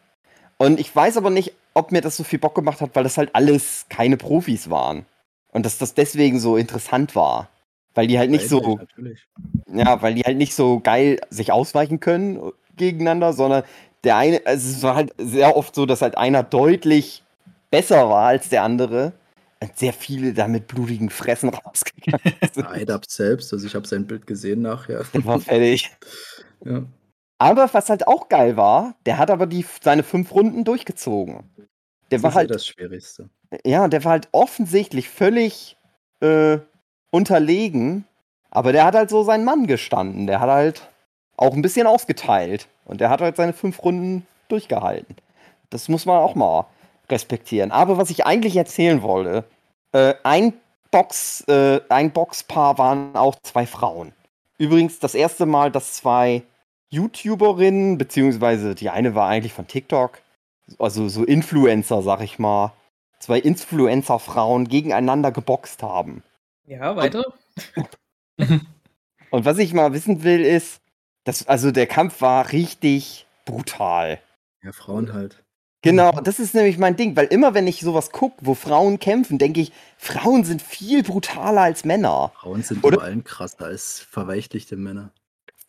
Und 0.57 0.81
ich 0.81 0.95
weiß 0.95 1.17
aber 1.17 1.31
nicht, 1.31 1.53
ob 1.75 1.93
mir 1.93 2.01
das 2.01 2.17
so 2.17 2.25
viel 2.25 2.39
Bock 2.39 2.55
gemacht 2.55 2.81
hat, 2.81 2.91
weil 2.95 3.05
das 3.05 3.19
halt 3.19 3.35
alles 3.35 3.87
keine 3.89 4.17
Profis 4.17 4.71
waren. 4.71 5.05
Und 5.53 5.65
dass 5.67 5.79
das 5.79 5.95
deswegen 5.95 6.41
so 6.41 6.57
interessant 6.57 7.15
war. 7.15 7.49
Weil 7.95 8.07
die 8.07 8.19
halt 8.19 8.31
nicht 8.31 8.49
so, 8.49 8.77
Natürlich. 8.77 9.27
ja, 9.73 10.01
weil 10.03 10.15
die 10.15 10.23
halt 10.23 10.37
nicht 10.37 10.55
so 10.55 10.79
geil 10.81 11.21
sich 11.31 11.51
ausweichen 11.51 12.01
können 12.01 12.53
gegeneinander, 12.77 13.33
sondern 13.33 13.65
der 14.05 14.17
eine, 14.17 14.47
also 14.47 14.71
es 14.71 14.83
war 14.83 14.95
halt 14.95 15.13
sehr 15.19 15.57
oft 15.57 15.75
so, 15.75 15.85
dass 15.87 16.03
halt 16.03 16.17
einer 16.17 16.43
deutlich 16.45 17.25
besser 17.71 18.09
war 18.09 18.27
als 18.27 18.49
der 18.51 18.63
andere. 18.63 19.13
Und 19.61 19.77
sehr 19.77 19.93
viele 19.93 20.33
da 20.35 20.47
mit 20.47 20.69
blutigen 20.69 21.11
Fressen 21.11 21.49
rausgegangen 21.49 22.33
sind. 22.53 22.67
Eidab 22.69 23.07
selbst, 23.07 23.53
also 23.53 23.67
ich 23.67 23.75
habe 23.75 23.89
sein 23.89 24.07
Bild 24.07 24.25
gesehen 24.25 24.63
nachher. 24.63 25.05
Der 25.13 25.25
war 25.25 25.41
fertig. 25.41 25.91
Ja. 26.65 26.83
Aber 27.39 27.73
was 27.73 27.89
halt 27.89 28.09
auch 28.09 28.29
geil 28.29 28.57
war, 28.57 28.97
der 29.07 29.19
hat 29.19 29.31
aber 29.31 29.47
die, 29.47 29.65
seine 29.81 30.03
fünf 30.03 30.33
Runden 30.33 30.65
durchgezogen. 30.65 31.45
Der 32.11 32.19
Das 32.19 32.23
war 32.25 32.31
ist 32.31 32.35
ja 32.35 32.39
halt, 32.41 32.51
das 32.51 32.67
Schwierigste. 32.67 33.31
Ja, 33.65 33.89
der 33.89 34.05
war 34.05 34.13
halt 34.13 34.29
offensichtlich 34.33 35.09
völlig 35.09 35.77
äh, 36.21 36.59
unterlegen. 37.11 38.05
Aber 38.51 38.73
der 38.73 38.85
hat 38.85 38.95
halt 38.95 39.11
so 39.11 39.23
seinen 39.25 39.45
Mann 39.45 39.67
gestanden. 39.67 40.27
Der 40.27 40.41
hat 40.41 40.49
halt 40.49 40.89
auch 41.37 41.55
ein 41.55 41.63
bisschen 41.63 41.87
ausgeteilt. 41.87 42.69
Und 42.85 43.01
der 43.01 43.11
hat 43.11 43.21
halt 43.21 43.37
seine 43.37 43.53
fünf 43.53 43.83
Runden 43.83 44.27
durchgehalten. 44.49 45.17
Das 45.71 45.89
muss 45.89 46.07
man 46.07 46.19
auch 46.19 46.35
mal 46.35 46.67
respektieren. 47.11 47.71
Aber 47.71 47.99
was 47.99 48.11
ich 48.11 48.27
eigentlich 48.27 48.57
erzählen 48.57 49.03
wollte, 49.03 49.45
äh, 49.93 50.15
ein, 50.23 50.55
Box, 50.91 51.43
äh, 51.49 51.81
ein 51.89 52.11
Boxpaar 52.13 52.79
waren 52.79 53.17
auch 53.17 53.37
zwei 53.43 53.67
Frauen. 53.67 54.13
Übrigens 54.59 54.99
das 54.99 55.15
erste 55.15 55.47
Mal, 55.47 55.71
dass 55.71 55.95
zwei 55.95 56.43
YouTuberinnen, 56.91 57.99
beziehungsweise 57.99 58.75
die 58.75 58.91
eine 58.91 59.15
war 59.15 59.29
eigentlich 59.29 59.53
von 59.53 59.67
TikTok, 59.67 60.21
also 60.79 61.09
so 61.09 61.25
Influencer, 61.25 62.03
sag 62.03 62.23
ich 62.23 62.39
mal, 62.39 62.73
zwei 63.19 63.39
Influencer-Frauen 63.39 64.69
gegeneinander 64.69 65.33
geboxt 65.33 65.83
haben. 65.83 66.23
Ja, 66.65 66.97
weiter. 66.97 67.25
Und 69.31 69.45
was 69.45 69.59
ich 69.59 69.73
mal 69.73 69.93
wissen 69.93 70.23
will, 70.23 70.41
ist, 70.41 70.81
dass, 71.25 71.47
also 71.49 71.71
der 71.71 71.87
Kampf 71.87 72.21
war 72.21 72.53
richtig 72.53 73.27
brutal. 73.45 74.21
Ja, 74.63 74.73
Frauen 74.73 75.13
halt. 75.13 75.43
Genau, 75.83 76.11
das 76.11 76.41
ist 76.41 76.55
nämlich 76.55 76.77
mein 76.77 76.97
Ding, 76.97 77.15
weil 77.15 77.27
immer 77.27 77.55
wenn 77.55 77.69
ich 77.69 77.81
sowas 77.81 78.11
gucke, 78.11 78.37
wo 78.41 78.55
Frauen 78.55 78.99
kämpfen, 78.99 79.39
denke 79.39 79.61
ich, 79.61 79.73
Frauen 79.97 80.43
sind 80.45 80.61
viel 80.61 81.05
brutaler 81.05 81.63
als 81.63 81.85
Männer. 81.85 82.33
Frauen 82.35 82.63
sind 82.63 82.83
Oder- 82.83 82.97
vor 82.97 83.05
allem 83.05 83.23
krasser 83.23 83.67
als 83.67 84.01
verweichlichte 84.01 84.77
Männer. 84.77 85.13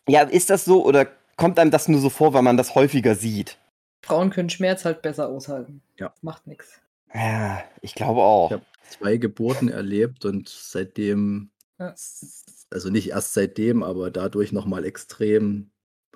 Ja, 0.08 0.22
ist 0.22 0.50
das 0.50 0.64
so 0.64 0.84
oder 0.84 1.06
kommt 1.36 1.58
einem 1.60 1.70
das 1.70 1.86
nur 1.86 2.00
so 2.00 2.10
vor, 2.10 2.34
weil 2.34 2.42
man 2.42 2.56
das 2.56 2.74
häufiger 2.74 3.14
sieht? 3.14 3.56
Frauen 4.02 4.30
können 4.30 4.50
Schmerz 4.50 4.84
halt 4.84 5.02
besser 5.02 5.28
aushalten. 5.28 5.82
Ja. 5.96 6.12
Macht 6.22 6.46
nichts. 6.46 6.80
Ja, 7.14 7.62
ich 7.80 7.94
glaube 7.94 8.20
auch. 8.20 8.50
Ja. 8.50 8.60
Zwei 8.88 9.16
Geburten 9.16 9.68
erlebt 9.68 10.24
und 10.24 10.48
seitdem, 10.48 11.50
Ja. 11.78 11.94
also 12.70 12.90
nicht 12.90 13.10
erst 13.10 13.34
seitdem, 13.34 13.82
aber 13.82 14.10
dadurch 14.10 14.52
nochmal 14.52 14.84
extrem 14.84 15.70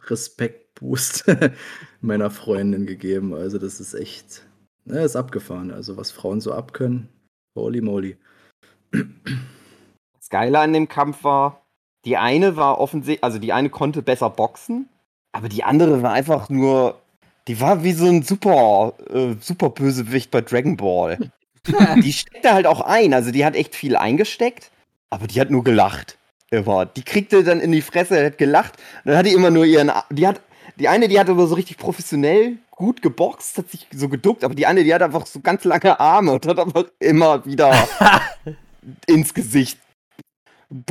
Respektboost 0.07 1.25
meiner 2.01 2.31
Freundin 2.31 2.87
gegeben. 2.87 3.35
Also 3.35 3.59
das 3.59 3.81
ist 3.81 3.95
echt, 3.95 4.47
ne, 4.85 5.03
ist 5.03 5.17
abgefahren. 5.17 5.71
Also 5.71 5.97
was 5.97 6.11
Frauen 6.11 6.41
so 6.41 6.53
abkönnen, 6.53 7.09
holy 7.57 7.81
moly. 7.81 8.17
Das 8.93 10.29
Geile 10.31 10.59
an 10.61 10.73
dem 10.73 10.89
Kampf 10.89 11.25
war, 11.25 11.65
die 12.05 12.17
eine 12.17 12.57
war 12.57 12.79
offensichtlich, 12.79 13.25
also 13.25 13.39
die 13.39 13.53
eine 13.53 13.71
konnte 13.71 14.03
besser 14.03 14.31
boxen, 14.31 14.89
aber 15.33 15.49
die 15.49 15.65
andere 15.65 16.03
war 16.03 16.13
einfach 16.13 16.49
nur, 16.49 17.01
die 17.49 17.61
war 17.61 17.85
wie 17.85 17.93
so 17.93 18.07
ein 18.07 18.23
super, 18.23 18.95
äh, 19.11 19.35
super 19.41 19.71
Bösewicht 19.71 20.31
bei 20.31 20.41
Dragon 20.41 20.77
Ball. 20.77 21.31
die 22.03 22.13
steckte 22.13 22.53
halt 22.53 22.67
auch 22.67 22.81
ein, 22.81 23.15
also 23.15 23.31
die 23.31 23.45
hat 23.45 23.55
echt 23.55 23.75
viel 23.75 23.97
eingesteckt, 23.97 24.71
aber 25.11 25.27
die 25.27 25.41
hat 25.41 25.51
nur 25.51 25.65
gelacht. 25.65 26.19
Immer. 26.51 26.87
Die 26.87 27.03
kriegte 27.03 27.43
dann 27.43 27.61
in 27.61 27.73
die 27.73 27.83
Fresse, 27.83 28.25
hat 28.25 28.39
gelacht, 28.39 28.75
dann 29.05 29.17
hat 29.17 29.27
die 29.27 29.33
immer 29.33 29.51
nur 29.51 29.65
ihren, 29.65 29.91
die 30.11 30.27
hat, 30.27 30.41
die 30.77 30.89
eine, 30.89 31.09
die 31.09 31.19
hat 31.19 31.29
aber 31.29 31.47
so 31.47 31.55
richtig 31.55 31.79
professionell 31.79 32.59
gut 32.71 33.03
geboxt, 33.03 33.59
hat 33.59 33.71
sich 33.71 33.87
so 33.93 34.09
geduckt, 34.09 34.45
aber 34.45 34.55
die 34.55 34.67
eine, 34.67 34.85
die 34.85 34.95
hat 34.95 35.03
einfach 35.03 35.27
so 35.27 35.41
ganz 35.41 35.65
lange 35.65 35.99
Arme 35.99 36.33
und 36.33 36.47
hat 36.47 36.59
einfach 36.59 36.85
immer 36.99 37.45
wieder 37.47 37.89
ins 39.07 39.33
Gesicht. 39.33 39.79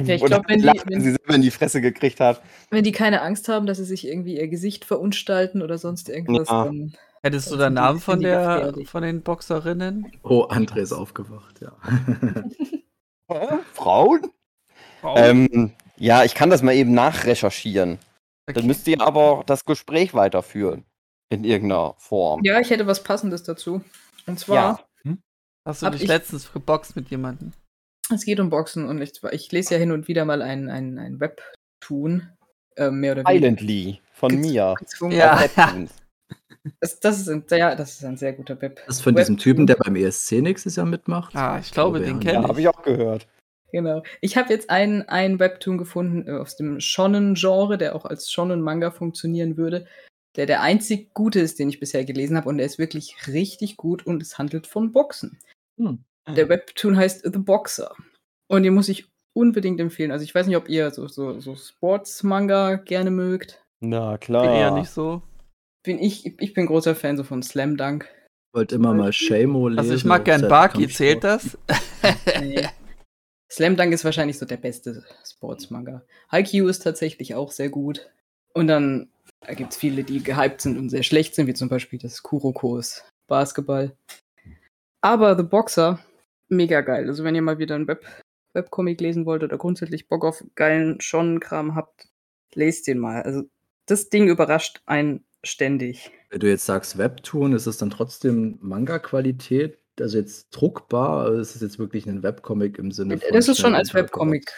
Ja, 0.05 0.15
ich 0.15 0.21
Und 0.21 0.27
glaub, 0.27 0.41
hat 0.43 0.49
wenn 0.49 0.61
die- 0.61 0.81
wenn- 0.85 1.01
sie 1.01 1.11
selber 1.11 1.35
in 1.35 1.41
die 1.41 1.51
Fresse 1.51 1.81
gekriegt 1.81 2.19
hat. 2.19 2.41
Wenn 2.69 2.83
die 2.83 2.91
keine 2.91 3.21
Angst 3.21 3.49
haben, 3.49 3.65
dass 3.65 3.77
sie 3.77 3.85
sich 3.85 4.07
irgendwie 4.07 4.37
ihr 4.37 4.47
Gesicht 4.47 4.85
verunstalten 4.85 5.61
oder 5.61 5.77
sonst 5.77 6.09
irgendwas, 6.09 6.47
Ja. 6.49 6.65
dann. 6.65 6.93
Hättest 7.21 7.51
du 7.51 7.55
den 7.57 7.73
Namen 7.73 7.99
von 8.01 8.19
der 8.19 8.73
von 8.85 9.01
den 9.01 9.21
Boxerinnen? 9.21 10.11
Oh, 10.23 10.43
André 10.49 10.79
ist 10.81 10.91
aufgewacht, 10.91 11.61
ja. 11.61 11.71
Frauen? 13.73 14.21
Ähm, 15.15 15.71
ja, 15.97 16.23
ich 16.23 16.35
kann 16.35 16.49
das 16.49 16.61
mal 16.61 16.73
eben 16.75 16.93
nachrecherchieren. 16.93 17.97
Dann 18.45 18.67
müsst 18.67 18.87
ihr 18.87 19.01
aber 19.01 19.43
das 19.45 19.63
Gespräch 19.65 20.13
weiterführen. 20.13 20.85
In 21.29 21.45
irgendeiner 21.45 21.95
Form. 21.97 22.41
Ja, 22.43 22.59
ich 22.59 22.69
hätte 22.69 22.85
was 22.87 23.03
Passendes 23.03 23.43
dazu. 23.43 23.81
Und 24.27 24.39
zwar, 24.39 24.55
Ja. 24.55 24.79
Hast 25.65 25.81
du 25.81 25.89
dich 25.91 26.01
ich- 26.03 26.07
letztens 26.09 26.51
geboxt 26.51 26.97
mit 26.97 27.09
jemandem? 27.09 27.53
Es 28.13 28.25
geht 28.25 28.39
um 28.39 28.49
Boxen 28.49 28.85
und 28.85 29.01
ich, 29.01 29.21
ich 29.31 29.51
lese 29.51 29.75
ja 29.75 29.79
hin 29.79 29.91
und 29.91 30.07
wieder 30.07 30.25
mal 30.25 30.41
ein, 30.41 30.69
ein, 30.69 30.97
ein 30.97 31.19
Webtoon, 31.19 32.29
äh, 32.75 32.89
mehr 32.89 33.13
oder 33.13 33.23
weniger. 33.25 33.39
Silently 33.39 34.01
von 34.13 34.35
mir. 34.35 34.75
gezwungen. 34.79 35.17
Ja. 35.17 35.43
Das, 36.79 36.97
das, 37.01 37.19
ist 37.19 37.27
ein, 37.27 37.43
ja, 37.49 37.75
das 37.75 37.95
ist 37.95 38.05
ein 38.05 38.15
sehr 38.15 38.31
guter 38.31 38.61
Web. 38.61 38.81
Das 38.87 38.95
ist 38.95 39.01
von 39.01 39.15
diesem 39.15 39.37
Typen, 39.37 39.67
der 39.67 39.75
beim 39.75 39.97
ESC 39.97 40.41
nächstes 40.41 40.77
Jahr 40.77 40.85
mitmacht. 40.85 41.35
Ah, 41.35 41.59
ich 41.59 41.71
glaube, 41.73 41.99
den 41.99 42.21
ja. 42.21 42.31
kenn 42.31 42.33
Ja, 42.35 42.41
ich. 42.41 42.47
habe 42.47 42.61
ich 42.61 42.67
auch 42.69 42.81
gehört. 42.83 43.27
Genau. 43.73 44.01
Ich 44.21 44.37
habe 44.37 44.53
jetzt 44.53 44.69
einen, 44.69 45.01
einen 45.09 45.39
Webtoon 45.39 45.77
gefunden 45.77 46.25
äh, 46.27 46.31
aus 46.31 46.55
dem 46.55 46.79
Shonen-Genre, 46.79 47.77
der 47.77 47.95
auch 47.95 48.05
als 48.05 48.31
Shonen-Manga 48.31 48.91
funktionieren 48.91 49.57
würde, 49.57 49.87
der 50.37 50.45
der 50.45 50.61
einzig 50.61 51.13
gute 51.13 51.39
ist, 51.39 51.59
den 51.59 51.69
ich 51.69 51.79
bisher 51.79 52.05
gelesen 52.05 52.37
habe 52.37 52.47
und 52.47 52.57
der 52.57 52.65
ist 52.65 52.79
wirklich 52.79 53.15
richtig 53.27 53.75
gut 53.75 54.05
und 54.05 54.21
es 54.21 54.37
handelt 54.37 54.67
von 54.67 54.91
Boxen. 54.91 55.39
Hm. 55.77 56.05
Der 56.27 56.47
Webtoon 56.49 56.95
heißt 56.97 57.23
The 57.31 57.39
Boxer 57.39 57.93
und 58.47 58.63
den 58.63 58.73
muss 58.73 58.89
ich 58.89 59.07
unbedingt 59.35 59.79
empfehlen. 59.79 60.11
Also 60.11 60.23
ich 60.23 60.33
weiß 60.33 60.47
nicht, 60.47 60.57
ob 60.57 60.69
ihr 60.69 60.89
so, 60.91 61.07
so, 61.07 61.39
so 61.39 61.55
Sports-Manga 61.55 62.75
gerne 62.75 63.11
mögt. 63.11 63.61
Na 63.81 64.11
Bin 64.11 64.19
klar. 64.19 64.45
eher 64.55 64.71
nicht 64.71 64.89
so. 64.89 65.21
Bin 65.83 65.99
ich, 65.99 66.39
ich 66.39 66.53
bin 66.53 66.65
großer 66.67 66.95
Fan 66.95 67.17
so 67.17 67.23
von 67.25 67.43
Slam 67.43 67.75
Dunk. 67.75 68.07
wollte 68.53 68.75
immer 68.75 68.93
mal 68.93 69.11
Shamo 69.11 69.67
lesen. 69.67 69.79
Also 69.79 69.93
ich 69.95 70.05
mag 70.05 70.23
gern 70.23 70.47
Baki, 70.47 70.83
Kampfsport. 70.83 70.91
zählt 70.95 71.23
das? 71.23 71.57
Nee. 72.39 72.67
Slam 73.51 73.75
Dunk 73.75 73.93
ist 73.93 74.05
wahrscheinlich 74.05 74.37
so 74.39 74.45
der 74.45 74.57
beste 74.57 75.03
Sportsmanga. 75.25 76.03
Haikyuu 76.31 76.67
ist 76.69 76.79
tatsächlich 76.79 77.35
auch 77.35 77.51
sehr 77.51 77.69
gut. 77.69 78.09
Und 78.53 78.67
dann 78.67 79.09
gibt 79.57 79.71
es 79.73 79.77
viele, 79.77 80.03
die 80.03 80.23
gehypt 80.23 80.61
sind 80.61 80.77
und 80.77 80.89
sehr 80.89 81.03
schlecht 81.03 81.35
sind, 81.35 81.47
wie 81.47 81.53
zum 81.53 81.69
Beispiel 81.69 81.99
das 81.99 82.23
Kurokos 82.23 83.03
Basketball. 83.27 83.95
Aber 85.01 85.35
The 85.37 85.43
Boxer, 85.43 85.99
mega 86.55 86.81
geil. 86.81 87.07
Also 87.07 87.23
wenn 87.23 87.35
ihr 87.35 87.41
mal 87.41 87.59
wieder 87.59 87.75
einen 87.75 87.87
Web 87.87 88.05
Webcomic 88.53 89.01
lesen 89.01 89.25
wollt 89.25 89.43
oder 89.43 89.57
grundsätzlich 89.57 90.07
Bock 90.07 90.23
auf 90.23 90.43
geilen 90.53 91.01
Shonen-Kram 91.01 91.73
habt, 91.73 92.07
lest 92.53 92.85
den 92.85 92.99
mal. 92.99 93.23
Also 93.23 93.43
das 93.87 94.09
Ding 94.09 94.27
überrascht 94.27 94.81
einen 94.85 95.25
ständig. 95.43 96.11
Wenn 96.29 96.39
du 96.39 96.49
jetzt 96.49 96.65
sagst 96.65 96.99
Webtoon, 96.99 97.53
ist 97.53 97.65
es 97.65 97.77
dann 97.77 97.89
trotzdem 97.89 98.59
Manga-Qualität? 98.61 99.79
Also 99.99 100.19
jetzt 100.19 100.51
druckbar? 100.51 101.25
Also 101.25 101.39
ist 101.39 101.55
es 101.55 101.61
jetzt 101.61 101.79
wirklich 101.79 102.05
ein 102.05 102.21
Webcomic 102.21 102.77
im 102.77 102.91
Sinne 102.91 103.17
von. 103.17 103.33
Das 103.33 103.47
ist 103.47 103.59
schon 103.59 103.73
als 103.73 103.93
Webcomic 103.95 104.51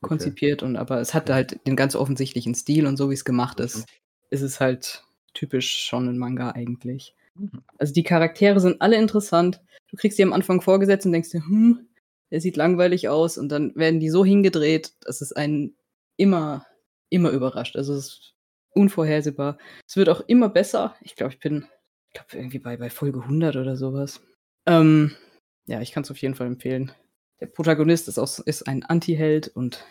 Okay. 0.00 0.10
konzipiert 0.10 0.62
und 0.62 0.76
aber 0.76 1.00
es 1.00 1.12
hat 1.12 1.28
halt 1.28 1.66
den 1.66 1.74
ganz 1.74 1.96
offensichtlichen 1.96 2.54
Stil 2.54 2.86
und 2.86 2.96
so 2.96 3.10
wie 3.10 3.14
es 3.14 3.24
gemacht 3.24 3.58
ist, 3.58 3.84
ist 4.30 4.42
es 4.42 4.60
halt 4.60 5.04
typisch 5.34 5.86
schon 5.86 6.08
ein 6.08 6.18
Manga 6.18 6.52
eigentlich. 6.52 7.16
Mhm. 7.38 7.50
Also 7.78 7.92
die 7.92 8.02
Charaktere 8.02 8.60
sind 8.60 8.80
alle 8.82 8.96
interessant. 8.96 9.60
Du 9.90 9.96
kriegst 9.96 10.18
die 10.18 10.22
am 10.22 10.32
Anfang 10.32 10.60
vorgesetzt 10.60 11.06
und 11.06 11.12
denkst 11.12 11.30
dir, 11.30 11.44
hm, 11.44 11.86
der 12.30 12.40
sieht 12.40 12.56
langweilig 12.56 13.08
aus 13.08 13.38
und 13.38 13.48
dann 13.48 13.74
werden 13.74 14.00
die 14.00 14.10
so 14.10 14.24
hingedreht, 14.24 14.92
dass 15.00 15.20
es 15.20 15.32
einen 15.32 15.76
immer, 16.16 16.66
immer 17.08 17.30
überrascht. 17.30 17.76
Also 17.76 17.94
es 17.94 18.06
ist 18.08 18.34
unvorhersehbar. 18.74 19.58
Es 19.86 19.96
wird 19.96 20.08
auch 20.10 20.20
immer 20.26 20.48
besser. 20.50 20.94
Ich 21.00 21.16
glaube, 21.16 21.32
ich 21.32 21.40
bin, 21.40 21.66
ich 22.08 22.14
glaube, 22.14 22.28
irgendwie 22.36 22.58
bei, 22.58 22.76
bei 22.76 22.90
Folge 22.90 23.22
100 23.22 23.56
oder 23.56 23.76
sowas. 23.76 24.20
Ähm, 24.66 25.12
ja, 25.66 25.80
ich 25.80 25.92
kann 25.92 26.02
es 26.02 26.10
auf 26.10 26.18
jeden 26.18 26.34
Fall 26.34 26.46
empfehlen. 26.48 26.92
Der 27.40 27.46
Protagonist 27.46 28.08
ist, 28.08 28.18
auch, 28.18 28.38
ist 28.40 28.66
ein 28.68 28.84
Anti-Held 28.84 29.48
und 29.48 29.84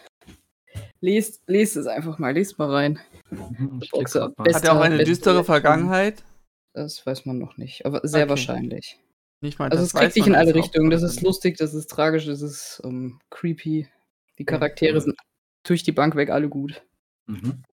lest, 0.99 1.41
lest 1.47 1.75
es 1.77 1.87
einfach 1.87 2.19
mal, 2.19 2.33
lest 2.33 2.59
mal 2.59 2.69
rein. 2.69 2.99
Mhm, 3.29 3.79
ich 3.81 3.89
Boxer, 3.91 4.19
klick 4.19 4.35
grad 4.35 4.37
mal. 4.37 4.43
best- 4.43 4.55
Hat 4.57 4.63
er 4.65 4.73
auch 4.77 4.81
eine 4.81 5.03
düstere. 5.03 5.43
Vergangenheit? 5.43 6.23
Das 6.77 7.03
weiß 7.05 7.25
man 7.25 7.39
noch 7.39 7.57
nicht, 7.57 7.85
aber 7.87 8.01
sehr 8.03 8.23
Okay. 8.23 8.29
wahrscheinlich. 8.29 8.99
Nicht 9.41 9.57
mal 9.57 9.65
Also 9.65 9.77
das 9.77 9.93
es 9.93 9.99
kriegt 9.99 10.15
dich 10.15 10.21
man 10.21 10.29
in 10.29 10.35
alle 10.35 10.53
Richtungen. 10.53 10.91
Das 10.91 11.01
ist 11.01 11.21
lustig, 11.21 11.57
das 11.57 11.73
ist 11.73 11.87
tragisch, 11.87 12.25
das 12.25 12.41
ist 12.41 12.81
ähm, 12.83 13.19
creepy. 13.31 13.87
Die 14.37 14.45
Charaktere 14.45 15.01
sind 15.01 15.15
durch 15.63 15.81
die 15.81 15.91
Bank 15.91 16.15
weg 16.15 16.29
alle 16.29 16.49
gut. 16.49 16.83
Mhm. 17.25 17.63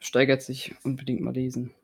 Steigert 0.00 0.42
sich 0.42 0.74
unbedingt 0.84 1.20
mal 1.20 1.34
lesen. 1.34 1.74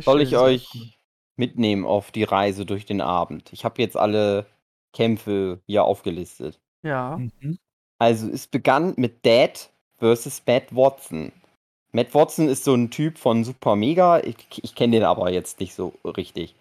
Soll 0.00 0.20
ich 0.20 0.36
euch 0.36 0.98
mitnehmen 1.36 1.86
auf 1.86 2.10
die 2.12 2.24
Reise 2.24 2.66
durch 2.66 2.84
den 2.84 3.00
Abend? 3.00 3.52
Ich 3.52 3.64
habe 3.64 3.80
jetzt 3.80 3.96
alle 3.96 4.46
Kämpfe 4.92 5.60
hier 5.66 5.84
aufgelistet. 5.84 6.60
Ja. 6.82 7.16
Mhm. 7.16 7.58
Also 7.98 8.28
es 8.28 8.46
begann 8.46 8.92
mit 8.96 9.24
Dad 9.24 9.70
versus 9.98 10.42
Matt 10.46 10.74
Watson. 10.74 11.32
Matt 11.92 12.14
Watson 12.14 12.48
ist 12.48 12.64
so 12.64 12.74
ein 12.74 12.90
Typ 12.90 13.18
von 13.18 13.44
Super 13.44 13.76
Mega. 13.76 14.20
Ich, 14.20 14.36
ich 14.62 14.74
kenne 14.74 14.96
den 14.96 15.04
aber 15.04 15.30
jetzt 15.30 15.60
nicht 15.60 15.74
so 15.74 15.94
richtig. 16.04 16.54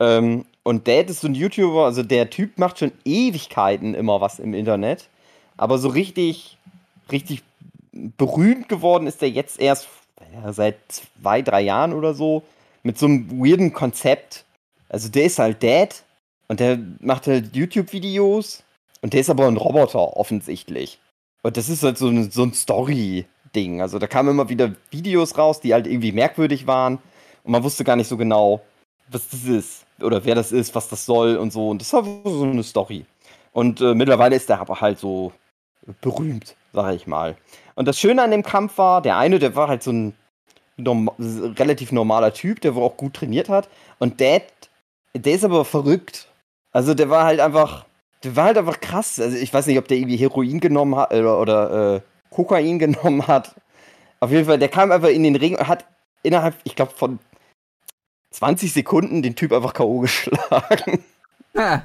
Ähm, 0.00 0.46
und 0.62 0.88
Dad 0.88 1.10
ist 1.10 1.20
so 1.20 1.28
ein 1.28 1.34
YouTuber, 1.34 1.84
also 1.84 2.02
der 2.02 2.30
Typ 2.30 2.58
macht 2.58 2.78
schon 2.78 2.92
Ewigkeiten 3.04 3.94
immer 3.94 4.20
was 4.20 4.38
im 4.38 4.54
Internet. 4.54 5.08
Aber 5.56 5.78
so 5.78 5.88
richtig, 5.88 6.56
richtig 7.10 7.42
berühmt 7.92 8.68
geworden 8.68 9.06
ist 9.06 9.22
er 9.22 9.28
jetzt 9.28 9.60
erst 9.60 9.88
seit 10.50 10.76
zwei, 10.88 11.42
drei 11.42 11.60
Jahren 11.62 11.92
oder 11.92 12.14
so. 12.14 12.42
Mit 12.82 12.98
so 12.98 13.06
einem 13.06 13.30
weirden 13.30 13.72
Konzept. 13.72 14.44
Also 14.88 15.08
der 15.08 15.24
ist 15.24 15.38
halt 15.38 15.62
Dad 15.62 16.02
Und 16.48 16.60
der 16.60 16.78
macht 17.00 17.26
halt 17.26 17.54
YouTube-Videos. 17.54 18.62
Und 19.02 19.12
der 19.12 19.20
ist 19.20 19.30
aber 19.30 19.46
ein 19.46 19.56
Roboter, 19.56 20.16
offensichtlich. 20.16 20.98
Und 21.42 21.56
das 21.56 21.68
ist 21.68 21.82
halt 21.82 21.98
so 21.98 22.08
ein, 22.08 22.30
so 22.30 22.44
ein 22.44 22.52
Story-Ding. 23.52 23.80
Also 23.80 23.98
da 23.98 24.06
kamen 24.06 24.30
immer 24.30 24.48
wieder 24.48 24.72
Videos 24.90 25.36
raus, 25.38 25.60
die 25.60 25.72
halt 25.72 25.86
irgendwie 25.86 26.12
merkwürdig 26.12 26.66
waren. 26.66 26.98
Und 27.44 27.52
man 27.52 27.62
wusste 27.62 27.84
gar 27.84 27.96
nicht 27.96 28.08
so 28.08 28.16
genau, 28.16 28.60
was 29.10 29.28
das 29.28 29.44
ist. 29.44 29.84
Oder 30.00 30.24
wer 30.24 30.34
das 30.34 30.52
ist, 30.52 30.74
was 30.74 30.88
das 30.88 31.06
soll 31.06 31.36
und 31.36 31.52
so. 31.52 31.68
Und 31.68 31.80
das 31.80 31.92
war 31.92 32.04
so 32.24 32.42
eine 32.42 32.62
Story. 32.62 33.04
Und 33.52 33.80
äh, 33.80 33.94
mittlerweile 33.94 34.36
ist 34.36 34.48
der 34.48 34.60
aber 34.60 34.80
halt 34.80 34.98
so 34.98 35.32
berühmt, 36.00 36.56
sag 36.72 36.94
ich 36.94 37.06
mal. 37.06 37.36
Und 37.74 37.86
das 37.86 37.98
Schöne 37.98 38.22
an 38.22 38.30
dem 38.30 38.42
Kampf 38.42 38.78
war, 38.78 39.02
der 39.02 39.16
eine, 39.16 39.38
der 39.38 39.54
war 39.54 39.68
halt 39.68 39.82
so 39.82 39.92
ein 39.92 40.14
norm 40.76 41.10
relativ 41.18 41.92
normaler 41.92 42.32
Typ, 42.32 42.60
der 42.60 42.74
wohl 42.74 42.84
auch 42.84 42.96
gut 42.96 43.14
trainiert 43.14 43.48
hat. 43.48 43.68
Und 43.98 44.20
der, 44.20 44.42
der 45.14 45.34
ist 45.34 45.44
aber 45.44 45.64
verrückt. 45.64 46.28
Also 46.72 46.94
der 46.94 47.10
war 47.10 47.24
halt 47.24 47.40
einfach, 47.40 47.84
der 48.24 48.34
war 48.36 48.44
halt 48.44 48.58
einfach 48.58 48.80
krass. 48.80 49.20
Also 49.20 49.36
ich 49.36 49.52
weiß 49.52 49.66
nicht, 49.66 49.78
ob 49.78 49.88
der 49.88 49.98
irgendwie 49.98 50.16
Heroin 50.16 50.60
genommen 50.60 50.96
hat 50.96 51.12
oder, 51.12 51.40
oder 51.40 51.96
äh, 51.96 52.00
Kokain 52.32 52.78
genommen 52.78 53.26
hat. 53.26 53.54
Auf 54.20 54.30
jeden 54.30 54.46
Fall, 54.46 54.58
der 54.58 54.68
kam 54.68 54.90
einfach 54.92 55.08
in 55.08 55.22
den 55.22 55.36
Ring 55.36 55.56
und 55.56 55.68
hat 55.68 55.84
innerhalb, 56.22 56.54
ich 56.64 56.74
glaube, 56.76 56.92
von 56.92 57.18
20 58.30 58.72
Sekunden 58.72 59.22
den 59.22 59.36
Typ 59.36 59.52
einfach 59.52 59.74
K.O. 59.74 60.00
geschlagen. 60.00 61.04
Ah, 61.54 61.82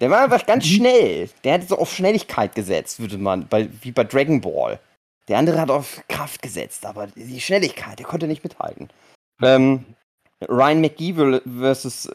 Der 0.00 0.10
war 0.10 0.22
einfach 0.24 0.46
ganz 0.46 0.66
schnell. 0.66 1.28
Der 1.44 1.54
hat 1.54 1.68
so 1.68 1.76
auf 1.78 1.92
Schnelligkeit 1.92 2.54
gesetzt, 2.54 2.98
würde 3.00 3.18
man, 3.18 3.46
bei, 3.48 3.68
wie 3.82 3.92
bei 3.92 4.04
Dragon 4.04 4.40
Ball. 4.40 4.78
Der 5.28 5.38
andere 5.38 5.60
hat 5.60 5.70
auf 5.70 6.02
Kraft 6.08 6.40
gesetzt, 6.42 6.84
aber 6.86 7.08
die 7.08 7.40
Schnelligkeit, 7.40 7.98
der 7.98 8.06
konnte 8.06 8.26
nicht 8.26 8.44
mithalten. 8.44 8.88
Ähm, 9.42 9.84
Ryan 10.48 10.80
McGee 10.80 11.14
ver- 11.14 11.42
versus 11.58 12.10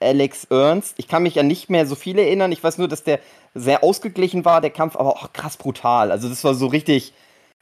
Alex 0.00 0.44
Ernst. 0.44 0.94
Ich 0.96 1.08
kann 1.08 1.22
mich 1.22 1.34
ja 1.34 1.42
nicht 1.42 1.70
mehr 1.70 1.86
so 1.86 1.94
viel 1.94 2.18
erinnern. 2.18 2.52
Ich 2.52 2.62
weiß 2.62 2.78
nur, 2.78 2.88
dass 2.88 3.04
der 3.04 3.20
sehr 3.54 3.84
ausgeglichen 3.84 4.44
war, 4.44 4.60
der 4.60 4.70
Kampf, 4.70 4.96
aber 4.96 5.10
auch 5.10 5.32
krass 5.32 5.56
brutal. 5.56 6.10
Also 6.10 6.28
das 6.28 6.44
war 6.44 6.54
so 6.54 6.66
richtig, 6.66 7.12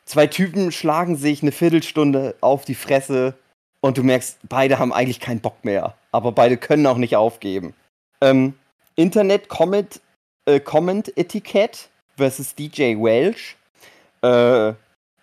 zwei 0.05 0.27
Typen 0.27 0.73
schlagen 0.73 1.17
sich 1.17 1.43
eine 1.43 1.53
Viertelstunde 1.53 2.37
auf 2.41 2.65
die 2.65 2.75
Fresse 2.75 3.35
und 3.81 3.99
du 3.99 4.03
merkst, 4.03 4.39
beide 4.49 4.79
haben 4.79 4.93
eigentlich 4.93 5.21
keinen 5.21 5.41
Bock 5.41 5.65
mehr. 5.65 5.95
Aber 6.13 6.33
beide 6.33 6.57
können 6.57 6.87
auch 6.87 6.97
nicht 6.97 7.17
aufgeben. 7.17 7.75
Ähm, 8.21 8.55
Internet 8.97 9.49
Comment, 9.49 10.01
äh, 10.47 10.61
Comment 10.61 11.17
Etikette 11.17 11.79
versus 12.17 12.55
DJ 12.55 12.97
Welsh. 12.97 13.57
Äh, 14.23 14.73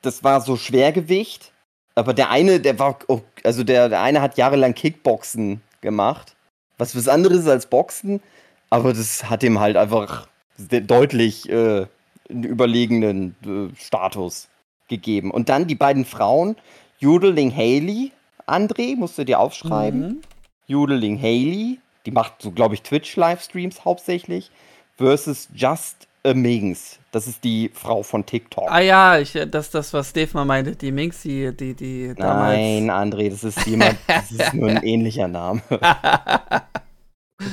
das 0.02 0.24
war 0.24 0.42
so 0.42 0.56
Schwergewicht. 0.56 1.52
Aber 1.96 2.14
der 2.14 2.30
eine, 2.30 2.60
der 2.60 2.78
war, 2.78 3.00
oh, 3.08 3.22
also 3.44 3.64
der, 3.64 3.90
der 3.90 4.02
eine 4.02 4.22
hat 4.22 4.38
jahrelang 4.38 4.74
Kickboxen 4.74 5.62
gemacht. 5.82 6.36
Was 6.78 6.96
was 6.96 7.08
anderes 7.08 7.48
als 7.48 7.68
Boxen. 7.68 8.22
Aber 8.70 8.94
das 8.94 9.30
hat 9.30 9.44
ihm 9.44 9.60
halt 9.60 9.78
einfach 9.78 10.28
de- 10.58 10.82
deutlich 10.82 11.48
äh, 11.50 11.86
einen 12.30 12.44
überlegenen 12.44 13.36
äh, 13.46 13.76
Status 13.80 14.48
gegeben. 14.88 15.32
Und 15.32 15.50
dann 15.50 15.68
die 15.68 15.76
beiden 15.76 16.06
Frauen, 16.06 16.56
Jodeling 17.00 17.56
Haley, 17.56 18.12
André, 18.48 18.96
musst 18.96 19.18
du 19.18 19.24
dir 19.24 19.40
aufschreiben. 19.40 20.02
mhm. 20.02 20.22
Jodeling 20.68 21.18
Haley, 21.20 21.80
die 22.06 22.12
macht 22.12 22.42
so, 22.42 22.52
glaube 22.52 22.74
ich, 22.76 22.82
Twitch-Livestreams 22.82 23.86
hauptsächlich, 23.86 24.50
versus 24.98 25.48
Just 25.54 26.08
a 26.26 26.34
Mings. 26.34 27.00
Das 27.12 27.28
ist 27.28 27.44
die 27.44 27.70
Frau 27.74 28.04
von 28.04 28.26
TikTok. 28.26 28.70
Ah 28.70 28.80
ja, 28.80 29.20
ich, 29.20 29.36
äh, 29.36 29.48
das 29.48 29.70
das, 29.72 29.94
was 29.94 30.12
Dave 30.12 30.32
mal 30.34 30.46
meinte, 30.46 30.76
die 30.76 30.92
Minxi, 30.92 31.52
die, 31.58 31.74
die 31.74 32.14
damals. 32.16 32.58
Nein, 32.58 32.92
André, 32.92 33.30
das 33.30 33.44
ist 33.44 33.66
jemand, 33.66 33.98
das 34.08 34.32
ist 34.32 34.54
nur 34.54 34.70
ein 34.70 34.84
ähnlicher 34.84 35.28
Name. 35.28 35.62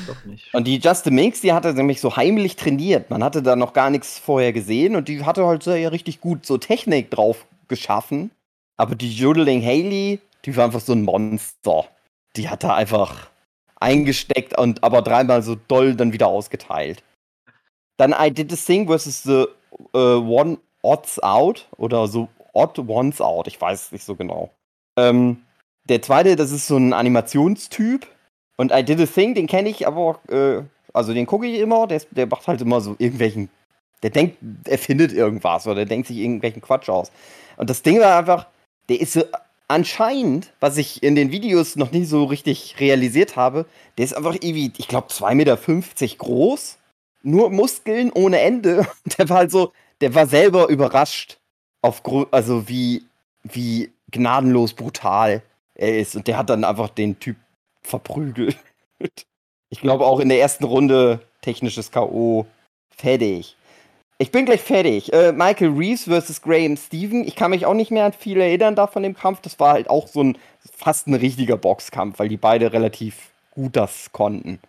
Doch 0.06 0.24
nicht. 0.24 0.52
Und 0.54 0.66
die 0.66 0.78
Just 0.78 1.06
a 1.06 1.10
Mix, 1.10 1.40
die 1.40 1.52
hatte 1.52 1.74
nämlich 1.74 2.00
so 2.00 2.16
heimlich 2.16 2.56
trainiert. 2.56 3.10
Man 3.10 3.22
hatte 3.22 3.42
da 3.42 3.56
noch 3.56 3.72
gar 3.72 3.90
nichts 3.90 4.18
vorher 4.18 4.52
gesehen 4.52 4.96
und 4.96 5.08
die 5.08 5.24
hatte 5.24 5.46
halt 5.46 5.62
sehr 5.62 5.92
richtig 5.92 6.20
gut 6.20 6.46
so 6.46 6.58
Technik 6.58 7.10
drauf 7.10 7.46
geschaffen. 7.68 8.30
Aber 8.76 8.94
die 8.94 9.12
Jodeling 9.12 9.62
Haley, 9.62 10.20
die 10.44 10.56
war 10.56 10.64
einfach 10.64 10.80
so 10.80 10.92
ein 10.92 11.02
Monster. 11.02 11.86
Die 12.36 12.48
hat 12.48 12.64
da 12.64 12.74
einfach 12.74 13.28
eingesteckt 13.80 14.58
und 14.58 14.82
aber 14.84 15.02
dreimal 15.02 15.42
so 15.42 15.56
doll 15.56 15.94
dann 15.94 16.12
wieder 16.12 16.28
ausgeteilt. 16.28 17.02
Dann 17.96 18.14
I 18.18 18.30
Did 18.30 18.48
This 18.48 18.64
Thing 18.64 18.86
versus 18.86 19.22
the 19.22 19.46
äh, 19.94 19.98
One 19.98 20.58
Odds 20.82 21.22
Out 21.22 21.68
oder 21.76 22.08
so 22.08 22.28
Odd 22.52 22.80
Ones 22.86 23.20
Out, 23.20 23.46
ich 23.46 23.60
weiß 23.60 23.92
nicht 23.92 24.04
so 24.04 24.14
genau. 24.14 24.50
Ähm, 24.96 25.42
der 25.84 26.02
zweite, 26.02 26.36
das 26.36 26.52
ist 26.52 26.66
so 26.66 26.76
ein 26.76 26.92
Animationstyp. 26.92 28.06
Und 28.56 28.72
I 28.72 28.84
Did 28.84 29.00
a 29.00 29.06
Thing, 29.06 29.34
den 29.34 29.46
kenne 29.46 29.70
ich 29.70 29.86
aber, 29.86 30.20
äh, 30.28 30.62
also 30.92 31.14
den 31.14 31.26
gucke 31.26 31.46
ich 31.46 31.58
immer, 31.58 31.86
der, 31.86 32.02
der 32.10 32.26
macht 32.26 32.46
halt 32.46 32.60
immer 32.60 32.80
so 32.80 32.94
irgendwelchen, 32.98 33.48
der 34.02 34.10
denkt, 34.10 34.36
er 34.66 34.78
findet 34.78 35.12
irgendwas 35.12 35.66
oder 35.66 35.76
der 35.76 35.86
denkt 35.86 36.08
sich 36.08 36.18
irgendwelchen 36.18 36.60
Quatsch 36.60 36.88
aus. 36.88 37.10
Und 37.56 37.70
das 37.70 37.82
Ding 37.82 37.98
war 38.00 38.18
einfach, 38.18 38.46
der 38.88 39.00
ist 39.00 39.14
so 39.14 39.22
anscheinend, 39.68 40.52
was 40.60 40.76
ich 40.76 41.02
in 41.02 41.14
den 41.14 41.30
Videos 41.30 41.76
noch 41.76 41.92
nie 41.92 42.04
so 42.04 42.24
richtig 42.24 42.76
realisiert 42.78 43.36
habe, 43.36 43.64
der 43.96 44.04
ist 44.04 44.14
einfach 44.14 44.34
irgendwie, 44.34 44.72
ich 44.76 44.86
glaube, 44.86 45.08
2,50 45.08 45.34
Meter 45.34 45.56
groß, 46.18 46.78
nur 47.22 47.50
Muskeln 47.50 48.10
ohne 48.12 48.40
Ende. 48.40 48.86
Der 49.18 49.28
war 49.28 49.38
halt 49.38 49.50
so, 49.50 49.72
der 50.00 50.14
war 50.14 50.26
selber 50.26 50.68
überrascht, 50.68 51.38
aufgrund, 51.80 52.32
also 52.32 52.68
wie, 52.68 53.04
wie 53.44 53.92
gnadenlos 54.10 54.74
brutal 54.74 55.42
er 55.74 55.98
ist. 55.98 56.16
Und 56.16 56.26
der 56.26 56.36
hat 56.36 56.50
dann 56.50 56.64
einfach 56.64 56.88
den 56.88 57.18
Typ 57.18 57.36
verprügelt. 57.82 58.56
Ich 59.70 59.80
glaube 59.80 60.04
auch 60.04 60.20
in 60.20 60.28
der 60.28 60.38
ersten 60.38 60.64
Runde 60.64 61.20
technisches 61.40 61.90
K.O. 61.90 62.44
Fertig. 62.94 63.56
Ich 64.18 64.30
bin 64.30 64.44
gleich 64.44 64.60
fertig. 64.60 65.10
Äh, 65.14 65.32
Michael 65.32 65.70
Reeves 65.70 66.04
versus 66.04 66.42
Graham 66.42 66.76
Steven. 66.76 67.26
Ich 67.26 67.36
kann 67.36 67.50
mich 67.50 67.64
auch 67.64 67.72
nicht 67.72 67.90
mehr 67.90 68.04
an 68.04 68.12
viel 68.12 68.38
erinnern 68.38 68.76
da 68.76 68.86
von 68.86 69.02
dem 69.02 69.16
Kampf. 69.16 69.40
Das 69.40 69.58
war 69.58 69.72
halt 69.72 69.88
auch 69.88 70.08
so 70.08 70.22
ein 70.22 70.38
fast 70.76 71.06
ein 71.06 71.14
richtiger 71.14 71.56
Boxkampf, 71.56 72.18
weil 72.18 72.28
die 72.28 72.36
beide 72.36 72.74
relativ 72.74 73.30
gut 73.50 73.74
das 73.74 74.12
konnten. 74.12 74.60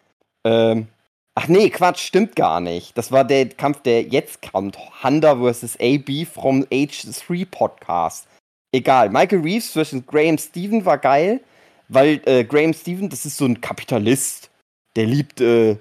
Ähm, 0.45 0.87
ach 1.35 1.47
nee, 1.47 1.69
Quatsch, 1.69 1.99
stimmt 1.99 2.35
gar 2.35 2.59
nicht. 2.59 2.97
Das 2.97 3.11
war 3.11 3.23
der 3.23 3.49
Kampf, 3.49 3.81
der 3.81 4.03
jetzt 4.03 4.41
kommt. 4.51 4.77
Honda 5.03 5.35
versus 5.35 5.77
AB 5.79 6.25
vom 6.25 6.63
H3 6.65 7.45
Podcast. 7.49 8.27
Egal. 8.71 9.09
Michael 9.09 9.41
Reeves 9.41 9.71
versus 9.71 10.03
Graham 10.05 10.37
Steven 10.37 10.85
war 10.85 10.97
geil, 10.97 11.41
weil 11.89 12.21
äh, 12.25 12.43
Graham 12.43 12.73
Steven, 12.73 13.09
das 13.09 13.25
ist 13.25 13.37
so 13.37 13.45
ein 13.45 13.61
Kapitalist. 13.61 14.49
Der 14.95 15.05
liebt, 15.05 15.41
äh, 15.41 15.77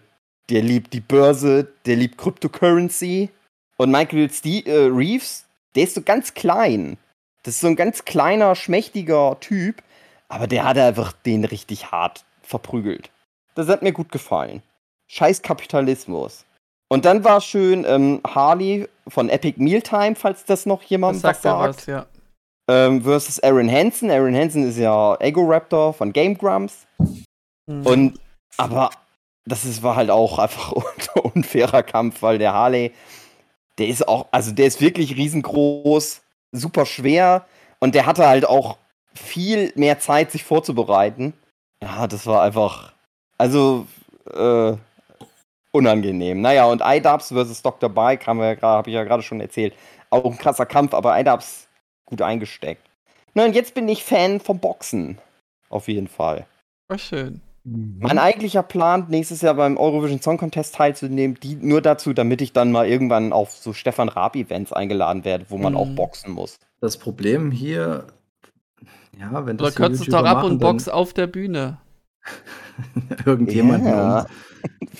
der 0.50 0.62
liebt 0.62 0.92
die 0.92 1.00
Börse, 1.00 1.68
der 1.86 1.96
liebt 1.96 2.18
Cryptocurrency. 2.18 3.30
Und 3.76 3.90
Michael 3.90 4.30
Ste 4.30 4.66
äh, 4.66 4.86
Reeves, 4.86 5.46
der 5.74 5.84
ist 5.84 5.94
so 5.94 6.02
ganz 6.02 6.34
klein. 6.34 6.98
Das 7.42 7.54
ist 7.54 7.60
so 7.60 7.66
ein 7.66 7.76
ganz 7.76 8.04
kleiner, 8.04 8.54
schmächtiger 8.54 9.38
Typ, 9.40 9.82
aber 10.28 10.46
der 10.46 10.64
hat 10.64 10.78
einfach 10.78 11.12
den 11.12 11.44
richtig 11.44 11.90
hart 11.90 12.24
verprügelt. 12.42 13.10
Das 13.54 13.68
hat 13.68 13.82
mir 13.82 13.92
gut 13.92 14.12
gefallen. 14.12 14.62
Scheiß 15.12 15.42
Kapitalismus. 15.42 16.46
Und 16.88 17.04
dann 17.04 17.22
war 17.22 17.42
schön 17.42 17.84
ähm, 17.86 18.20
Harley 18.26 18.88
von 19.08 19.28
Epic 19.28 19.62
Mealtime, 19.62 20.14
falls 20.14 20.46
das 20.46 20.64
noch 20.64 20.80
Das 20.80 20.90
jemand 20.90 21.20
sagt 21.20 21.44
ja 21.44 21.58
sagt. 21.58 21.78
was, 21.78 21.86
ja. 21.86 22.06
Ähm, 22.68 23.02
versus 23.02 23.38
Aaron 23.42 23.70
Hansen. 23.70 24.10
Aaron 24.10 24.34
Hansen 24.34 24.66
ist 24.66 24.78
ja 24.78 25.16
Ego 25.20 25.42
Raptor 25.44 25.92
von 25.92 26.12
Game 26.12 26.36
Grumps. 26.38 26.86
Mhm. 27.66 27.86
Und 27.86 28.20
aber 28.56 28.90
das 29.44 29.66
ist, 29.66 29.82
war 29.82 29.96
halt 29.96 30.10
auch 30.10 30.38
einfach 30.38 30.72
ein 31.14 31.20
unfairer 31.34 31.82
Kampf, 31.82 32.22
weil 32.22 32.38
der 32.38 32.54
Harley, 32.54 32.92
der 33.76 33.88
ist 33.88 34.08
auch, 34.08 34.28
also 34.30 34.52
der 34.52 34.66
ist 34.66 34.80
wirklich 34.80 35.16
riesengroß, 35.16 36.22
super 36.52 36.86
schwer 36.86 37.44
und 37.80 37.94
der 37.94 38.06
hatte 38.06 38.26
halt 38.26 38.46
auch 38.46 38.78
viel 39.14 39.72
mehr 39.76 39.98
Zeit, 39.98 40.30
sich 40.30 40.44
vorzubereiten. 40.44 41.34
Ja, 41.82 42.06
das 42.06 42.26
war 42.26 42.42
einfach, 42.42 42.94
also 43.36 43.86
äh, 44.32 44.76
unangenehm. 45.72 46.40
Naja, 46.40 46.66
und 46.66 46.82
iDubbbz 46.84 47.28
versus 47.28 47.62
Dr. 47.62 47.88
Bike 47.88 48.26
haben 48.26 48.38
wir 48.38 48.46
ja 48.46 48.54
gerade, 48.54 48.76
habe 48.76 48.90
ich 48.90 48.94
ja 48.94 49.04
gerade 49.04 49.22
schon 49.22 49.40
erzählt. 49.40 49.74
Auch 50.10 50.24
ein 50.24 50.38
krasser 50.38 50.66
Kampf, 50.66 50.94
aber 50.94 51.18
iDubbbz 51.18 51.66
gut 52.06 52.22
eingesteckt. 52.22 52.86
Na, 53.34 53.44
und 53.46 53.54
jetzt 53.54 53.74
bin 53.74 53.88
ich 53.88 54.04
Fan 54.04 54.40
vom 54.40 54.58
Boxen. 54.58 55.18
Auf 55.70 55.88
jeden 55.88 56.08
Fall. 56.08 56.46
War 56.88 56.98
schön. 56.98 57.40
Mein 57.64 58.18
eigentlicher 58.18 58.64
Plan, 58.64 59.06
nächstes 59.08 59.40
Jahr 59.40 59.54
beim 59.54 59.76
Eurovision 59.76 60.20
Song 60.20 60.36
Contest 60.36 60.74
teilzunehmen, 60.74 61.38
die 61.40 61.54
nur 61.54 61.80
dazu, 61.80 62.12
damit 62.12 62.42
ich 62.42 62.52
dann 62.52 62.72
mal 62.72 62.88
irgendwann 62.88 63.32
auf 63.32 63.52
so 63.52 63.72
Stefan 63.72 64.08
Raab-Events 64.08 64.72
eingeladen 64.72 65.24
werde, 65.24 65.46
wo 65.48 65.58
man 65.58 65.74
Mhm. 65.74 65.78
auch 65.78 65.88
boxen 65.90 66.32
muss. 66.32 66.58
Das 66.80 66.98
Problem 66.98 67.52
hier, 67.52 68.08
ja, 69.16 69.46
wenn 69.46 69.56
Oder 69.56 69.66
das 69.66 69.76
hier 69.76 69.86
kürzt 69.86 70.02
es 70.02 70.08
doch 70.08 70.24
ab 70.24 70.42
und 70.42 70.58
box 70.58 70.88
auf 70.88 71.14
der 71.14 71.28
Bühne. 71.28 71.78
dann 73.08 73.18
irgendjemand 73.26 73.84
Ja. 73.84 74.18
ja. 74.18 74.26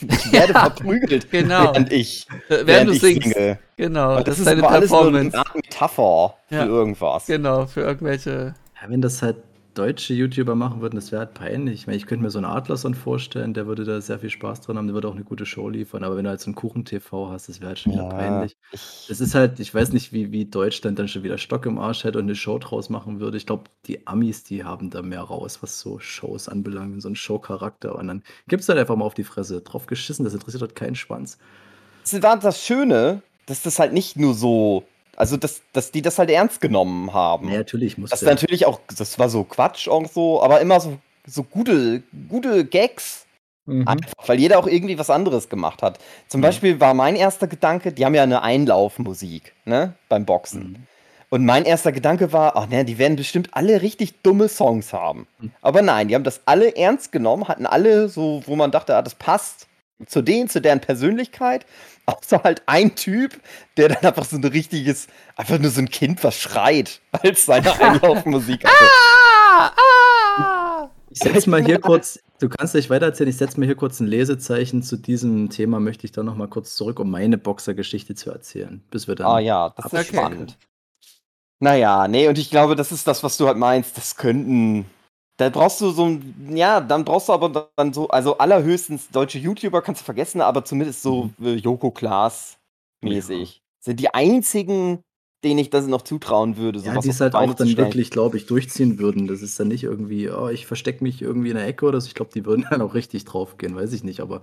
Ich 0.01 0.33
werde 0.33 0.53
verprügelt, 0.59 1.31
Genau. 1.31 1.73
während 1.73 1.93
ich, 1.93 2.27
Äh, 2.49 2.51
Während, 2.51 2.67
während 2.67 2.89
du 2.91 2.95
ich 2.95 3.01
singst. 3.01 3.35
singe. 3.35 3.59
Genau, 3.77 4.17
Und 4.19 4.29
das, 4.29 4.39
ist 4.39 4.47
aber 4.49 4.57
deine 4.63 4.69
alles 4.69 4.91
nur 4.91 5.01
eine 5.01 5.11
Performance. 5.31 5.39
Art 5.39 5.55
Metapher 5.55 6.35
für 6.49 6.55
Ja. 6.55 6.67
irgendwas. 6.67 7.27
Genau, 7.27 7.67
für 7.67 7.81
irgendwelche. 7.83 8.55
ja, 8.83 8.89
wenn 8.91 9.01
das 9.01 9.23
halt 9.23 9.37
deutsche 9.75 10.15
YouTuber 10.15 10.55
machen 10.55 10.81
würden, 10.81 10.97
das 10.97 11.13
wäre 11.13 11.21
halt 11.27 11.35
peinlich. 11.35 11.75
Ich 11.81 11.87
meine, 11.87 11.97
ich 11.97 12.07
könnte 12.07 12.23
mir 12.23 12.31
so 12.31 12.39
einen 12.39 12.45
Adlerson 12.47 12.95
vorstellen, 12.95 13.55
der 13.55 13.67
würde 13.67 13.85
da 13.85 14.01
sehr 14.01 14.19
viel 14.19 14.31
Spaß 14.31 14.61
dran 14.61 14.77
haben, 14.79 14.87
der 14.87 14.95
würde 14.95 15.09
auch 15.09 15.15
eine 15.15 15.25
gute 15.25 15.47
Show 15.47 15.69
liefern, 15.69 16.05
aber 16.05 16.17
wenn 16.17 16.25
du 16.25 16.31
halt 16.31 16.41
so 16.41 16.51
'n 16.51 16.55
Kuchen-TV 16.55 17.31
hast, 17.31 17.49
das 17.49 17.61
wäre 17.61 17.69
halt 17.69 17.79
schon 17.79 17.93
wieder 17.93 18.05
Ja, 18.05 18.05
peinlich. 18.05 18.57
ich 18.71 18.89
Es 19.09 19.21
ist 19.21 19.35
halt 19.35 19.59
ich 19.61 19.75
weiß 19.75 19.93
nicht, 19.93 20.13
wie 20.13 20.31
wie 20.33 20.45
Deutschland 20.47 20.99
dann 20.99 21.09
schon 21.09 21.23
wieder 21.25 21.39
Stock 21.39 21.67
im 21.67 21.79
Arsch 21.79 22.05
hätte 22.05 22.19
und 22.19 22.25
eine 22.27 22.35
Show 22.37 22.59
draus 22.59 22.89
machen 22.91 23.19
würde. 23.21 23.37
Ich 23.37 23.47
glaube, 23.47 23.65
die 23.87 24.07
Amis, 24.07 24.45
die 24.45 24.65
haben 24.65 24.91
da 24.91 25.03
mehr 25.03 25.23
raus, 25.23 25.63
was 25.63 25.81
so 25.81 25.99
Shows 25.99 26.49
anbelangt, 26.49 27.03
so 27.03 27.09
'n 27.09 27.17
Showcharakter 27.17 27.97
und 27.97 28.07
dann 28.09 28.23
gibt's 28.49 28.69
halt 28.69 28.79
einfach 28.79 28.97
mal 28.97 29.05
auf 29.05 29.15
die 29.15 29.25
Fresse. 29.25 29.63
Drauf 29.63 29.87
geschissen, 29.87 30.25
das 30.25 30.35
interessiert 30.35 30.63
halt 30.63 30.77
keinen 30.77 30.95
Schwanz. 30.95 31.39
Das 32.05 32.21
war 32.23 32.39
das 32.39 32.65
Schöne, 32.65 33.23
dass 33.47 33.63
das 33.63 33.79
halt 33.79 33.93
nicht 33.93 34.17
nur 34.17 34.35
so 34.35 34.92
also, 35.17 35.37
dass 35.37 35.63
dass 35.73 35.91
die 35.93 36.03
das 36.03 36.19
halt 36.19 36.31
ernst 36.31 36.61
genommen 36.61 37.13
haben. 37.13 37.49
Ne, 37.49 37.59
natürlich 37.59 37.95
Das 37.95 37.99
musste 38.11 38.25
natürlich 38.27 38.67
auch 38.67 38.81
das 38.97 39.19
war 39.19 39.29
so 39.29 39.45
Quatsch 39.45 39.89
auch 39.89 40.07
so, 40.09 40.43
aber 40.43 40.61
immer 40.61 40.81
so 40.81 40.99
so 41.27 41.43
gute 41.43 42.03
gute 42.29 42.65
Gags. 42.65 43.27
Mhm. 43.65 43.87
Einfach, 43.87 44.13
weil 44.27 44.41
jeder 44.41 44.59
auch 44.59 44.67
irgendwie 44.67 44.99
was 44.99 45.09
anderes 45.09 45.49
gemacht 45.49 45.83
hat. 45.83 45.99
Zum 46.29 46.43
Ja. 46.43 46.49
Beispiel 46.49 46.81
war 46.81 46.95
mein 46.95 47.15
erster 47.15 47.47
Gedanke, 47.47 47.93
die 47.93 48.05
haben 48.05 48.15
ja 48.15 48.25
eine 48.25 48.43
Einlaufmusik, 48.43 49.55
ne, 49.65 49.95
beim 50.09 50.25
Boxen. 50.25 50.63
Mhm. 50.63 50.87
Und 51.31 51.47
mein 51.47 51.65
erster 51.65 51.93
Gedanke 51.93 52.33
war, 52.33 52.57
ach 52.57 52.67
ne, 52.69 52.85
die 52.85 52.99
werden 52.99 53.17
bestimmt 53.17 53.51
alle 53.53 53.81
richtig 53.81 54.21
dumme 54.23 54.49
Songs 54.49 54.93
haben. 54.93 55.27
Mhm. 55.39 55.53
Aber 55.63 55.81
nein, 55.81 56.09
die 56.09 56.15
haben 56.15 56.25
das 56.25 56.41
alle 56.45 56.77
ernst 56.77 57.13
genommen, 57.13 57.47
hatten 57.49 57.65
alle 57.67 58.09
so, 58.09 58.43
wo 58.47 58.57
man 58.57 58.71
dachte, 58.73 58.97
ah, 58.97 59.03
das 59.03 59.15
passt 59.15 59.69
zu 60.07 60.23
denen, 60.23 60.49
zu 60.49 60.61
deren 60.61 60.81
Persönlichkeit. 60.81 61.67
Außer 62.07 62.43
halt 62.43 62.63
ein 62.67 62.97
Typ, 62.97 63.41
der 63.77 63.91
dann 63.91 64.03
einfach 64.03 64.25
so 64.25 64.37
ein 64.37 64.45
richtiges, 64.45 65.07
einfach 65.37 65.59
nur 65.59 65.71
so 65.71 65.81
ein 65.81 65.89
Kind, 65.89 66.25
was 66.25 66.37
schreit, 66.37 67.01
als 67.13 67.47
seine 67.47 67.81
Einlaufmusik. 67.81 68.65
Ah, 69.55 69.71
ah. 69.77 70.91
Ich 71.11 71.19
setze 71.19 71.51
mal 71.51 71.63
hier 71.63 71.79
kurz 71.79 72.19
du 72.43 72.49
kannst 72.49 72.73
gleich 72.73 72.91
weitererzählen, 72.91 73.31
ich 73.31 73.37
setze 73.37 73.59
mal 73.59 73.67
hier 73.67 73.77
kurz 73.77 74.01
ein 74.01 74.07
Lesezeichen 74.07 74.83
zu 74.83 74.97
diesem 74.97 75.49
Thema, 75.51 75.81
möchte 75.81 76.07
ich 76.07 76.13
dann 76.13 76.27
noch 76.27 76.37
mal 76.37 76.49
kurz 76.49 76.75
zurück, 76.75 76.99
um 76.99 77.11
meine 77.11 77.39
Boxergeschichte 77.39 78.15
zu 78.15 78.31
erzählen, 78.31 78.83
bis 78.91 79.09
wir 79.09 79.15
dann 79.15 79.27
Ah 79.27 79.39
ja, 79.39 79.71
das 79.77 79.93
ist 79.93 80.09
spannend. 80.09 80.59
Naja, 81.61 82.09
nee, 82.09 82.27
und 82.29 82.39
ich 82.39 82.51
glaube, 82.51 82.75
das 82.75 82.91
ist 82.91 83.07
das, 83.07 83.23
was 83.23 83.37
du 83.37 83.47
halt 83.47 83.57
meinst. 83.57 83.97
Das 83.97 84.17
könnten. 84.17 84.85
Da 85.39 85.49
brauchst 85.49 85.81
du 85.81 85.91
so 85.91 86.07
ein. 86.07 86.57
Ja, 86.57 86.81
dann 86.81 87.05
brauchst 87.05 87.29
du 87.29 87.33
aber 87.33 87.71
dann 87.77 87.93
so. 87.93 88.09
Also 88.09 88.39
allerhöchstens 88.39 89.11
deutsche 89.11 89.39
YouTuber 89.39 89.83
kannst 89.83 90.03
du 90.03 90.05
vergessen, 90.05 90.41
aber 90.41 90.65
zumindest 90.65 91.03
so 91.03 91.31
äh, 91.43 91.55
Joko 91.55 91.91
Klaas 91.91 92.59
mäßig. 93.03 93.63
Sind 93.81 93.99
die 93.99 94.15
einzigen, 94.15 95.03
denen 95.43 95.59
ich 95.59 95.71
das 95.71 95.87
noch 95.87 96.03
zutrauen 96.03 96.57
würde. 96.57 96.79
Ja, 96.79 96.93
sowas 96.93 97.05
die 97.05 97.11
es 97.11 97.21
halt 97.21 97.35
auch 97.35 97.55
dann 97.55 97.77
wirklich, 97.77 98.11
glaube 98.11 98.37
ich, 98.37 98.47
durchziehen 98.47 98.99
würden. 98.99 99.27
Das 99.27 99.43
ist 99.43 99.59
dann 99.59 99.69
nicht 99.69 99.83
irgendwie, 99.83 100.31
oh, 100.31 100.49
ich 100.49 100.67
verstecke 100.67 101.03
mich 101.03 101.21
irgendwie 101.21 101.51
in 101.51 101.57
der 101.57 101.67
Ecke 101.67 101.87
oder 101.87 102.01
so. 102.01 102.07
Ich 102.07 102.15
glaube, 102.15 102.31
die 102.33 102.45
würden 102.45 102.67
dann 102.71 102.83
auch 102.83 102.95
richtig 102.95 103.25
draufgehen, 103.25 103.75
weiß 103.75 103.93
ich 103.93 104.05
nicht, 104.05 104.21
aber 104.21 104.43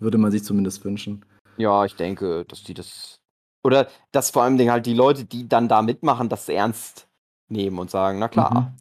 würde 0.00 0.18
man 0.18 0.32
sich 0.32 0.42
zumindest 0.44 0.84
wünschen. 0.84 1.24
Ja, 1.56 1.84
ich 1.84 1.94
denke, 1.94 2.44
dass 2.46 2.64
die 2.64 2.74
das. 2.74 3.20
Oder 3.62 3.88
dass 4.12 4.30
vor 4.30 4.42
allem 4.42 4.58
halt 4.70 4.86
die 4.86 4.94
Leute, 4.94 5.24
die 5.24 5.48
dann 5.48 5.68
da 5.68 5.82
mitmachen, 5.82 6.28
das 6.28 6.48
ernst 6.48 7.06
nehmen 7.48 7.78
und 7.78 7.90
sagen, 7.90 8.18
na 8.18 8.28
klar. 8.28 8.74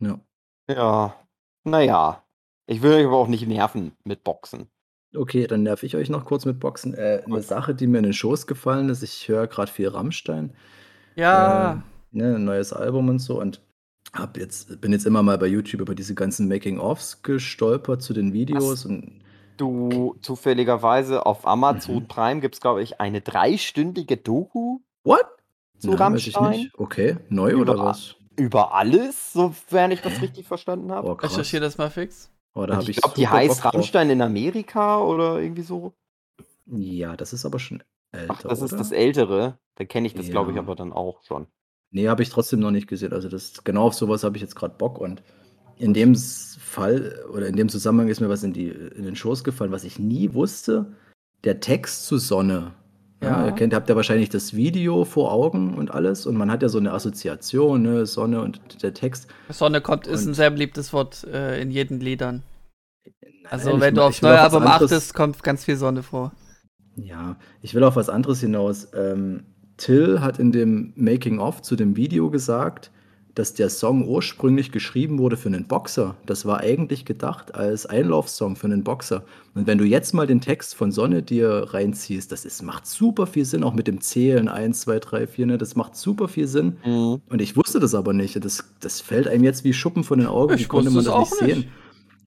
Mhm. 0.00 0.08
Ja. 0.08 0.20
Ja, 0.68 1.14
naja. 1.64 2.22
Ich 2.66 2.82
will 2.82 2.92
euch 2.92 3.06
aber 3.06 3.16
auch 3.16 3.28
nicht 3.28 3.46
nerven 3.46 3.92
mit 4.04 4.24
Boxen. 4.24 4.68
Okay, 5.14 5.46
dann 5.46 5.62
nerv 5.62 5.82
ich 5.84 5.96
euch 5.96 6.10
noch 6.10 6.24
kurz 6.24 6.44
mit 6.44 6.58
Boxen. 6.58 6.94
Äh, 6.94 7.22
eine. 7.24 7.40
Sache, 7.42 7.74
die 7.74 7.86
mir 7.86 7.98
in 7.98 8.04
den 8.04 8.12
Schoß 8.12 8.46
gefallen 8.46 8.88
ist, 8.88 9.02
ich 9.02 9.28
höre 9.28 9.46
gerade 9.46 9.70
viel 9.70 9.88
Rammstein. 9.88 10.52
Ja, 11.14 11.72
Äh, 11.72 11.76
ne, 12.16 12.34
ein 12.36 12.44
neues 12.44 12.72
Album 12.72 13.08
und 13.08 13.20
so 13.20 13.40
und 13.40 13.62
hab 14.12 14.36
jetzt, 14.36 14.80
bin 14.80 14.92
jetzt 14.92 15.06
immer 15.06 15.22
mal 15.22 15.38
bei 15.38 15.46
YouTube 15.46 15.80
über 15.80 15.94
diese 15.94 16.14
ganzen 16.14 16.48
Making-ofs 16.48 17.22
gestolpert 17.22 18.02
zu 18.02 18.12
den 18.12 18.32
Videos 18.32 18.84
und 18.84 19.20
Du 19.58 20.16
zufälligerweise 20.20 21.24
auf 21.24 21.46
Amazon 21.46 21.96
Mhm. 22.02 22.08
Prime 22.08 22.40
gibt 22.40 22.56
es, 22.56 22.60
glaube 22.60 22.82
ich, 22.82 23.00
eine 23.00 23.22
dreistündige 23.22 24.18
Doku 24.18 24.80
what? 25.02 25.24
zu 25.78 25.88
Nein, 25.90 25.96
Rammstein. 25.98 26.50
nicht. 26.50 26.74
Okay, 26.78 27.16
neu 27.30 27.56
oder 27.56 27.72
Über- 27.74 27.84
was? 27.86 28.16
Über 28.36 28.74
alles, 28.74 29.32
sofern 29.32 29.90
ich 29.90 30.00
das 30.02 30.20
richtig 30.20 30.46
verstanden 30.46 30.92
habe. 30.92 31.08
Oh, 31.08 31.12
recherchiere 31.12 31.62
das 31.62 31.78
mal 31.78 31.90
fix. 31.90 32.30
Oh, 32.54 32.66
da 32.66 32.76
hab 32.76 32.88
ich 32.88 32.96
glaube, 32.96 33.14
die 33.16 33.28
heißt. 33.28 33.64
Rammstein 33.64 34.10
in 34.10 34.22
Amerika 34.22 34.98
oder 35.02 35.40
irgendwie 35.40 35.62
so. 35.62 35.92
Ja, 36.66 37.16
das 37.16 37.32
ist 37.32 37.44
aber 37.46 37.58
schon 37.58 37.82
älter, 38.12 38.34
Ach, 38.34 38.42
das 38.42 38.62
ist 38.62 38.72
oder? 38.72 38.78
das 38.78 38.92
Ältere. 38.92 39.58
Dann 39.76 39.88
kenne 39.88 40.06
ich 40.06 40.14
das, 40.14 40.28
glaube 40.30 40.50
ich, 40.50 40.56
Ja. 40.56 40.62
aber 40.62 40.74
dann 40.74 40.92
auch 40.92 41.22
schon. 41.22 41.46
Nee, 41.90 42.08
habe 42.08 42.22
ich 42.22 42.30
trotzdem 42.30 42.60
noch 42.60 42.70
nicht 42.70 42.88
gesehen. 42.88 43.12
Also 43.12 43.28
das 43.28 43.62
genau 43.64 43.86
auf 43.86 43.94
sowas 43.94 44.24
habe 44.24 44.36
ich 44.36 44.42
jetzt 44.42 44.56
gerade 44.56 44.74
Bock 44.76 44.98
und 44.98 45.22
in 45.78 45.92
dem 45.94 46.14
Fall 46.16 47.24
oder 47.32 47.46
in 47.46 47.56
dem 47.56 47.68
Zusammenhang 47.68 48.08
ist 48.08 48.20
mir 48.20 48.28
was 48.28 48.42
in, 48.42 48.52
die, 48.52 48.68
in 48.68 49.04
den 49.04 49.16
Schoß 49.16 49.44
gefallen, 49.44 49.72
was 49.72 49.84
ich 49.84 49.98
nie 49.98 50.32
wusste. 50.34 50.94
Der 51.44 51.60
Text 51.60 52.06
zu 52.06 52.18
Sonne. 52.18 52.72
Ja. 53.22 53.46
Ihr 53.46 53.52
kennt, 53.52 53.72
habt 53.72 53.88
ja 53.88 53.96
wahrscheinlich 53.96 54.28
das 54.28 54.54
Video 54.54 55.04
vor 55.04 55.32
Augen 55.32 55.74
und 55.74 55.90
alles 55.90 56.26
und 56.26 56.36
man 56.36 56.50
hat 56.50 56.62
ja 56.62 56.68
so 56.68 56.78
eine 56.78 56.92
Assoziation, 56.92 57.82
ne, 57.82 58.06
Sonne 58.06 58.42
und 58.42 58.82
der 58.82 58.92
Text. 58.92 59.28
Sonne 59.48 59.80
kommt 59.80 60.06
ist 60.06 60.26
ein 60.26 60.34
sehr 60.34 60.50
beliebtes 60.50 60.92
Wort 60.92 61.24
äh, 61.24 61.60
in 61.60 61.70
jeden 61.70 62.00
Liedern. 62.00 62.42
Also 63.48 63.70
Nein, 63.70 63.80
wenn 63.80 63.94
ich 63.94 63.98
du 63.98 64.04
aufs 64.04 64.22
neue 64.22 64.40
Album 64.40 64.64
achtest, 64.64 65.14
kommt 65.14 65.42
ganz 65.42 65.64
viel 65.64 65.76
Sonne 65.76 66.02
vor. 66.02 66.32
Ja, 66.96 67.36
ich 67.62 67.74
will 67.74 67.84
auf 67.84 67.96
was 67.96 68.08
anderes 68.08 68.40
hinaus. 68.40 68.88
Ähm, 68.94 69.44
Till 69.76 70.20
hat 70.20 70.38
in 70.38 70.52
dem 70.52 70.92
Making-of 70.96 71.62
zu 71.62 71.76
dem 71.76 71.96
Video 71.96 72.30
gesagt, 72.30 72.90
dass 73.36 73.52
der 73.52 73.68
Song 73.68 74.08
ursprünglich 74.08 74.72
geschrieben 74.72 75.18
wurde 75.18 75.36
für 75.36 75.50
einen 75.50 75.66
Boxer. 75.66 76.16
Das 76.24 76.46
war 76.46 76.60
eigentlich 76.60 77.04
gedacht 77.04 77.54
als 77.54 77.84
Einlaufsong 77.84 78.56
für 78.56 78.66
einen 78.66 78.82
Boxer. 78.82 79.24
Und 79.54 79.66
wenn 79.66 79.76
du 79.76 79.84
jetzt 79.84 80.14
mal 80.14 80.26
den 80.26 80.40
Text 80.40 80.74
von 80.74 80.90
Sonne 80.90 81.22
dir 81.22 81.66
reinziehst, 81.68 82.32
das 82.32 82.46
ist, 82.46 82.62
macht 82.62 82.86
super 82.86 83.26
viel 83.26 83.44
Sinn, 83.44 83.62
auch 83.62 83.74
mit 83.74 83.88
dem 83.88 84.00
Zählen 84.00 84.48
1, 84.48 84.80
2, 84.80 84.98
3, 85.00 85.26
4, 85.26 85.46
ne? 85.46 85.58
das 85.58 85.76
macht 85.76 85.96
super 85.96 86.28
viel 86.28 86.48
Sinn. 86.48 86.78
Mhm. 86.82 87.20
Und 87.28 87.42
ich 87.42 87.58
wusste 87.58 87.78
das 87.78 87.94
aber 87.94 88.14
nicht. 88.14 88.42
Das, 88.42 88.64
das 88.80 89.02
fällt 89.02 89.28
einem 89.28 89.44
jetzt 89.44 89.64
wie 89.64 89.74
Schuppen 89.74 90.02
von 90.02 90.18
den 90.18 90.28
Augen. 90.28 90.54
Ich 90.54 90.62
wie 90.62 90.64
konnte 90.64 90.90
man 90.90 91.04
das 91.04 91.18
nicht 91.18 91.34
sehen? 91.34 91.58
nicht. 91.58 91.68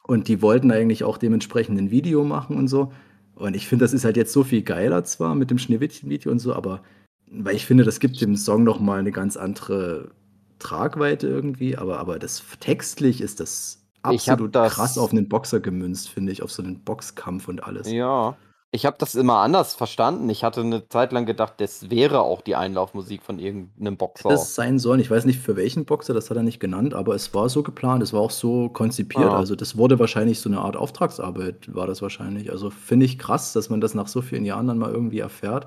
Und 0.04 0.28
die 0.28 0.44
wollten 0.44 0.72
eigentlich 0.72 1.04
auch 1.04 1.18
dementsprechend 1.18 1.80
ein 1.80 1.90
Video 1.90 2.24
machen 2.24 2.56
und 2.56 2.68
so. 2.68 2.92
Und 3.34 3.56
ich 3.56 3.68
finde, 3.68 3.86
das 3.86 3.94
ist 3.94 4.06
halt 4.06 4.16
jetzt 4.16 4.32
so 4.32 4.44
viel 4.44 4.62
geiler 4.62 5.04
zwar 5.06 5.34
mit 5.34 5.50
dem 5.50 5.58
Schneewittchen-Video 5.58 6.32
und 6.32 6.38
so, 6.38 6.54
aber 6.54 6.84
weil 7.32 7.56
ich 7.56 7.66
finde, 7.66 7.84
das 7.84 8.00
gibt 8.00 8.22
dem 8.22 8.36
Song 8.36 8.64
noch 8.64 8.80
mal 8.80 9.00
eine 9.00 9.12
ganz 9.12 9.38
andere 9.38 10.12
Tragweite 10.60 11.28
irgendwie. 11.28 11.78
Aber, 11.78 12.00
aber 12.00 12.20
das 12.20 12.44
textlich 12.60 13.22
ist 13.22 13.40
das 13.40 13.82
absolut 14.02 14.56
das- 14.56 14.74
krass 14.74 14.98
auf 14.98 15.12
einen 15.12 15.28
Boxer 15.30 15.60
gemünzt, 15.60 16.10
finde 16.10 16.32
ich, 16.32 16.44
auf 16.44 16.52
so 16.52 16.62
einen 16.64 16.80
Boxkampf 16.82 17.48
und 17.48 17.64
alles. 17.64 17.92
Ja. 17.92 18.36
Ich 18.72 18.86
habe 18.86 18.98
das 19.00 19.16
immer 19.16 19.38
anders 19.38 19.74
verstanden. 19.74 20.30
Ich 20.30 20.44
hatte 20.44 20.62
eine 20.62 20.88
Zeit 20.90 21.12
lang 21.12 21.26
gedacht, 21.26 21.54
das 21.58 21.90
wäre 21.90 22.22
auch 22.22 22.42
die 22.42 22.56
Einlaufmusik 22.56 23.24
von 23.24 23.40
irgendeinem 23.40 23.98
Boxer. 23.98 24.30
Das 24.30 24.54
sein 24.54 24.78
sollen. 24.78 25.00
Ich 25.00 25.10
weiß 25.10 25.26
nicht 25.26 25.40
für 25.40 25.56
welchen 25.56 25.86
Boxer, 25.86 26.14
das 26.14 26.30
hat 26.30 26.38
er 26.38 26.44
nicht 26.44 26.60
genannt, 26.60 26.94
aber 26.94 27.16
es 27.16 27.34
war 27.34 27.50
so 27.50 27.64
geplant, 27.64 28.04
es 28.04 28.14
war 28.14 28.22
auch 28.22 28.30
so 28.30 28.70
konzipiert. 28.70 29.26
Ah. 29.32 29.38
Also 29.38 29.56
das 29.56 29.76
wurde 29.76 29.98
wahrscheinlich 29.98 30.40
so 30.40 30.50
eine 30.50 30.60
Art 30.60 30.76
Auftragsarbeit, 30.76 31.74
war 31.74 31.88
das 31.88 32.04
wahrscheinlich. 32.04 32.52
Also 32.52 32.70
finde 32.70 33.08
ich 33.08 33.18
krass, 33.18 33.54
dass 33.54 33.72
man 33.72 33.82
das 33.82 33.96
nach 33.96 34.08
so 34.08 34.22
vielen 34.22 34.46
Jahren 34.46 34.68
dann 34.68 34.78
mal 34.78 34.92
irgendwie 34.92 35.20
erfährt. 35.20 35.66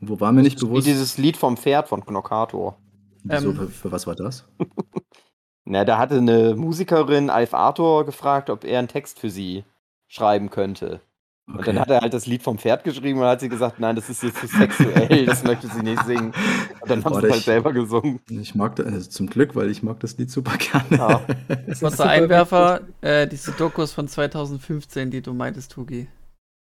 Wo 0.00 0.18
war 0.18 0.32
mir 0.32 0.42
nicht 0.42 0.60
Wie 0.62 0.64
bewusst. 0.66 0.86
dieses 0.86 1.18
Lied 1.18 1.36
vom 1.36 1.58
Pferd 1.58 1.88
von 1.88 2.04
Knockator. 2.04 2.78
Wieso, 3.28 3.50
Ähm. 3.50 3.56
für, 3.56 3.68
für 3.68 3.92
was 3.92 4.06
war 4.06 4.14
das? 4.14 4.46
Na, 5.64 5.84
da 5.84 5.98
hatte 5.98 6.16
eine 6.18 6.54
Musikerin 6.54 7.28
Alf 7.30 7.52
Arthur 7.54 8.06
gefragt, 8.06 8.50
ob 8.50 8.64
er 8.64 8.78
einen 8.78 8.88
Text 8.88 9.18
für 9.18 9.30
sie 9.30 9.64
schreiben 10.08 10.50
könnte. 10.50 11.00
Und 11.48 11.64
dann 11.66 11.78
hat 11.78 11.90
er 11.90 12.00
halt 12.00 12.12
das 12.12 12.26
Lied 12.26 12.42
vom 12.42 12.58
Pferd 12.58 12.82
geschrieben 12.82 13.20
und 13.20 13.24
hat 13.26 13.38
sie 13.40 13.48
gesagt, 13.48 13.78
nein, 13.78 13.94
das 13.94 14.08
ist 14.10 14.22
jetzt 14.24 14.38
zu 14.38 14.48
sexuell, 14.48 15.26
das 15.26 15.44
möchte 15.44 15.68
sie 15.68 15.82
nicht 15.82 16.02
singen. 16.04 16.32
Und 16.80 16.90
dann 16.90 17.04
haben 17.04 17.12
Boah, 17.12 17.20
sie 17.20 17.28
halt 17.28 17.36
ich- 17.40 17.44
selber 17.44 17.72
gesungen. 17.72 18.18
Ich 18.28 18.56
mag 18.56 18.74
das, 18.76 18.86
also 18.86 19.08
zum 19.10 19.28
Glück, 19.28 19.54
weil 19.54 19.70
ich 19.70 19.82
mag 19.84 20.00
das 20.00 20.16
Lied 20.18 20.28
super 20.30 20.56
gerne. 20.56 20.86
Ja. 20.90 21.20
Kurzer 21.80 22.08
Einwerfer, 22.08 22.80
äh, 23.00 23.28
diese 23.28 23.52
Dokus 23.52 23.92
von 23.92 24.08
2015, 24.08 25.10
die 25.12 25.22
du 25.22 25.34
meintest, 25.34 25.70
Tugi. 25.72 26.08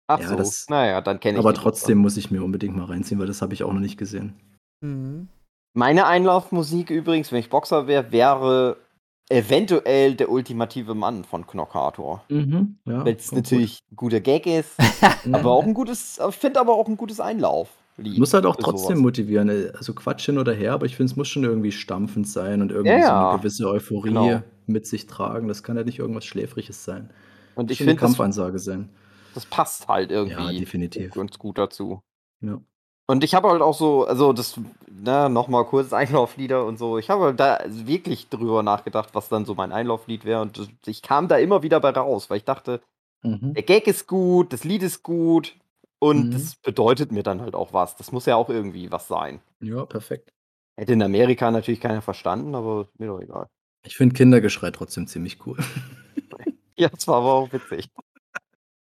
Ach 0.09 0.21
Ja, 0.21 0.29
so, 0.29 0.37
das- 0.37 0.67
naja, 0.69 1.01
dann 1.01 1.19
kenne 1.19 1.39
ich 1.39 1.45
Aber 1.45 1.53
die 1.53 1.61
trotzdem 1.61 1.99
muss 1.99 2.17
ich 2.17 2.31
mir 2.31 2.43
unbedingt 2.45 2.77
mal 2.77 2.85
reinziehen, 2.87 3.19
weil 3.21 3.27
das 3.27 3.43
habe 3.43 3.55
ich 3.55 3.65
auch 3.65 3.73
noch 3.73 3.81
nicht 3.81 3.97
gesehen. 3.99 4.35
Mhm. 4.81 5.29
Meine 5.75 6.07
Einlaufmusik 6.07 6.91
übrigens, 6.91 7.31
wenn 7.33 7.41
ich 7.41 7.51
Boxer 7.51 7.87
wäre, 7.87 8.11
wäre 8.13 8.77
eventuell 9.31 10.15
der 10.15 10.31
ultimative 10.31 10.95
Mann 10.95 11.25
von 11.25 11.47
Knockator. 11.47 12.25
Mhm, 12.31 12.79
ja, 12.87 13.05
Weil 13.05 13.15
es 13.17 13.31
natürlich 13.31 13.81
ein 13.93 13.97
guter 13.97 14.21
Gag 14.21 14.47
ist, 14.47 14.77
gut. 14.79 15.35
aber 15.35 15.53
auch 15.53 15.65
ein 15.65 15.75
gutes, 15.75 16.19
finde 16.31 16.61
aber 16.61 16.75
auch 16.75 16.89
ein 16.89 16.97
gutes 16.97 17.21
Einlauflied. 17.21 18.19
Muss 18.19 18.33
halt 18.33 18.47
auch 18.47 18.57
trotzdem 18.57 18.97
sowas. 18.97 19.03
motivieren. 19.03 19.49
äh, 19.51 19.73
Also 19.77 19.93
Quatsch 19.93 20.25
hin 20.27 20.39
oder 20.39 20.55
her, 20.55 20.73
aber 20.73 20.87
ich 20.87 20.97
finde, 20.97 21.11
es 21.13 21.17
muss 21.17 21.29
schon 21.29 21.45
irgendwie 21.45 21.73
stampfend 21.73 22.27
sein 22.27 22.63
und 22.63 22.73
irgendwie 22.73 23.01
Ja, 23.01 23.03
so 23.03 23.07
ja. 23.13 23.31
eine 23.31 23.39
gewisse 23.39 23.69
Euphorie 23.69 24.09
Genau. 24.09 24.43
mit 24.67 24.87
sich 24.87 25.07
tragen. 25.07 25.47
Das 25.49 25.63
kann 25.63 25.77
halt 25.77 25.87
nicht 25.87 25.99
irgendwas 25.99 26.25
Schläfriges 26.25 26.85
sein. 26.85 27.11
Und 27.55 27.71
ich 27.71 27.79
finde, 27.79 27.97
Kampfansage 27.97 28.59
sein. 28.59 28.89
das 29.35 29.45
passt 29.45 29.89
halt 29.89 30.11
Ja, 30.11 30.25
irgendwie 30.25 30.59
definitiv. 30.61 31.13
ganz 31.13 31.39
gut 31.39 31.59
dazu. 31.59 32.01
Ja. 32.41 32.61
Und 33.11 33.25
ich 33.25 33.35
habe 33.35 33.49
halt 33.49 33.63
auch 33.63 33.75
so, 33.75 34.07
also 34.07 34.33
das, 34.35 34.61
ne, 34.91 35.31
nochmal 35.31 35.65
kurz 35.65 35.93
Einlauflieder 35.95 36.65
und 36.67 36.79
so. 36.79 36.99
Ich 36.99 37.09
habe 37.11 37.25
halt 37.25 37.41
da 37.41 37.59
wirklich 37.67 38.29
drüber 38.29 38.63
nachgedacht, 38.63 39.11
was 39.15 39.29
dann 39.29 39.47
so 39.47 39.55
mein 39.55 39.73
Einlauflied 39.73 40.25
wäre. 40.25 40.43
Und 40.43 40.69
ich 40.87 41.03
kam 41.03 41.27
da 41.27 41.37
immer 41.39 41.63
wieder 41.63 41.81
bei 41.81 41.91
raus, 41.91 42.31
weil 42.31 42.37
ich 42.39 42.45
dachte, 42.45 42.81
Mhm. 43.25 43.55
der 43.55 43.65
Gag 43.65 43.89
ist 43.89 44.07
gut, 44.07 44.53
das 44.53 44.63
Lied 44.63 44.85
ist 44.85 45.03
gut 45.03 45.57
und 45.99 46.27
Mhm. 46.29 46.31
das 46.31 46.55
bedeutet 46.55 47.11
mir 47.11 47.25
dann 47.25 47.41
halt 47.41 47.57
auch 47.57 47.73
was. 47.73 47.97
Das 47.97 48.13
muss 48.13 48.27
ja 48.27 48.37
auch 48.37 48.49
irgendwie 48.49 48.93
was 48.93 49.09
sein. 49.09 49.41
Ja, 49.61 49.85
perfekt. 49.87 50.31
Hätte 50.77 50.93
in 50.93 51.03
Amerika 51.03 51.51
natürlich 51.51 51.81
keiner 51.81 52.01
verstanden, 52.01 52.55
aber 52.55 52.87
mir 52.97 53.09
doch 53.09 53.21
egal. 53.21 53.49
Ich 53.85 53.97
finde 53.97 54.15
Kindergeschrei 54.15 54.71
trotzdem 54.71 55.09
ziemlich 55.09 55.45
cool. 55.47 55.57
Ja, 56.77 56.89
das 56.91 57.09
war 57.09 57.17
aber 57.17 57.33
auch 57.33 57.53
witzig. 57.53 57.89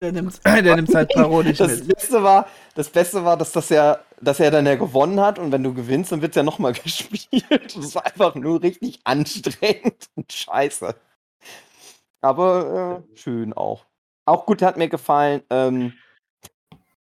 Der 0.03 0.11
nimmt 0.11 0.41
der 0.45 0.77
nimmt's 0.77 0.95
halt 0.95 1.11
parodisch 1.11 1.59
Das 1.59 1.79
mit. 1.79 1.95
Beste 1.95 2.23
war, 2.25 2.49
das 2.75 2.91
Beste 2.91 3.25
war, 3.25 3.37
dass 3.37 3.53
das 3.53 3.69
ja, 3.69 4.01
dass 4.21 4.41
er 4.41 4.51
dann 4.51 4.67
ja 4.67 4.75
gewonnen 4.75 5.21
hat 5.21 5.39
und 5.39 5.53
wenn 5.53 5.63
du 5.63 5.73
gewinnst, 5.73 6.11
dann 6.11 6.21
wird 6.21 6.33
es 6.33 6.37
ja 6.37 6.43
nochmal 6.43 6.73
gespielt. 6.85 7.77
Das 7.77 7.95
war 7.95 8.05
einfach 8.05 8.35
nur 8.35 8.61
richtig 8.61 9.01
anstrengend 9.05 10.09
und 10.17 10.33
scheiße. 10.33 10.97
Aber 12.21 13.05
äh, 13.13 13.17
schön 13.17 13.53
auch. 13.53 13.87
Auch 14.27 14.45
gut 14.45 14.61
hat 14.63 14.77
mir 14.77 14.89
gefallen. 14.89 15.43
Ähm, 15.51 15.93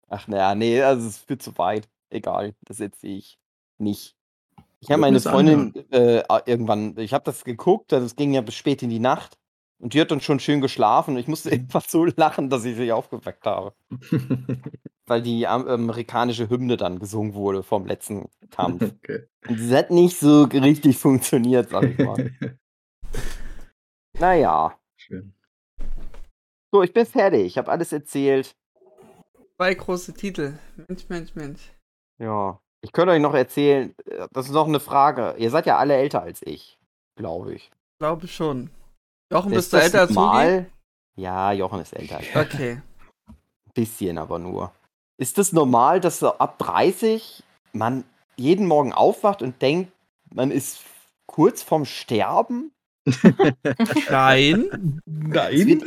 ach 0.09 0.27
naja, 0.27 0.55
nee, 0.55 0.83
also 0.83 1.07
es 1.07 1.19
führt 1.19 1.43
zu 1.43 1.57
weit. 1.59 1.89
Egal, 2.11 2.55
das 2.63 2.81
erzähle 2.81 3.19
ich 3.19 3.39
nicht. 3.77 4.17
Ich 4.81 4.91
habe 4.91 5.01
meine 5.01 5.21
Freundin 5.21 5.75
äh, 5.91 6.23
irgendwann, 6.47 6.97
ich 6.99 7.13
habe 7.13 7.25
das 7.25 7.45
geguckt, 7.45 7.93
also 7.93 8.07
es 8.07 8.17
ging 8.17 8.33
ja 8.33 8.41
bis 8.41 8.55
spät 8.55 8.83
in 8.83 8.91
die 8.91 9.01
Nacht 9.01 9.37
und 9.81 9.95
die 9.95 10.01
hat 10.01 10.11
dann 10.11 10.21
schon 10.21 10.41
schön 10.41 10.61
geschlafen 10.61 11.15
und 11.15 11.21
ich 11.21 11.29
musste 11.29 11.51
einfach 11.51 11.85
so 11.89 12.05
lachen, 12.05 12.51
dass 12.51 12.65
ich 12.65 12.77
sie 12.77 12.93
aufgeweckt 12.93 13.47
habe. 13.47 13.75
Weil 15.07 15.23
die 15.23 15.47
am- 15.47 15.67
amerikanische 15.67 16.51
Hymne 16.51 16.77
dann 16.77 16.99
gesungen 16.99 17.33
wurde 17.35 17.63
vom 17.63 17.87
letzten 17.87 18.29
Kampf. 18.51 18.83
okay. 18.83 19.27
Und 19.49 19.59
das 19.61 19.71
hat 19.73 19.91
nicht 19.91 20.19
so 20.19 20.43
richtig 20.45 20.99
funktioniert, 20.99 21.71
sag 21.71 21.85
ich 21.85 21.99
mal. 21.99 22.31
naja. 24.19 24.79
Schön. 24.97 25.33
So, 26.73 26.83
ich 26.83 26.93
bin 26.93 27.07
fertig. 27.07 27.47
Ich 27.47 27.57
habe 27.59 27.71
alles 27.71 27.93
erzählt. 27.93 28.55
Zwei 29.57 29.75
große 29.75 30.13
Titel. 30.15 30.59
Mensch, 30.87 31.09
Mensch, 31.09 31.35
Mensch. 31.35 31.73
Ja. 32.19 32.61
Ich 32.81 32.93
könnte 32.93 33.13
euch 33.13 33.21
noch 33.23 33.35
erzählen, 33.35 33.95
äh, 34.07 34.29
das 34.33 34.47
ist 34.47 34.53
noch 34.53 34.69
eine 34.69 34.79
Frage. 34.81 35.35
Ihr 35.39 35.51
seid 35.51 35.67
ja 35.67 35.79
alle 35.79 35.97
älter 35.97 36.23
als 36.23 36.43
ich, 36.43 36.79
glaube 37.17 37.55
ich. 37.55 37.71
Glaube 37.99 38.29
schon. 38.29 38.71
Jochen, 39.33 39.53
Ist 39.53 39.57
bist 39.71 39.73
du 39.73 39.77
älter 39.77 40.01
als 40.01 40.11
Hugi? 40.11 40.21
normal? 40.21 40.67
Ja, 41.17 41.53
Jochen 41.53 41.81
ist 41.81 41.93
älter. 41.93 42.19
Ein 42.19 42.27
Okay. 42.47 42.81
bisschen 43.75 44.19
aber 44.19 44.39
nur. 44.39 44.73
Ist 45.19 45.39
das 45.39 45.53
normal, 45.53 46.01
dass 46.01 46.21
so 46.21 46.33
ab 46.39 46.59
30 46.59 47.43
man 47.73 48.05
jeden 48.37 48.67
Morgen 48.67 48.93
aufwacht 48.93 49.43
und 49.43 49.61
denkt, 49.61 49.93
man 50.33 50.51
ist 50.51 50.81
kurz 51.27 51.63
vorm 51.63 51.85
Sterben? 51.85 52.73
Nein. 54.11 55.01
Nein. 55.07 55.83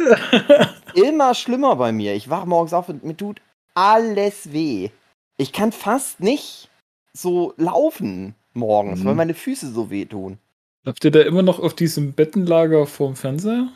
immer 0.93 1.33
schlimmer 1.33 1.75
bei 1.75 1.91
mir. 1.91 2.13
Ich 2.13 2.29
wache 2.29 2.47
morgens 2.47 2.73
auf 2.73 2.89
und 2.89 3.03
mir 3.03 3.15
tut 3.15 3.41
alles 3.73 4.51
weh. 4.51 4.89
Ich 5.37 5.53
kann 5.53 5.71
fast 5.71 6.19
nicht 6.19 6.69
so 7.13 7.53
laufen 7.57 8.35
morgens, 8.53 8.99
Mhm. 9.01 9.05
weil 9.05 9.15
meine 9.15 9.33
Füße 9.33 9.71
so 9.71 9.89
weh 9.89 10.05
tun. 10.05 10.37
Habt 10.85 11.03
ihr 11.05 11.11
da 11.11 11.21
immer 11.21 11.41
noch 11.43 11.59
auf 11.59 11.73
diesem 11.75 12.13
Bettenlager 12.13 12.85
vorm 12.87 13.15
Fernseher? 13.15 13.69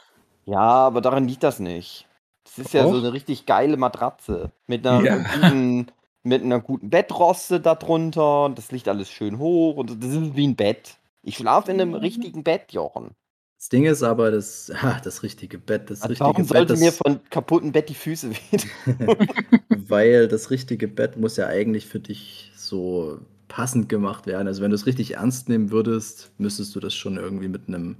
Ja, 0.45 0.59
aber 0.59 1.01
daran 1.01 1.27
liegt 1.27 1.43
das 1.43 1.59
nicht. 1.59 2.07
Das 2.43 2.59
ist 2.59 2.73
ja 2.73 2.87
so 2.87 2.97
eine 2.97 3.13
richtig 3.13 3.45
geile 3.45 3.77
Matratze. 3.77 4.51
Mit 4.67 4.85
einer, 4.85 5.03
Ja. 5.03 5.17
guten, 5.17 5.87
mit 6.23 6.43
einer 6.43 6.59
guten 6.59 6.89
Bettroste 6.89 7.59
darunter. 7.59 8.51
Das 8.55 8.71
liegt 8.71 8.87
alles 8.87 9.09
schön 9.09 9.37
hoch 9.39 9.77
und 9.77 10.03
das 10.03 10.09
ist 10.11 10.35
wie 10.35 10.47
ein 10.47 10.55
Bett. 10.55 10.97
Ich 11.21 11.37
schlafe 11.37 11.71
in 11.71 11.81
einem 11.81 11.89
Mhm. 11.91 11.95
richtigen 11.95 12.43
Bett, 12.43 12.71
Jochen. 12.71 13.11
Das 13.57 13.69
Ding 13.69 13.85
ist 13.85 14.03
aber, 14.03 14.29
das, 14.31 14.71
ha, 14.75 14.99
das 15.03 15.23
richtige 15.23 15.57
Bett, 15.57 15.89
das 15.89 16.03
richtige 16.03 16.19
Warum 16.19 16.35
Bett, 16.35 16.47
sollte 16.47 16.73
das, 16.73 16.79
mir 16.79 16.91
von 16.91 17.19
kaputten 17.29 17.71
Bett 17.71 17.89
die 17.89 17.95
Füße 17.95 18.29
wehtun? 18.51 19.27
weil 19.69 20.27
das 20.27 20.51
richtige 20.51 20.87
Bett 20.87 21.17
muss 21.17 21.37
ja 21.37 21.47
eigentlich 21.47 21.87
für 21.87 21.99
dich 21.99 22.51
so 22.55 23.19
passend 23.55 23.87
gemacht 23.87 24.27
werden. 24.27 24.49
Also 24.49 24.61
wenn 24.61 24.71
du 24.71 24.75
es 24.75 24.85
richtig 24.85 25.13
ernst 25.15 25.47
nehmen 25.47 25.71
würdest, 25.71 26.29
müsstest 26.37 26.75
du 26.75 26.81
das 26.81 26.93
schon 26.93 27.15
irgendwie 27.15 27.47
mit 27.47 27.69
einem, 27.69 27.95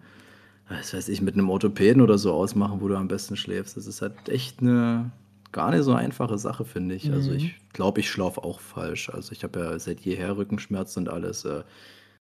was 0.68 0.94
weiß 0.94 1.08
ich, 1.08 1.22
mit 1.22 1.36
einem 1.36 1.50
Orthopäden 1.50 2.02
oder 2.02 2.18
so 2.18 2.34
ausmachen, 2.34 2.82
wo 2.82 2.90
du 2.90 2.98
am 2.98 3.08
besten 3.08 3.38
schläfst. 3.38 3.78
Das 3.78 3.88
ist 3.88 4.02
halt 4.02 4.28
echt 4.28 4.60
eine 4.60 5.12
gar 5.54 5.72
nicht 5.72 5.84
so 5.84 5.94
einfache 5.94 6.38
Sache, 6.38 6.66
finde 6.66 6.96
ich. 6.96 7.10
Also 7.10 7.32
Mhm. 7.32 7.38
ich 7.38 7.56
glaube, 7.72 8.02
ich 8.02 8.10
schlafe 8.10 8.44
auch 8.44 8.60
falsch. 8.60 9.10
Also 9.10 9.32
ich 9.32 9.46
habe 9.46 9.58
ja 9.62 9.80
seit 9.80 10.02
jeher 10.02 10.36
Rückenschmerzen 10.36 11.04
und 11.04 11.10
alles. 11.14 11.46
Äh, 11.46 11.64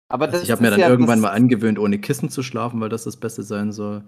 Aber 0.10 0.26
also 0.26 0.44
ich 0.44 0.52
habe 0.52 0.62
mir 0.62 0.72
dann 0.72 0.82
ja 0.82 0.90
irgendwann 0.90 1.22
mal 1.22 1.30
angewöhnt, 1.30 1.80
ohne 1.80 2.00
Kissen 2.00 2.28
zu 2.28 2.44
schlafen, 2.44 2.82
weil 2.82 2.90
das 2.90 3.06
das 3.06 3.16
Beste 3.16 3.44
sein 3.44 3.72
soll. 3.72 4.04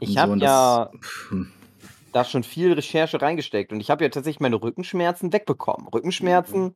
Ich 0.00 0.18
habe 0.18 0.32
und 0.32 0.42
ja 0.42 0.90
hm. 1.30 1.48
da 2.12 2.22
schon 2.26 2.42
viel 2.42 2.74
Recherche 2.74 3.22
reingesteckt 3.22 3.72
und 3.72 3.80
ich 3.80 3.88
habe 3.88 4.04
ja 4.04 4.10
tatsächlich 4.10 4.40
meine 4.40 4.60
Rückenschmerzen 4.60 5.32
wegbekommen. 5.32 5.88
Rückenschmerzen, 5.88 6.74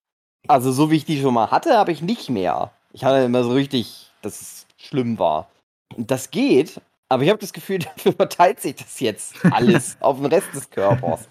also 0.48 0.72
so 0.72 0.90
wie 0.90 0.96
ich 0.96 1.04
die 1.04 1.20
schon 1.20 1.34
mal 1.34 1.50
hatte, 1.50 1.76
habe 1.76 1.92
ich 1.92 2.02
nicht 2.02 2.30
mehr. 2.30 2.70
Ich 2.92 3.04
hatte 3.04 3.24
immer 3.24 3.44
so 3.44 3.52
richtig, 3.52 4.10
dass 4.22 4.40
es 4.40 4.66
schlimm 4.76 5.18
war. 5.18 5.48
Und 5.96 6.10
das 6.10 6.30
geht, 6.30 6.80
aber 7.08 7.22
ich 7.22 7.28
habe 7.28 7.38
das 7.38 7.52
Gefühl, 7.52 7.78
dafür 7.96 8.12
verteilt 8.12 8.60
sich 8.60 8.76
das 8.76 9.00
jetzt 9.00 9.34
alles 9.50 9.96
auf 10.00 10.16
den 10.16 10.26
Rest 10.26 10.54
des 10.54 10.70
Körpers. 10.70 11.28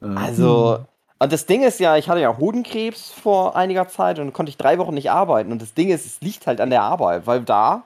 Äh, 0.00 0.06
Also, 0.06 0.84
und 1.18 1.32
das 1.32 1.46
Ding 1.46 1.62
ist 1.62 1.80
ja, 1.80 1.96
ich 1.96 2.08
hatte 2.08 2.20
ja 2.20 2.36
Hodenkrebs 2.36 3.12
vor 3.12 3.56
einiger 3.56 3.88
Zeit 3.88 4.18
und 4.18 4.32
konnte 4.32 4.50
ich 4.50 4.56
drei 4.56 4.78
Wochen 4.78 4.94
nicht 4.94 5.10
arbeiten. 5.10 5.52
Und 5.52 5.62
das 5.62 5.72
Ding 5.74 5.90
ist, 5.90 6.04
es 6.04 6.20
liegt 6.20 6.46
halt 6.46 6.60
an 6.60 6.70
der 6.70 6.82
Arbeit, 6.82 7.26
weil 7.26 7.42
da 7.42 7.84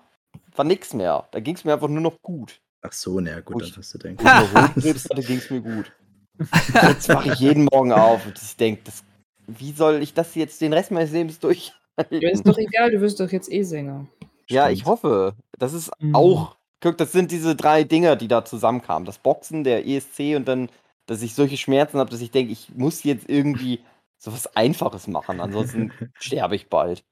war 0.56 0.64
nichts 0.64 0.94
mehr. 0.94 1.28
Da 1.30 1.40
ging 1.40 1.54
es 1.54 1.64
mir 1.64 1.74
einfach 1.74 1.88
nur 1.88 2.00
noch 2.00 2.20
gut. 2.22 2.60
Ach 2.82 2.92
so, 2.92 3.20
naja, 3.20 3.40
gut, 3.40 3.62
dann 3.62 3.76
hast 3.76 3.94
du 3.94 3.98
nur 4.08 4.52
Hodenkrebs 4.54 5.04
hatte, 5.10 5.22
ging 5.22 5.38
es 5.38 5.50
mir 5.50 5.60
gut. 5.60 5.92
Jetzt 6.82 7.08
wache 7.08 7.32
ich 7.32 7.40
jeden 7.40 7.64
Morgen 7.64 7.92
auf 7.92 8.24
und 8.26 8.40
ich 8.40 8.56
denke, 8.56 8.82
das, 8.84 9.02
wie 9.48 9.72
soll 9.72 10.02
ich 10.02 10.14
das 10.14 10.34
jetzt 10.34 10.60
den 10.60 10.72
Rest 10.72 10.90
meines 10.90 11.10
Lebens 11.10 11.38
Ja, 11.42 12.30
ist 12.30 12.46
doch 12.46 12.58
egal, 12.58 12.90
du 12.92 13.00
wirst 13.00 13.18
doch 13.18 13.30
jetzt 13.30 13.50
eh 13.50 13.62
Sänger. 13.62 14.06
Ja, 14.48 14.70
ich 14.70 14.84
hoffe. 14.84 15.34
Das 15.58 15.72
ist 15.72 15.90
Mhm. 15.98 16.14
auch, 16.14 16.56
guck, 16.80 16.96
das 16.98 17.12
sind 17.12 17.32
diese 17.32 17.56
drei 17.56 17.84
Dinger, 17.84 18.16
die 18.16 18.28
da 18.28 18.44
zusammenkamen. 18.44 19.04
Das 19.06 19.18
Boxen, 19.18 19.64
der 19.64 19.86
ESC 19.86 20.36
und 20.36 20.46
dann, 20.46 20.68
dass 21.06 21.22
ich 21.22 21.34
solche 21.34 21.56
Schmerzen 21.56 21.98
habe, 21.98 22.10
dass 22.10 22.20
ich 22.20 22.30
denke, 22.30 22.52
ich 22.52 22.74
muss 22.74 23.02
jetzt 23.02 23.28
irgendwie 23.28 23.80
sowas 24.18 24.54
Einfaches 24.56 25.06
machen, 25.06 25.40
ansonsten 25.40 25.92
sterbe 26.18 26.56
ich 26.56 26.68
bald. 26.68 27.02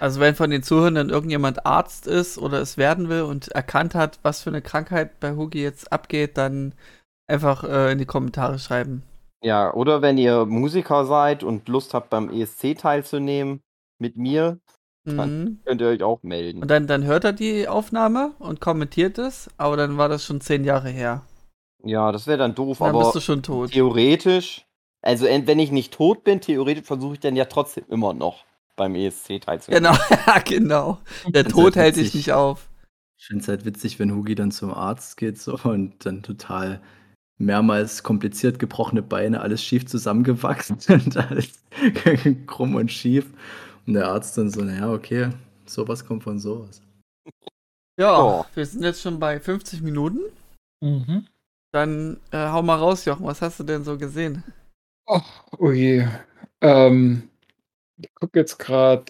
Also 0.00 0.20
wenn 0.20 0.34
von 0.34 0.50
den 0.50 0.62
Zuhörern 0.62 1.10
irgendjemand 1.10 1.66
Arzt 1.66 2.06
ist 2.06 2.38
oder 2.38 2.60
es 2.60 2.76
werden 2.76 3.08
will 3.08 3.22
und 3.22 3.48
erkannt 3.48 3.94
hat, 3.94 4.18
was 4.22 4.42
für 4.42 4.50
eine 4.50 4.62
Krankheit 4.62 5.20
bei 5.20 5.32
Hugi 5.32 5.62
jetzt 5.62 5.92
abgeht, 5.92 6.38
dann 6.38 6.74
einfach 7.26 7.64
äh, 7.64 7.92
in 7.92 7.98
die 7.98 8.06
Kommentare 8.06 8.58
schreiben. 8.58 9.02
Ja, 9.46 9.72
oder 9.74 10.02
wenn 10.02 10.18
ihr 10.18 10.44
Musiker 10.44 11.04
seid 11.06 11.44
und 11.44 11.68
Lust 11.68 11.94
habt, 11.94 12.10
beim 12.10 12.30
ESC 12.30 12.74
teilzunehmen 12.74 13.60
mit 13.98 14.16
mir, 14.16 14.58
Dann- 15.04 15.40
Mhm. 15.44 15.58
könnt 15.64 15.80
ihr 15.82 15.86
euch 15.86 16.02
auch 16.02 16.24
melden. 16.24 16.62
Und 16.62 16.68
dann, 16.68 16.88
dann 16.88 17.04
hört 17.04 17.22
er 17.22 17.32
die 17.32 17.68
Aufnahme 17.68 18.32
und 18.40 18.60
kommentiert 18.60 19.18
es, 19.18 19.48
aber 19.56 19.76
dann 19.76 19.98
war 19.98 20.08
das 20.08 20.24
schon 20.24 20.40
zehn 20.40 20.64
Jahre 20.64 20.88
her. 20.88 21.22
Ja, 21.84 22.10
das 22.10 22.26
wäre 22.26 22.38
dann 22.38 22.56
doof, 22.56 22.78
Dann 22.78 22.88
aber 22.88 22.98
bist 23.04 23.14
du 23.14 23.20
schon 23.20 23.44
tot. 23.44 23.70
theoretisch, 23.70 24.66
also 25.02 25.26
wenn 25.26 25.60
ich 25.60 25.70
nicht 25.70 25.94
tot 25.94 26.24
bin, 26.24 26.40
theoretisch 26.40 26.84
versuche 26.86 27.14
ich 27.14 27.20
dann 27.20 27.36
ja 27.36 27.44
trotzdem 27.44 27.84
immer 27.88 28.14
noch 28.14 28.44
beim 28.74 28.96
ESC 28.96 29.38
teilzunehmen. 29.38 29.84
Genau, 29.84 29.96
ja, 30.26 30.38
genau. 30.40 30.98
Der 31.28 31.44
Tod 31.44 31.76
halt 31.76 31.94
hält 31.94 31.96
dich 31.98 32.12
nicht 32.12 32.32
auf. 32.32 32.68
Ich 33.16 33.26
finde 33.26 33.42
es 33.42 33.48
halt 33.48 33.64
witzig, 33.64 34.00
wenn 34.00 34.12
Hugi 34.12 34.34
dann 34.34 34.50
zum 34.50 34.74
Arzt 34.74 35.16
geht 35.16 35.38
so 35.38 35.56
und 35.62 36.04
dann 36.04 36.24
total 36.24 36.80
mehrmals 37.38 38.02
kompliziert 38.02 38.58
gebrochene 38.58 39.02
Beine, 39.02 39.40
alles 39.40 39.62
schief 39.62 39.86
zusammengewachsen 39.86 40.78
und 40.88 41.16
alles 41.16 41.50
krumm 42.46 42.74
und 42.76 42.90
schief. 42.90 43.26
Und 43.86 43.94
der 43.94 44.08
Arzt 44.08 44.36
dann 44.36 44.50
so, 44.50 44.62
naja, 44.62 44.92
okay, 44.92 45.30
sowas 45.66 46.04
kommt 46.04 46.24
von 46.24 46.38
sowas. 46.38 46.80
Ja, 47.98 48.20
Oh. 48.20 48.44
wir 48.54 48.66
sind 48.66 48.82
jetzt 48.82 49.00
schon 49.00 49.18
bei 49.18 49.38
50 49.40 49.80
Minuten. 49.82 50.20
Mhm. 50.82 51.26
Dann 51.72 52.18
äh, 52.30 52.48
hau 52.48 52.62
mal 52.62 52.76
raus, 52.76 53.04
Jochen. 53.04 53.26
Was 53.26 53.42
hast 53.42 53.60
du 53.60 53.64
denn 53.64 53.84
so 53.84 53.96
gesehen? 53.96 54.42
Oh, 55.06 55.20
oh 55.58 55.70
je. 55.70 56.06
Ähm, 56.60 57.28
ich 57.98 58.12
gucke 58.14 58.38
jetzt 58.38 58.58
gerade 58.58 59.04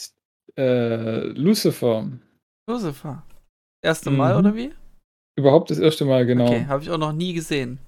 äh, 0.56 1.26
Lucifer. 1.28 2.08
Lucifer. 2.68 3.22
Erste 3.82 4.10
Mal 4.10 4.34
Mhm. 4.34 4.38
oder 4.40 4.54
wie? 4.56 4.74
Überhaupt 5.38 5.70
das 5.70 5.78
erste 5.78 6.04
Mal, 6.04 6.24
genau. 6.26 6.46
Okay, 6.46 6.66
habe 6.66 6.82
ich 6.82 6.90
auch 6.90 6.98
noch 6.98 7.12
nie 7.12 7.32
gesehen. 7.34 7.78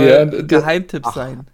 Ja, 0.00 0.24
d- 0.24 0.42
Geheimtipp 0.46 1.02
ach. 1.06 1.14
sein. 1.14 1.46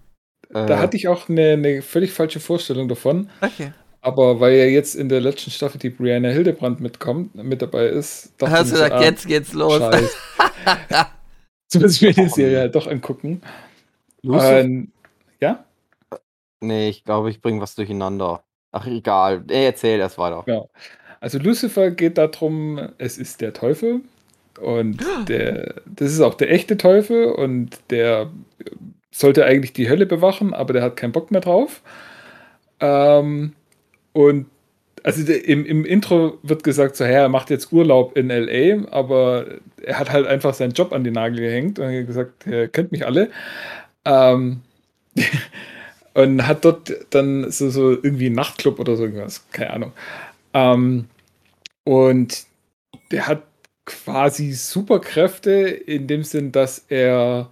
Äh, 0.53 0.66
Da 0.66 0.78
hatte 0.78 0.97
ich 0.97 1.09
auch 1.09 1.28
eine, 1.28 1.53
eine 1.53 1.82
völlig 1.82 2.12
falsche 2.12 2.41
Vorstellung 2.41 2.88
davon. 2.88 3.30
Okay. 3.41 3.72
Aber 4.03 4.41
weil 4.41 4.55
ja 4.57 4.64
jetzt 4.64 4.95
in 4.95 5.09
der 5.11 5.20
letzten 5.20 5.51
Staffel 5.51 5.78
die 5.78 5.91
Brianna 5.91 6.30
Hildebrand 6.30 6.80
mitkommt, 6.80 7.34
mit 7.34 7.61
dabei 7.61 7.86
ist, 7.86 8.32
dachte 8.38 8.53
Hast 8.53 8.72
du 8.72 8.76
so, 8.76 8.82
gesagt, 8.82 8.95
ah, 8.95 9.03
jetzt 9.03 9.26
geht's 9.26 9.53
los. 9.53 9.78
Scheiß. 9.78 10.16
Jetzt 11.72 11.82
muss 11.82 11.95
ich 11.97 12.03
mir 12.03 12.12
die 12.12 12.28
Serie 12.28 12.59
halt 12.61 12.74
doch 12.74 12.88
angucken. 12.88 13.43
Ähm, 14.24 14.91
ja? 15.41 15.64
nee, 16.61 16.88
ich 16.88 17.05
glaube, 17.05 17.30
ich 17.30 17.41
bringe 17.41 17.61
was 17.61 17.74
durcheinander. 17.76 18.43
Ach, 18.72 18.86
egal. 18.86 19.45
Ey, 19.49 19.66
erzähl 19.66 19.99
erst 20.01 20.18
weiter. 20.18 20.43
Ja. 20.47 20.64
Also 21.20 21.38
Lucifer 21.38 21.91
geht 21.91 22.18
darum, 22.18 22.80
es 22.99 23.18
ist 23.18 23.41
der 23.41 23.53
Teufel 23.53 24.01
und 24.61 25.00
der, 25.28 25.74
das 25.86 26.12
ist 26.12 26.20
auch 26.20 26.34
der 26.34 26.50
echte 26.50 26.76
Teufel 26.76 27.26
und 27.26 27.78
der 27.90 28.30
sollte 29.11 29.44
eigentlich 29.44 29.72
die 29.72 29.88
Hölle 29.88 30.06
bewachen, 30.06 30.54
aber 30.54 30.72
der 30.72 30.82
hat 30.82 30.96
keinen 30.96 31.12
Bock 31.12 31.30
mehr 31.30 31.40
drauf. 31.40 31.82
Ähm, 32.80 33.52
und 34.12 34.46
also 35.02 35.24
der, 35.24 35.46
im, 35.46 35.64
im 35.64 35.84
Intro 35.84 36.38
wird 36.42 36.62
gesagt, 36.62 36.96
so, 36.96 37.04
er 37.04 37.28
macht 37.28 37.50
jetzt 37.50 37.72
Urlaub 37.72 38.16
in 38.16 38.28
LA, 38.28 38.86
aber 38.90 39.46
er 39.82 39.98
hat 39.98 40.11
halt 40.11 40.26
einfach 40.26 40.54
seinen 40.54 40.72
Job 40.72 40.92
an 40.92 41.04
den 41.04 41.14
Nagel 41.14 41.40
gehängt 41.40 41.78
und 41.78 41.86
hat 41.86 42.06
gesagt, 42.06 42.46
er 42.46 42.68
kennt 42.68 42.92
mich 42.92 43.06
alle. 43.06 43.30
Ähm, 44.04 44.61
und 46.14 46.46
hat 46.46 46.64
dort 46.64 46.92
dann 47.11 47.50
so, 47.50 47.70
so 47.70 47.90
irgendwie 47.90 48.26
einen 48.26 48.34
Nachtclub 48.34 48.78
oder 48.78 48.96
so 48.96 49.04
irgendwas, 49.04 49.46
keine 49.52 49.70
Ahnung. 49.70 49.92
Ähm, 50.52 51.06
und 51.84 52.44
der 53.11 53.26
hat 53.26 53.42
quasi 53.91 54.53
Superkräfte 54.53 55.51
in 55.51 56.07
dem 56.07 56.22
Sinn, 56.22 56.53
dass 56.53 56.84
er 56.88 57.51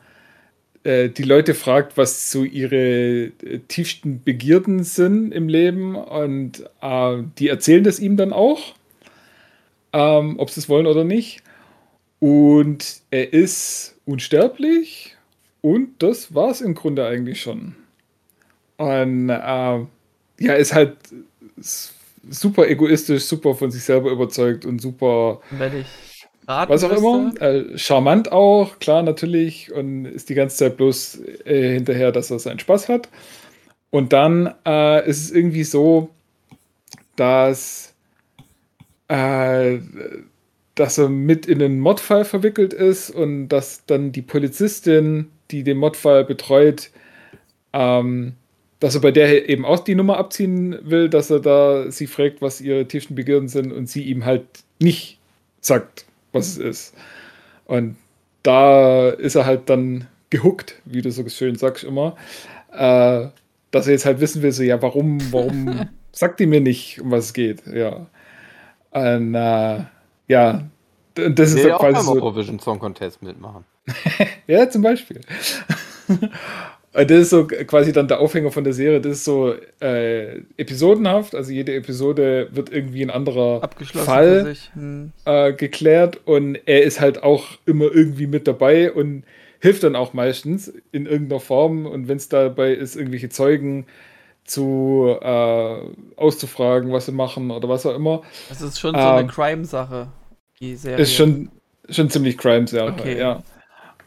äh, 0.84 1.08
die 1.08 1.24
Leute 1.24 1.54
fragt, 1.54 1.96
was 1.96 2.30
so 2.30 2.44
ihre 2.44 2.76
äh, 2.76 3.58
tiefsten 3.66 4.22
Begierden 4.22 4.84
sind 4.84 5.32
im 5.32 5.48
Leben 5.48 5.96
und 5.96 6.64
äh, 6.80 7.22
die 7.38 7.48
erzählen 7.48 7.82
das 7.82 7.98
ihm 7.98 8.16
dann 8.16 8.32
auch, 8.32 8.74
ähm, 9.92 10.38
ob 10.38 10.50
sie 10.50 10.60
es 10.60 10.68
wollen 10.68 10.86
oder 10.86 11.04
nicht. 11.04 11.42
Und 12.20 13.00
er 13.10 13.32
ist 13.32 13.96
unsterblich 14.04 15.16
und 15.60 16.02
das 16.02 16.34
war 16.34 16.50
es 16.50 16.60
im 16.60 16.74
Grunde 16.74 17.06
eigentlich 17.06 17.40
schon. 17.40 17.74
Und 18.76 19.30
äh, 19.30 19.34
ja, 19.34 20.54
ist 20.54 20.74
halt 20.74 20.96
super 22.30 22.68
egoistisch, 22.68 23.24
super 23.24 23.54
von 23.54 23.72
sich 23.72 23.82
selber 23.82 24.10
überzeugt 24.10 24.64
und 24.64 24.80
super. 24.80 25.40
Raten 25.58 25.84
Was 26.48 26.82
auch 26.82 26.96
immer. 26.96 27.40
Äh, 27.42 27.76
charmant 27.76 28.32
auch, 28.32 28.78
klar, 28.78 29.02
natürlich. 29.02 29.70
Und 29.70 30.06
ist 30.06 30.30
die 30.30 30.34
ganze 30.34 30.56
Zeit 30.56 30.78
bloß 30.78 31.20
äh, 31.44 31.74
hinterher, 31.74 32.10
dass 32.10 32.30
er 32.30 32.38
seinen 32.38 32.58
Spaß 32.58 32.88
hat. 32.88 33.10
Und 33.90 34.14
dann 34.14 34.54
äh, 34.66 35.06
ist 35.08 35.22
es 35.22 35.30
irgendwie 35.30 35.64
so, 35.64 36.08
dass, 37.16 37.94
äh, 39.08 39.78
dass 40.74 40.96
er 40.96 41.10
mit 41.10 41.44
in 41.44 41.62
einen 41.62 41.80
Mordfall 41.80 42.24
verwickelt 42.24 42.72
ist 42.72 43.10
und 43.10 43.48
dass 43.48 43.84
dann 43.84 44.12
die 44.12 44.22
Polizistin, 44.22 45.30
die 45.50 45.64
den 45.64 45.76
Mordfall 45.76 46.24
betreut, 46.24 46.90
ähm, 47.74 48.34
dass 48.80 48.94
er 48.94 49.02
bei 49.02 49.10
der 49.10 49.50
eben 49.50 49.66
auch 49.66 49.80
die 49.80 49.94
Nummer 49.94 50.16
abziehen 50.16 50.78
will, 50.82 51.10
dass 51.10 51.28
er 51.28 51.40
da 51.40 51.90
sie 51.90 52.06
fragt, 52.06 52.40
was 52.40 52.62
ihre 52.62 52.86
tiefsten 52.88 53.16
Begierden 53.16 53.48
sind 53.48 53.70
und 53.70 53.86
sie 53.86 54.04
ihm 54.04 54.24
halt 54.24 54.46
nicht 54.78 55.18
sagt, 55.60 56.06
was 56.32 56.48
es 56.48 56.58
ist. 56.58 56.94
Und 57.66 57.96
da 58.42 59.08
ist 59.10 59.34
er 59.34 59.46
halt 59.46 59.68
dann 59.68 60.06
gehuckt, 60.30 60.76
wie 60.84 61.02
du 61.02 61.10
so 61.10 61.28
schön 61.28 61.56
sagst 61.56 61.84
immer, 61.84 62.16
äh, 62.72 63.26
dass 63.70 63.86
er 63.86 63.92
jetzt 63.92 64.06
halt 64.06 64.20
wissen 64.20 64.42
will, 64.42 64.52
so, 64.52 64.62
ja, 64.62 64.80
warum, 64.82 65.18
warum 65.32 65.88
sagt 66.12 66.40
die 66.40 66.46
mir 66.46 66.60
nicht, 66.60 67.00
um 67.00 67.10
was 67.10 67.26
es 67.26 67.32
geht, 67.32 67.66
ja. 67.66 68.06
Und, 68.90 69.34
äh, 69.34 69.84
ja, 70.28 70.64
d- 71.16 71.30
das 71.30 71.50
Ich 71.54 71.58
ist 71.58 71.64
halt 71.64 71.74
auch 71.74 71.80
beim 71.80 71.92
quasi 71.94 72.06
so, 72.06 72.14
Eurovision 72.14 72.58
Song 72.58 72.78
Contest 72.78 73.22
mitmachen. 73.22 73.64
ja, 74.46 74.68
zum 74.68 74.82
Beispiel. 74.82 75.20
Und 76.94 77.10
das 77.10 77.18
ist 77.20 77.30
so 77.30 77.46
quasi 77.46 77.92
dann 77.92 78.08
der 78.08 78.18
Aufhänger 78.18 78.50
von 78.50 78.64
der 78.64 78.72
Serie. 78.72 79.00
Das 79.00 79.12
ist 79.12 79.24
so 79.24 79.54
äh, 79.80 80.38
episodenhaft. 80.56 81.34
Also 81.34 81.52
jede 81.52 81.74
Episode 81.74 82.48
wird 82.52 82.72
irgendwie 82.72 83.02
ein 83.02 83.10
anderer 83.10 83.60
Fall. 83.94 84.54
Hm. 84.72 85.12
äh, 85.26 85.52
geklärt 85.52 86.20
und 86.24 86.56
er 86.66 86.82
ist 86.82 87.00
halt 87.00 87.22
auch 87.22 87.44
immer 87.66 87.84
irgendwie 87.84 88.26
mit 88.26 88.48
dabei 88.48 88.90
und 88.92 89.24
hilft 89.60 89.82
dann 89.82 89.96
auch 89.96 90.12
meistens 90.14 90.72
in 90.92 91.06
irgendeiner 91.06 91.40
Form. 91.40 91.84
Und 91.86 92.08
wenn 92.08 92.16
es 92.16 92.28
dabei 92.28 92.72
ist, 92.72 92.96
irgendwelche 92.96 93.28
Zeugen 93.28 93.86
zu 94.44 95.14
äh, 95.20 95.76
auszufragen, 96.16 96.90
was 96.90 97.06
sie 97.06 97.12
machen 97.12 97.50
oder 97.50 97.68
was 97.68 97.84
auch 97.84 97.94
immer, 97.94 98.22
Das 98.48 98.62
ist 98.62 98.80
schon 98.80 98.94
so 98.94 99.00
eine 99.00 99.20
Ähm, 99.20 99.28
Crime-Sache, 99.28 100.08
die 100.58 100.74
Serie. 100.74 101.02
ist 101.02 101.14
schon, 101.14 101.50
schon 101.90 102.08
ziemlich 102.08 102.38
Crime-Sache, 102.38 102.94
Okay. 102.98 103.18
ja. 103.18 103.42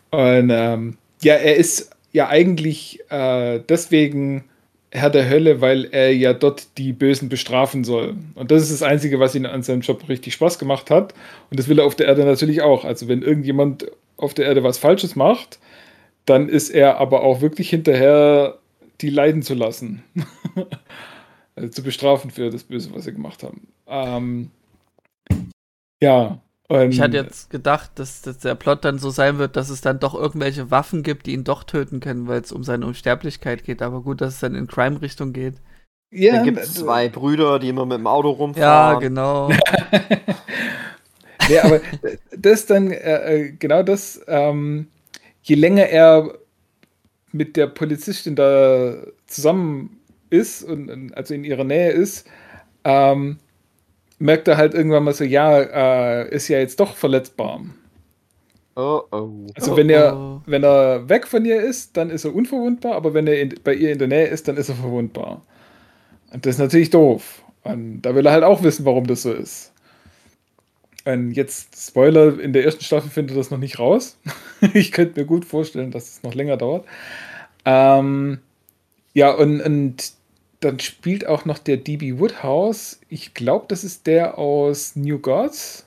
Und 0.10 0.50
ähm, 0.52 0.98
ja, 1.22 1.36
er 1.36 1.56
ist 1.58 1.92
ja 2.12 2.28
eigentlich 2.28 3.00
äh, 3.10 3.60
deswegen 3.68 4.46
Herr 4.94 5.10
der 5.10 5.30
Hölle, 5.30 5.62
weil 5.62 5.86
er 5.92 6.14
ja 6.14 6.34
dort 6.34 6.78
die 6.78 6.92
Bösen 6.92 7.30
bestrafen 7.30 7.86
soll. 7.86 8.16
Und 8.36 8.52
das 8.52 8.64
ist 8.64 8.74
das 8.74 8.84
Einzige, 8.84 9.20
was 9.20 9.36
ihn 9.36 9.46
an 9.46 9.64
seinem 9.64 9.82
Job 9.82 10.08
richtig 10.10 10.34
Spaß 10.34 10.60
gemacht 10.60 10.90
hat. 10.90 11.14
Und 11.50 11.60
das 11.60 11.70
will 11.70 11.80
er 11.80 11.86
auf 11.86 11.96
der 11.96 12.08
Erde 12.08 12.26
natürlich 12.26 12.62
auch. 12.62 12.84
Also 12.84 13.08
wenn 13.08 13.22
irgendjemand 13.22 13.90
auf 14.18 14.34
der 14.34 14.46
Erde 14.46 14.64
was 14.64 14.78
Falsches 14.78 15.16
macht, 15.16 15.60
dann 16.26 16.50
ist 16.50 16.70
er 16.70 16.98
aber 16.98 17.24
auch 17.24 17.40
wirklich 17.40 17.70
hinterher, 17.70 18.58
die 19.00 19.10
leiden 19.10 19.44
zu 19.44 19.54
lassen. 19.54 20.04
also 21.56 21.70
zu 21.70 21.84
bestrafen 21.84 22.30
für 22.30 22.50
das 22.50 22.66
Böse, 22.66 22.94
was 22.94 23.06
sie 23.06 23.14
gemacht 23.14 23.44
haben. 23.44 23.68
Ähm, 23.88 24.52
ja. 26.02 26.42
Und 26.72 26.92
Ich 26.92 27.00
hatte 27.02 27.18
jetzt 27.18 27.50
gedacht, 27.50 27.92
dass, 27.96 28.22
dass 28.22 28.40
der 28.40 28.56
Plot 28.56 28.84
dann 28.86 29.00
so 29.00 29.10
sein 29.10 29.38
wird, 29.38 29.56
dass 29.56 29.70
es 29.70 29.82
dann 29.82 30.00
doch 30.00 30.14
irgendwelche 30.14 30.72
Waffen 30.72 31.04
gibt, 31.04 31.26
die 31.26 31.34
ihn 31.34 31.44
doch 31.44 31.64
töten 31.64 32.00
können, 32.02 32.28
weil 32.28 32.42
es 32.42 32.52
um 32.52 32.64
seine 32.64 32.86
Unsterblichkeit 32.86 33.64
geht. 33.64 33.82
Aber 33.82 34.02
gut, 34.02 34.22
dass 34.22 34.36
es 34.36 34.40
dann 34.42 34.56
in 34.56 34.68
Crime-Richtung 34.68 35.34
geht. 35.34 35.56
ja, 36.12 36.32
Dann 36.32 36.44
gibt 36.44 36.60
es 36.60 36.74
zwei 36.76 37.10
Brüder, 37.10 37.60
die 37.60 37.70
immer 37.70 37.86
mit 37.86 37.98
dem 38.00 38.08
Auto 38.08 38.32
Ja, 38.56 38.94
rumfahren. 38.94 39.00
genau. 39.00 39.62
Nee, 41.48 41.60
aber 41.60 41.82
das 42.38 42.66
dann, 42.68 42.92
äh, 42.92 43.48
äh, 43.48 43.52
genau 43.54 43.84
das, 43.84 44.22
ähm, 44.28 44.88
je 45.44 45.56
länger 45.56 45.88
er 45.88 46.38
mit 47.32 47.58
der 47.58 47.68
Polizistin 47.68 48.36
da 48.36 48.98
zusammen 49.28 50.00
ist 50.30 50.64
und 50.64 50.90
und 50.90 51.14
also 51.18 51.34
in 51.34 51.44
ihrer 51.44 51.64
Nähe 51.64 51.92
ist, 51.92 52.28
ähm, 52.84 53.40
merkt 54.22 54.48
er 54.48 54.58
halt 54.58 54.74
irgendwann 54.74 55.04
mal 55.04 55.14
so, 55.14 55.24
ja, 55.24 55.60
äh, 55.60 56.30
ist 56.34 56.48
ja 56.48 56.60
jetzt 56.60 56.80
doch 56.80 56.96
verletzbar. 56.96 57.62
Oh, 58.76 59.02
oh. 59.12 59.48
Also 59.56 59.74
Oh, 59.74 59.78
wenn 59.78 59.90
er, 59.90 60.16
oh. 60.16 60.42
wenn 60.46 60.64
er 60.64 61.10
weg 61.10 61.28
von 61.28 61.44
ihr 61.44 61.62
ist, 61.62 61.98
dann 61.98 62.10
ist 62.10 62.24
er 62.24 62.34
unverwundbar, 62.34 62.94
aber 62.94 63.14
wenn 63.14 63.28
er 63.28 63.42
in, 63.42 63.56
bei 63.64 63.74
ihr 63.74 63.92
in 63.92 64.00
der 64.00 64.08
Nähe 64.08 64.28
ist, 64.28 64.48
dann 64.48 64.58
ist 64.58 64.70
er 64.70 64.76
verwundbar. 64.76 65.42
Und 66.32 66.46
das 66.46 66.56
ist 66.56 66.60
natürlich 66.60 66.90
doof. 66.90 67.44
Und 67.64 68.02
da 68.04 68.16
will 68.16 68.26
er 68.26 68.32
halt 68.32 68.44
auch 68.44 68.64
wissen, 68.64 68.86
warum 68.86 69.08
das 69.08 69.24
so 69.24 69.34
ist. 69.34 69.74
Und 71.04 71.32
jetzt, 71.32 71.76
Spoiler, 71.76 72.40
in 72.40 72.54
der 72.54 72.64
ersten 72.64 72.84
Staffel 72.84 73.10
findet 73.10 73.36
er 73.36 73.40
das 73.40 73.52
noch 73.52 73.58
nicht 73.58 73.80
raus. 73.80 74.18
ich 74.74 74.92
könnte 74.92 75.20
mir 75.20 75.26
gut 75.26 75.46
vorstellen, 75.46 75.92
dass 75.92 76.10
es 76.10 76.24
noch 76.24 76.36
länger 76.36 76.58
dauert. 76.58 76.86
Ähm, 77.66 78.40
ja, 79.14 79.32
und, 79.32 79.62
und 79.62 80.14
dann 80.62 80.80
spielt 80.80 81.28
auch 81.28 81.44
noch 81.46 81.58
der 81.58 81.78
DB 81.78 82.20
Woodhouse. 82.20 83.00
Ich 83.10 83.34
glaube, 83.34 83.66
das 83.68 83.84
ist 83.84 84.08
der 84.08 84.38
aus 84.38 84.96
New 84.96 85.20
Gods, 85.20 85.86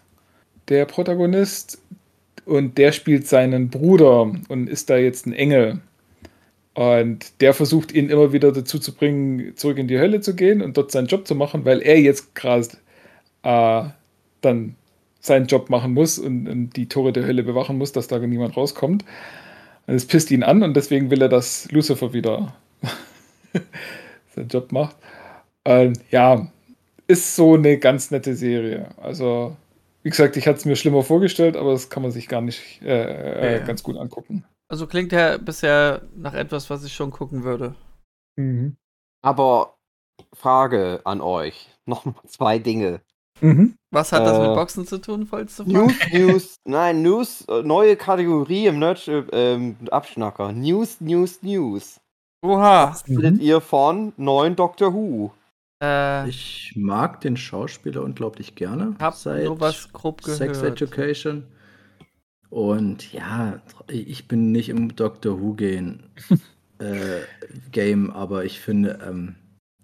der 0.68 0.84
Protagonist. 0.84 1.80
Und 2.44 2.76
der 2.76 2.92
spielt 2.92 3.26
seinen 3.26 3.70
Bruder 3.70 4.30
und 4.48 4.68
ist 4.68 4.90
da 4.90 4.98
jetzt 4.98 5.26
ein 5.26 5.32
Engel. 5.32 5.80
Und 6.74 7.40
der 7.40 7.54
versucht 7.54 7.92
ihn 7.92 8.10
immer 8.10 8.32
wieder 8.32 8.52
dazu 8.52 8.78
zu 8.78 8.92
bringen, 8.92 9.56
zurück 9.56 9.78
in 9.78 9.88
die 9.88 9.98
Hölle 9.98 10.20
zu 10.20 10.34
gehen 10.34 10.60
und 10.60 10.76
dort 10.76 10.90
seinen 10.90 11.06
Job 11.06 11.26
zu 11.26 11.36
machen, 11.36 11.64
weil 11.64 11.80
er 11.80 11.98
jetzt 12.00 12.34
gerade 12.34 12.68
äh, 13.44 13.84
dann 14.40 14.74
seinen 15.20 15.46
Job 15.46 15.70
machen 15.70 15.94
muss 15.94 16.18
und, 16.18 16.48
und 16.48 16.76
die 16.76 16.88
Tore 16.88 17.12
der 17.12 17.24
Hölle 17.24 17.44
bewachen 17.44 17.78
muss, 17.78 17.92
dass 17.92 18.08
da 18.08 18.18
niemand 18.18 18.56
rauskommt. 18.56 19.04
Und 19.86 19.94
es 19.94 20.04
pisst 20.04 20.30
ihn 20.32 20.42
an 20.42 20.62
und 20.62 20.74
deswegen 20.74 21.10
will 21.10 21.22
er, 21.22 21.28
dass 21.28 21.70
Lucifer 21.70 22.12
wieder 22.12 22.54
seinen 24.34 24.48
Job 24.48 24.72
macht. 24.72 24.96
Und 25.66 25.98
ja, 26.10 26.46
ist 27.06 27.36
so 27.36 27.54
eine 27.54 27.78
ganz 27.78 28.10
nette 28.10 28.34
Serie. 28.34 28.88
Also, 28.96 29.56
wie 30.02 30.10
gesagt, 30.10 30.36
ich 30.36 30.46
hatte 30.46 30.58
es 30.58 30.64
mir 30.64 30.76
schlimmer 30.76 31.02
vorgestellt, 31.02 31.56
aber 31.56 31.72
das 31.72 31.88
kann 31.90 32.02
man 32.02 32.12
sich 32.12 32.28
gar 32.28 32.40
nicht 32.40 32.82
äh, 32.82 33.56
Ja, 33.56 33.58
ja. 33.58 33.64
ganz 33.66 33.82
gut 33.82 33.96
angucken. 33.96 34.44
Also 34.68 34.86
klingt 34.86 35.12
ja 35.12 35.36
bisher 35.36 36.02
nach 36.16 36.34
etwas, 36.34 36.70
was 36.70 36.84
ich 36.84 36.92
schon 36.94 37.10
gucken 37.10 37.44
würde. 37.44 37.74
Aber 39.22 39.76
Frage 40.34 41.00
an 41.04 41.20
euch. 41.20 41.68
Noch 41.86 42.04
zwei 42.26 42.58
Dinge. 42.58 43.00
Mhm. 43.40 43.76
Was 43.90 44.12
hat 44.12 44.24
das 44.26 44.38
Äh, 44.38 44.46
mit 44.46 44.54
Boxen 44.54 44.86
zu 44.86 44.98
tun, 44.98 45.30
wolltest 45.30 45.58
du? 45.58 45.64
News, 45.64 45.92
News, 46.12 46.56
nein, 46.64 47.02
News, 47.02 47.42
äh, 47.48 47.62
neue 47.62 47.96
Kategorie 47.96 48.66
im 48.66 48.78
Nerd 48.78 49.06
ähm, 49.32 49.76
Abschnacker. 49.90 50.52
News, 50.52 51.00
News, 51.00 51.42
News. 51.42 52.00
Oha. 52.44 52.90
Was 52.90 53.02
findet 53.02 53.40
ihr 53.40 53.60
von 53.62 54.12
neuen 54.18 54.54
Doctor 54.54 54.92
Who? 54.92 55.32
Äh, 55.82 56.28
Ich 56.28 56.74
mag 56.76 57.20
den 57.22 57.38
Schauspieler 57.38 58.02
unglaublich 58.02 58.54
gerne. 58.54 58.94
hab 59.00 59.16
nur 59.24 59.60
was 59.60 59.90
grob 59.92 60.22
gehört. 60.22 60.38
Sex 60.38 60.62
Education. 60.62 61.44
Und 62.50 63.12
ja, 63.14 63.60
ich 63.88 64.28
bin 64.28 64.52
nicht 64.52 64.68
im 64.68 64.94
Doctor 64.94 65.40
Who 65.40 65.54
gehen, 65.54 66.02
äh, 66.78 67.20
Game, 67.72 68.10
aber 68.10 68.44
ich 68.44 68.60
finde, 68.60 68.98
ähm, 69.08 69.36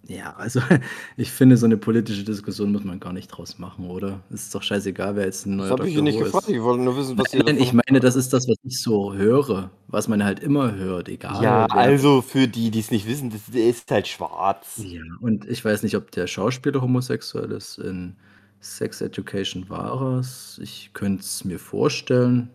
Ja, 0.09 0.35
also 0.37 0.61
ich 1.17 1.31
finde, 1.31 1.57
so 1.57 1.67
eine 1.67 1.77
politische 1.77 2.25
Diskussion 2.25 2.73
muss 2.73 2.85
man 2.85 2.99
gar 3.01 3.13
nicht 3.13 3.29
draus 3.29 3.59
machen, 3.59 3.89
oder? 3.91 4.21
Es 4.31 4.45
ist 4.45 4.55
doch 4.55 4.63
scheißegal, 4.63 5.15
wer 5.17 5.27
jetzt 5.27 5.47
ein 5.47 5.57
neuer 5.57 5.69
Das 5.69 5.79
habe 5.79 5.89
ich 5.89 5.95
hier 5.95 6.03
Dr. 6.03 6.05
nicht 6.13 6.21
Who 6.21 6.25
gefragt. 6.25 6.49
ist. 6.49 6.55
Ich 6.55 6.63
wollte 6.63 6.83
nur 6.83 6.97
wissen, 6.97 7.19
was 7.19 7.33
ihr 7.35 7.45
Nein, 7.45 7.59
ich 7.59 7.73
meine, 7.73 8.01
das 8.01 8.17
ist 8.17 8.33
das, 8.33 8.49
was 8.49 8.57
ich 8.65 8.81
so 8.83 9.15
höre, 9.15 9.71
was 9.89 10.09
man 10.09 10.25
halt 10.25 10.41
immer 10.41 10.75
hört, 10.75 11.09
egal. 11.09 11.43
Ja, 11.45 11.67
wer- 11.71 11.77
also 11.77 12.23
für 12.23 12.49
die, 12.49 12.71
die 12.71 12.81
es 12.81 12.91
nicht 12.91 13.07
wissen, 13.07 13.31
das, 13.31 13.43
der 13.53 13.69
ist 13.69 13.91
halt 13.91 14.09
schwarz. 14.09 14.81
Ja, 14.85 15.03
und 15.21 15.49
ich 15.49 15.65
weiß 15.65 15.83
nicht, 15.83 15.97
ob 15.97 16.11
der 16.11 16.27
Schauspieler 16.27 16.81
homosexuell 16.81 17.53
ist. 17.53 17.79
In 17.79 18.17
Sex 18.61 19.01
Education 19.03 19.69
war 19.69 20.19
es. 20.19 20.59
Ich 20.63 20.91
könnte 20.93 21.23
es 21.23 21.45
mir 21.45 21.59
vorstellen. 21.59 22.51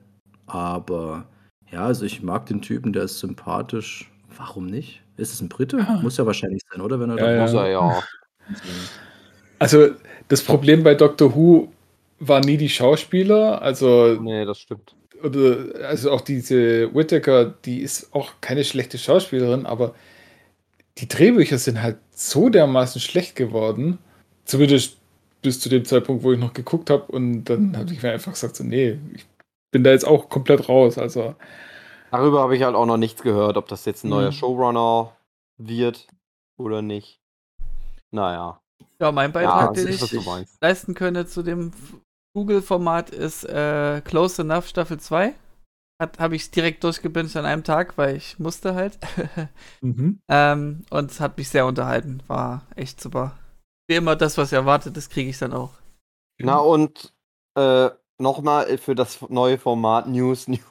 Aber 0.47 1.25
ja, 1.71 1.85
also 1.85 2.05
ich 2.05 2.21
mag 2.21 2.45
den 2.47 2.61
Typen, 2.61 2.91
der 2.93 3.03
ist 3.03 3.19
sympathisch. 3.19 4.11
Warum 4.37 4.65
nicht? 4.65 5.01
Ist 5.17 5.33
es 5.33 5.41
ein 5.41 5.49
Brite? 5.49 5.77
Ah. 5.87 5.99
Muss 6.01 6.17
ja 6.17 6.25
wahrscheinlich 6.25 6.61
sein, 6.71 6.81
oder? 6.81 6.99
Wenn 6.99 7.09
er 7.11 7.17
Ja, 7.17 7.23
da 7.25 7.35
ja. 7.35 7.41
Muss 7.43 7.53
er 7.53 7.67
ja. 7.69 8.03
Also, 9.59 9.89
das 10.27 10.43
Problem 10.43 10.83
bei 10.83 10.95
Doctor 10.95 11.35
Who 11.35 11.71
war 12.19 12.41
nie 12.41 12.57
die 12.57 12.69
Schauspieler, 12.69 13.61
also, 13.61 14.17
Nee, 14.21 14.45
das 14.45 14.59
stimmt. 14.59 14.95
oder, 15.23 15.87
also 15.87 16.11
auch 16.11 16.21
diese 16.21 16.93
Whittaker, 16.93 17.45
die 17.65 17.79
ist 17.81 18.13
auch 18.13 18.33
keine 18.41 18.63
schlechte 18.63 18.97
Schauspielerin, 18.97 19.65
aber 19.65 19.95
die 20.97 21.07
Drehbücher 21.07 21.57
sind 21.57 21.81
halt 21.81 21.97
so 22.11 22.49
dermaßen 22.49 23.01
schlecht 23.01 23.35
geworden, 23.35 23.99
zumindest 24.45 24.97
bis 25.41 25.59
zu 25.59 25.69
dem 25.69 25.85
Zeitpunkt, 25.85 26.23
wo 26.23 26.33
ich 26.33 26.39
noch 26.39 26.53
geguckt 26.53 26.89
habe 26.89 27.03
und 27.11 27.45
dann 27.45 27.77
habe 27.77 27.93
ich 27.93 28.01
mir 28.03 28.11
einfach 28.11 28.33
gesagt, 28.33 28.55
so, 28.55 28.63
nee, 28.63 28.97
ich 29.15 29.25
bin 29.71 29.83
da 29.83 29.91
jetzt 29.91 30.07
auch 30.07 30.29
komplett 30.29 30.69
raus, 30.69 30.97
also, 30.97 31.35
Darüber 32.11 32.41
habe 32.41 32.55
ich 32.55 32.63
halt 32.63 32.75
auch 32.75 32.85
noch 32.85 32.97
nichts 32.97 33.21
gehört, 33.21 33.57
ob 33.57 33.67
das 33.67 33.85
jetzt 33.85 34.03
ein 34.03 34.09
neuer 34.09 34.27
Mhm. 34.29 34.33
Showrunner 34.33 35.15
wird 35.57 36.07
oder 36.57 36.81
nicht. 36.81 37.19
Naja. 38.11 38.59
Ja, 38.99 39.11
mein 39.11 39.31
Ja, 39.31 39.33
Beitrag, 39.33 39.73
das 39.73 39.83
den 39.83 39.93
ich 39.93 40.47
leisten 40.61 40.93
könnte 40.93 41.25
zu 41.25 41.43
dem 41.43 41.71
Google-Format 42.35 43.09
ist 43.09 43.43
äh, 43.45 44.01
Close 44.01 44.41
Enough 44.41 44.67
Staffel 44.67 44.99
2. 44.99 45.33
Habe 46.19 46.35
ich 46.35 46.51
direkt 46.51 46.83
durchgebinged 46.83 47.37
an 47.37 47.45
einem 47.45 47.63
Tag, 47.63 47.97
weil 47.97 48.17
ich 48.17 48.37
musste 48.37 48.75
halt. 48.75 48.99
mhm. 49.81 50.19
ähm, 50.29 50.85
und 50.89 51.11
es 51.11 51.21
hat 51.21 51.37
mich 51.37 51.47
sehr 51.49 51.65
unterhalten. 51.65 52.21
War 52.27 52.63
echt 52.75 52.99
super. 52.99 53.37
Wie 53.87 53.95
immer, 53.95 54.15
das, 54.17 54.37
was 54.37 54.51
ihr 54.51 54.57
erwartet, 54.57 54.97
das 54.97 55.09
kriege 55.09 55.29
ich 55.29 55.37
dann 55.37 55.53
auch. 55.53 55.71
Na 56.37 56.57
und 56.57 57.13
äh, 57.57 57.89
nochmal 58.19 58.77
für 58.77 58.95
das 58.95 59.19
neue 59.29 59.57
Format 59.57 60.07
News 60.07 60.47
News. 60.47 60.61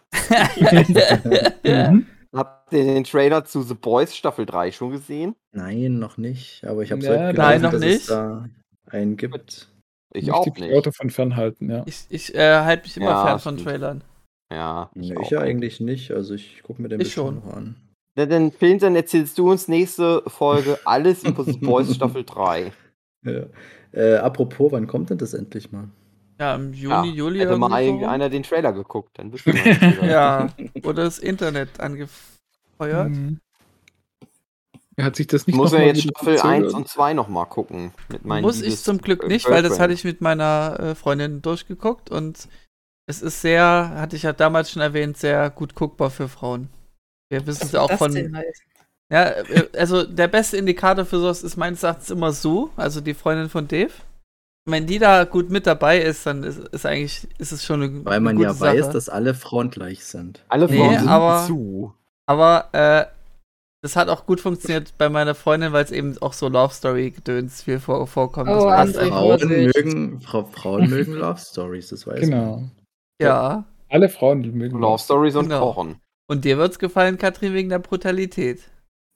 ja. 1.65 1.91
Mhm. 1.93 2.07
Habt 2.35 2.73
ihr 2.73 2.83
den 2.85 3.05
Trailer 3.05 3.45
zu 3.45 3.63
The 3.63 3.75
Boys 3.75 4.17
Staffel 4.17 4.45
3 4.45 4.73
schon 4.73 4.91
gesehen? 4.91 5.37
Nein, 5.53 6.01
noch 6.01 6.17
nicht. 6.17 6.65
Aber 6.65 6.83
ich 6.83 6.91
habe 6.91 7.03
Ja, 7.03 7.11
heute 7.29 7.39
nein, 7.39 7.61
gelesen, 7.61 7.63
noch 7.63 7.71
dass 7.71 7.81
nicht. 7.81 7.95
es 8.01 8.07
da 8.07 8.49
einen 8.91 9.17
gibt. 9.17 9.69
Ich 10.13 10.23
Nicht 10.25 10.33
auch 10.33 10.45
die 10.45 10.61
nicht. 10.61 10.75
Auto 10.75 10.91
von 10.91 11.11
fernhalten, 11.11 11.71
ja. 11.71 11.83
Ich, 11.87 12.07
ich 12.09 12.35
äh, 12.35 12.61
halte 12.63 12.85
mich 12.85 12.97
immer 12.97 13.07
Ja, 13.07 13.25
fern 13.27 13.39
von. 13.39 13.57
Trailern. 13.59 14.03
Ja. 14.53 14.91
Ich, 14.95 15.17
auch 15.17 15.31
ja 15.31 15.41
nicht. 15.41 15.49
eigentlich 15.49 15.81
nicht. 15.81 16.11
Also 16.11 16.35
ich 16.35 16.63
gucke 16.65 16.83
mir 16.83 16.89
den 16.89 17.01
Ich 17.01 17.13
schon. 17.13 17.37
noch 17.37 17.55
an. 17.55 17.77
Na, 18.17 18.27
dann, 18.27 18.51
Phil, 18.53 18.79
dann 18.79 18.97
erzählst 18.97 19.39
du 19.39 19.51
uns 19.51 19.69
nächste 19.69 20.23
Folge 20.27 20.79
alles 20.85 21.23
über 21.25 21.45
The 21.45 21.59
Boys 21.59 21.95
Staffel 21.95 22.25
3. 22.25 22.73
Ja. 23.25 23.45
Äh, 23.93 24.17
apropos, 24.17 24.73
wann 24.73 24.89
kommt 24.89 25.11
denn 25.11 25.19
das 25.19 25.35
endlich 25.35 25.71
mal? 25.71 25.89
Ja, 26.39 26.57
im 26.57 26.73
Juni, 26.73 27.09
Ja, 27.09 27.15
Juli. 27.15 27.39
Hätte 27.41 27.57
mal 27.57 27.73
ein, 27.73 28.05
einer 28.05 28.29
den 28.29 28.43
Trailer 28.43 28.73
geguckt, 28.73 29.19
dann 29.19 29.33
wüsste 29.33 29.53
man. 29.53 30.09
Ja, 30.09 30.49
oder 30.83 31.05
das 31.05 31.19
Internet 31.19 31.81
angefeuert. 31.81 33.11
Mhm. 33.11 33.41
Er 34.97 35.07
hat 35.07 35.17
sich 35.17 35.27
das 35.27 35.47
nicht 35.47 35.55
Ich 35.55 35.61
muss 35.61 35.73
mal 35.73 35.83
jetzt 35.83 36.03
Staffel 36.03 36.39
verzögert? 36.39 36.67
1 36.67 36.75
und 36.75 36.89
2 36.89 37.15
nochmal 37.15 37.47
gucken. 37.47 37.93
Muss 38.23 38.63
ich 38.63 38.81
zum 38.81 38.99
Glück 38.99 39.25
äh, 39.25 39.29
nicht, 39.29 39.47
weil 39.47 39.63
das 39.63 39.71
Girlfriend. 39.71 39.81
hatte 39.81 39.93
ich 39.93 40.05
mit 40.05 40.21
meiner 40.21 40.77
äh, 40.79 40.95
Freundin 40.95 41.43
durchgeguckt 41.43 42.11
und 42.11 42.49
es 43.07 43.21
ist 43.21 43.41
sehr, 43.41 43.93
hatte 43.97 44.17
ich 44.17 44.23
ja 44.23 44.33
damals 44.33 44.71
schon 44.71 44.83
erwähnt, 44.83 45.17
sehr 45.17 45.51
gut 45.51 45.75
guckbar 45.75 46.11
für 46.11 46.29
Frauen. 46.29 46.69
Wir 47.29 47.47
wissen 47.47 47.65
es 47.65 47.73
ja 47.73 47.81
auch 47.81 47.89
das 47.89 47.99
von. 47.99 48.15
Ja, 49.11 49.31
äh, 49.31 49.69
also 49.77 50.05
der 50.05 50.29
beste 50.29 50.57
Indikator 50.57 51.05
für 51.05 51.19
sowas 51.19 51.43
ist 51.43 51.57
meines 51.57 51.83
Erachtens 51.83 52.11
immer 52.11 52.33
so, 52.33 52.71
also 52.77 53.01
die 53.01 53.15
Freundin 53.15 53.49
von 53.49 53.69
Dave. 53.69 53.93
Wenn 54.67 54.87
die 54.87 54.99
da 54.99 55.25
gut 55.25 55.51
mit 55.51 55.67
dabei 55.67 55.99
ist, 56.01 56.25
dann 56.27 56.43
ist, 56.43 56.59
ist 56.59 56.87
eigentlich, 56.87 57.29
ist 57.39 57.53
es 57.53 57.65
schon 57.65 57.83
eine, 57.83 58.05
Weil 58.05 58.15
eine 58.15 58.21
man 58.25 58.37
gute 58.37 58.49
ja 58.49 58.55
Sache. 58.55 58.79
weiß, 58.79 58.91
dass 58.91 59.09
alle 59.11 59.35
Frauen 59.35 59.71
gleich 59.71 60.05
sind. 60.05 60.43
Alle 60.49 60.67
Nee, 60.67 60.79
Frauen 60.79 60.99
sind 60.99 61.09
aber- 61.09 61.45
zu. 61.47 61.95
Aber 62.27 62.69
äh, 62.73 63.05
das 63.83 63.97
hat 63.97 64.09
auch 64.09 64.25
gut 64.25 64.41
funktioniert 64.41 64.95
bei 64.97 65.11
meiner 65.11 65.35
Freundin, 65.35 65.73
weil 65.75 65.85
es 65.85 65.91
eben 65.91 66.17
auch 66.23 66.33
so 66.33 66.49
Love 66.49 66.73
Story 66.73 67.11
gedöns 67.11 67.63
viel 67.63 67.79
vor, 67.79 68.07
vorkommt. 68.07 68.49
Oh, 68.49 68.67
einfach. 68.69 69.07
Frauen 69.07 69.47
mögen, 69.49 70.21
Frau, 70.23 70.45
Frauen 70.45 70.89
mögen 70.89 71.13
Love 71.13 71.39
Stories, 71.39 71.89
das 71.89 72.07
weiß 72.07 72.21
man. 72.23 72.31
Genau. 72.31 72.63
Ja. 73.21 73.65
Alle 73.91 74.09
Frauen 74.09 74.41
mögen 74.57 74.79
Love 74.79 74.99
Stories 75.03 75.37
und 75.37 75.51
Genau. 75.51 75.61
Kochen. 75.73 76.01
Und 76.27 76.47
dir 76.47 76.57
wird's 76.57 76.79
gefallen, 76.79 77.19
Katrin, 77.19 77.53
wegen 77.53 77.69
der 77.69 77.81
Brutalität. 77.81 78.63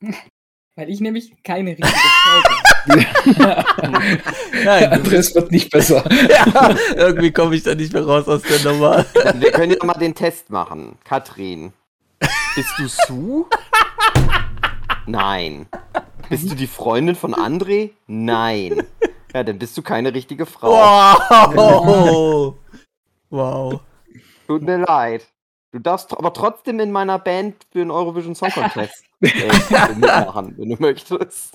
Weil 0.76 0.90
ich 0.90 1.00
nämlich 1.00 1.42
keine 1.42 1.70
richtige 1.70 1.88
Frau 1.88 2.42
bin. 2.42 2.56
Nein, 4.64 4.82
du 4.82 4.92
Andres 4.92 5.34
wird 5.34 5.50
nicht 5.50 5.70
besser. 5.70 6.04
ja, 6.28 6.74
irgendwie 6.96 7.32
komme 7.32 7.54
ich 7.54 7.62
da 7.62 7.74
nicht 7.74 7.92
mehr 7.92 8.04
raus 8.04 8.28
aus 8.28 8.42
der 8.42 8.72
Nummer. 8.72 9.04
Wir 9.34 9.52
können 9.52 9.72
ja 9.72 9.84
mal 9.84 9.94
den 9.94 10.14
Test 10.14 10.50
machen. 10.50 10.96
Katrin, 11.04 11.72
bist 12.54 12.72
du 12.78 12.88
Sue? 12.88 13.46
Nein. 15.06 15.66
Bist 16.28 16.50
du 16.50 16.54
die 16.54 16.66
Freundin 16.66 17.14
von 17.14 17.34
André? 17.34 17.90
Nein. 18.06 18.82
Ja, 19.34 19.42
dann 19.44 19.58
bist 19.58 19.76
du 19.76 19.82
keine 19.82 20.14
richtige 20.14 20.46
Frau. 20.46 20.72
Wow. 20.72 22.54
Wow. 23.30 23.80
Tut 24.46 24.62
mir 24.62 24.78
leid. 24.78 25.26
Du 25.72 25.78
darfst 25.78 26.16
aber 26.16 26.32
trotzdem 26.32 26.80
in 26.80 26.90
meiner 26.90 27.18
Band 27.18 27.66
für 27.70 27.78
den 27.80 27.90
Eurovision 27.90 28.34
Song 28.34 28.50
Contest 28.50 29.04
äh, 29.20 29.48
mitmachen, 29.94 30.54
wenn 30.56 30.70
du 30.70 30.76
möchtest. 30.78 31.52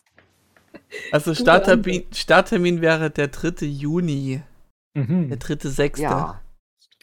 Also 1.12 1.34
Starttermin, 1.34 2.04
Starttermin 2.14 2.82
wäre 2.82 3.10
der 3.10 3.28
3. 3.30 3.66
Juni. 3.66 4.42
Der 4.96 5.04
Mhm. 5.04 5.32
3.6. 5.34 6.00
Ja. 6.02 6.42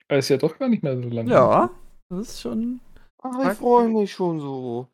Aber 0.09 0.19
Ist 0.19 0.29
ja 0.29 0.37
doch 0.37 0.59
gar 0.59 0.69
nicht 0.69 0.83
mehr 0.83 0.97
so 1.01 1.09
lange. 1.09 1.31
Ja, 1.31 1.71
das 2.09 2.29
ist 2.29 2.41
schon. 2.41 2.81
Ach, 3.23 3.51
ich 3.53 3.59
freue 3.59 3.89
mich 3.89 4.13
schon 4.13 4.41
so. 4.41 4.87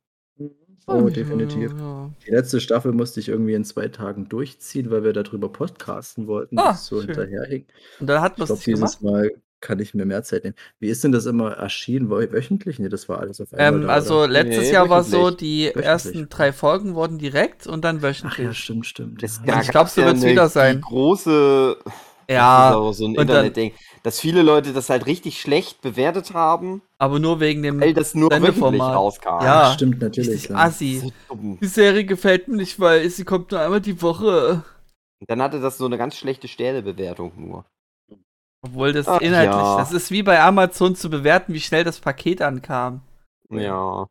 Oh, 0.89 1.09
definitiv. 1.09 1.73
Ja. 1.79 2.11
Die 2.27 2.31
letzte 2.31 2.61
Staffel 2.61 2.93
musste 2.93 3.19
ich 3.21 3.29
irgendwie 3.29 3.55
in 3.55 3.65
zwei 3.65 3.89
Tagen 3.89 4.29
durchziehen, 4.29 4.91
weil 4.91 5.03
wir 5.05 5.13
darüber 5.13 5.49
podcasten 5.49 6.27
wollten. 6.29 6.59
Ah, 6.59 6.69
das 6.69 6.87
so 6.87 7.01
schön. 7.01 7.07
hinterherhing. 7.09 7.67
Und 8.01 8.07
dann 8.07 8.21
hat 8.23 8.33
Ich 8.35 8.39
man 8.39 8.47
glaube, 8.47 8.59
es 8.61 8.65
gemacht. 8.65 8.83
dieses 8.83 9.01
Mal 9.01 9.35
kann 9.61 9.79
ich 9.81 9.95
mir 9.95 10.05
mehr 10.05 10.23
Zeit 10.23 10.45
nehmen. 10.45 10.57
Wie 10.79 10.89
ist 10.89 11.03
denn 11.03 11.13
das 11.13 11.27
immer 11.27 11.53
erschienen? 11.53 12.09
Wö- 12.11 12.31
Wöchentlich? 12.33 12.79
Nee, 12.79 12.89
das 12.89 13.09
war 13.09 13.19
alles 13.21 13.41
auf 13.41 13.53
einmal. 13.53 13.83
Ähm, 13.83 13.87
da, 13.89 13.95
also 13.95 14.19
oder? 14.19 14.29
letztes 14.29 14.65
Nee, 14.67 14.73
Jahr 14.73 14.89
war 14.91 15.03
so, 15.03 15.19
wöchentlich. 15.27 15.37
die 15.39 15.65
Wöchentlich. 15.69 15.85
ersten 15.87 16.29
drei 16.29 16.53
Folgen 16.53 16.95
wurden 16.95 17.19
direkt 17.19 17.67
und 17.67 17.85
dann 17.85 17.97
Ach 17.99 18.03
ja, 18.03 18.09
wöchentlich. 18.09 18.59
stimmt, 18.59 18.87
stimmt. 18.87 19.23
Das, 19.23 19.41
ja. 19.47 19.55
Ja, 19.55 19.63
ich 19.63 19.69
glaub, 19.69 19.89
so 19.89 20.03
wird's 20.05 20.23
eine- 20.23 20.31
wieder 20.33 20.49
sein. 20.49 20.77
Die 20.77 20.81
große. 20.83 21.77
Das 21.85 21.95
ist 21.95 22.35
Ja, 22.35 22.71
aber 22.71 22.93
so 22.93 23.05
ein 23.05 23.11
und 23.11 23.17
dann- 23.17 23.29
Internetding. 23.29 23.73
Dass 24.03 24.21
viele 24.21 24.43
Leute 24.43 24.73
das 24.73 24.89
halt 24.89 25.07
richtig 25.07 25.41
schlecht 25.41 25.81
bewertet 25.81 26.33
haben, 26.33 26.81
aber 26.99 27.19
nur 27.19 27.41
wegen 27.41 27.63
dem 27.65 27.81
weil 27.81 27.93
das 27.93 28.15
nur 28.15 28.31
wöchentlich 28.31 28.55
Sendeformat. 28.55 28.95
rauskam. 28.97 29.43
Ja. 29.45 29.73
stimmt 29.75 30.01
natürlich. 30.01 30.49
ja. 30.49 30.55
assi. 30.57 31.01
So. 31.03 31.37
Die 31.61 31.67
Serie 31.67 32.05
gefällt 32.05 32.47
mir 32.47 32.57
nicht, 32.57 32.79
weil 32.79 33.09
sie 33.11 33.25
kommt 33.25 33.51
nur 33.51 33.61
einmal 33.61 33.81
die 33.81 34.01
Woche. 34.03 34.63
Dann 35.27 35.43
hatte 35.43 35.61
das 35.61 35.79
so 35.79 35.87
eine 35.87 35.99
ganz 35.99 36.15
schlechte 36.17 36.47
Sternebewertung 36.47 37.33
nur. 37.37 37.65
Obwohl 38.67 38.93
das 38.93 39.09
Ach 39.09 39.21
inhaltlich, 39.21 39.57
ja. 39.57 39.79
das 39.79 39.93
ist 39.93 40.11
wie 40.11 40.23
bei 40.23 40.41
Amazon 40.41 40.95
zu 40.95 41.11
bewerten, 41.11 41.53
wie 41.55 41.61
schnell 41.61 41.85
das 41.85 42.01
Paket 42.01 42.43
ankam. 42.43 43.01
Ja. 43.51 44.07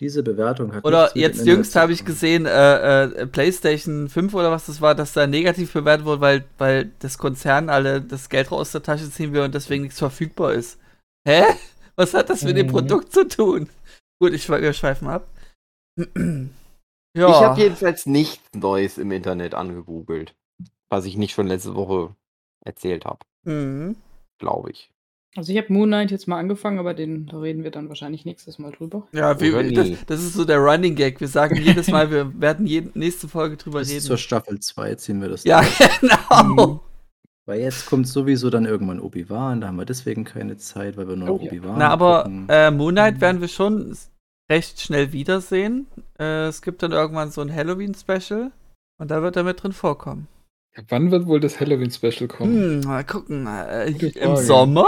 Diese 0.00 0.22
Bewertung 0.22 0.72
hat 0.72 0.84
Oder 0.84 1.10
jetzt 1.16 1.44
jüngst 1.44 1.74
habe 1.74 1.92
ich 1.92 2.04
gesehen, 2.04 2.46
äh, 2.46 3.04
äh, 3.04 3.26
PlayStation 3.26 4.08
5 4.08 4.32
oder 4.32 4.52
was 4.52 4.66
das 4.66 4.80
war, 4.80 4.94
dass 4.94 5.12
da 5.12 5.26
negativ 5.26 5.72
bewertet 5.72 6.06
wurde, 6.06 6.20
weil, 6.20 6.44
weil 6.56 6.92
das 7.00 7.18
Konzern 7.18 7.68
alle 7.68 8.00
das 8.00 8.28
Geld 8.28 8.52
aus 8.52 8.70
der 8.70 8.82
Tasche 8.84 9.10
ziehen 9.10 9.32
will 9.32 9.42
und 9.42 9.54
deswegen 9.54 9.82
nichts 9.82 9.98
verfügbar 9.98 10.52
ist. 10.52 10.78
Hä? 11.26 11.42
Was 11.96 12.14
hat 12.14 12.30
das 12.30 12.44
mit 12.44 12.56
dem 12.56 12.68
Mhm. 12.68 12.70
Produkt 12.70 13.12
zu 13.12 13.26
tun? 13.26 13.68
Gut, 14.20 14.32
ich 14.32 14.48
wir 14.48 14.72
schweifen 14.72 15.08
ab. 15.08 15.26
ja. 15.96 16.46
Ich 17.14 17.20
habe 17.20 17.60
jedenfalls 17.60 18.06
nichts 18.06 18.48
Neues 18.54 18.98
im 18.98 19.10
Internet 19.10 19.54
angegoogelt. 19.54 20.36
Was 20.90 21.06
ich 21.06 21.16
nicht 21.16 21.34
schon 21.34 21.48
letzte 21.48 21.74
Woche 21.74 22.14
erzählt 22.64 23.04
habe, 23.04 23.18
Mhm. 23.44 23.96
glaube 24.38 24.70
ich. 24.70 24.90
Also 25.36 25.52
ich 25.52 25.58
habe 25.58 25.72
Moon 25.72 25.88
Knight 25.88 26.10
jetzt 26.10 26.26
mal 26.26 26.38
angefangen, 26.38 26.78
aber 26.78 26.94
den, 26.94 27.26
da 27.26 27.38
reden 27.38 27.62
wir 27.62 27.70
dann 27.70 27.88
wahrscheinlich 27.88 28.24
nächstes 28.24 28.58
Mal 28.58 28.72
drüber. 28.72 29.06
Ja, 29.12 29.38
wie, 29.40 29.52
Oder 29.52 29.70
das, 29.70 29.88
das 30.06 30.22
ist 30.22 30.34
so 30.34 30.44
der 30.44 30.58
Running 30.58 30.94
Gag. 30.96 31.20
Wir 31.20 31.28
sagen 31.28 31.56
jedes 31.62 31.88
Mal, 31.88 32.10
wir 32.10 32.40
werden 32.40 32.66
jede, 32.66 32.98
nächste 32.98 33.28
Folge 33.28 33.56
drüber 33.56 33.80
Bis 33.80 33.90
reden. 33.90 34.00
zur 34.00 34.16
Staffel 34.16 34.58
2 34.58 34.94
ziehen 34.96 35.20
wir 35.20 35.28
das 35.28 35.44
Ja, 35.44 35.60
durch. 35.60 35.78
genau. 36.00 36.82
Weil 37.46 37.60
jetzt 37.60 37.86
kommt 37.86 38.08
sowieso 38.08 38.50
dann 38.50 38.64
irgendwann 38.64 39.00
Obi-Wan, 39.00 39.60
da 39.60 39.68
haben 39.68 39.76
wir 39.76 39.84
deswegen 39.86 40.24
keine 40.24 40.56
Zeit, 40.56 40.96
weil 40.96 41.08
wir 41.08 41.16
nur 41.16 41.30
Oh. 41.30 41.34
Obi-Wan 41.34 41.78
Na, 41.78 41.88
aber 41.90 42.28
äh, 42.48 42.70
Moon 42.70 42.94
Knight 42.94 43.20
werden 43.20 43.40
wir 43.40 43.48
schon 43.48 43.96
recht 44.50 44.80
schnell 44.80 45.12
wiedersehen. 45.12 45.86
Äh, 46.18 46.46
es 46.48 46.62
gibt 46.62 46.82
dann 46.82 46.92
irgendwann 46.92 47.30
so 47.30 47.42
ein 47.42 47.54
Halloween-Special. 47.54 48.50
Und 49.00 49.10
da 49.10 49.22
wird 49.22 49.36
er 49.36 49.44
mit 49.44 49.62
drin 49.62 49.72
vorkommen. 49.72 50.26
Wann 50.88 51.10
wird 51.10 51.26
wohl 51.26 51.40
das 51.40 51.58
Halloween-Special 51.60 52.28
kommen? 52.28 52.82
Hm, 52.82 52.88
mal 52.88 53.04
gucken. 53.04 53.46
Äh, 53.46 53.88
Im. 53.90 54.36
Sommer? 54.36 54.86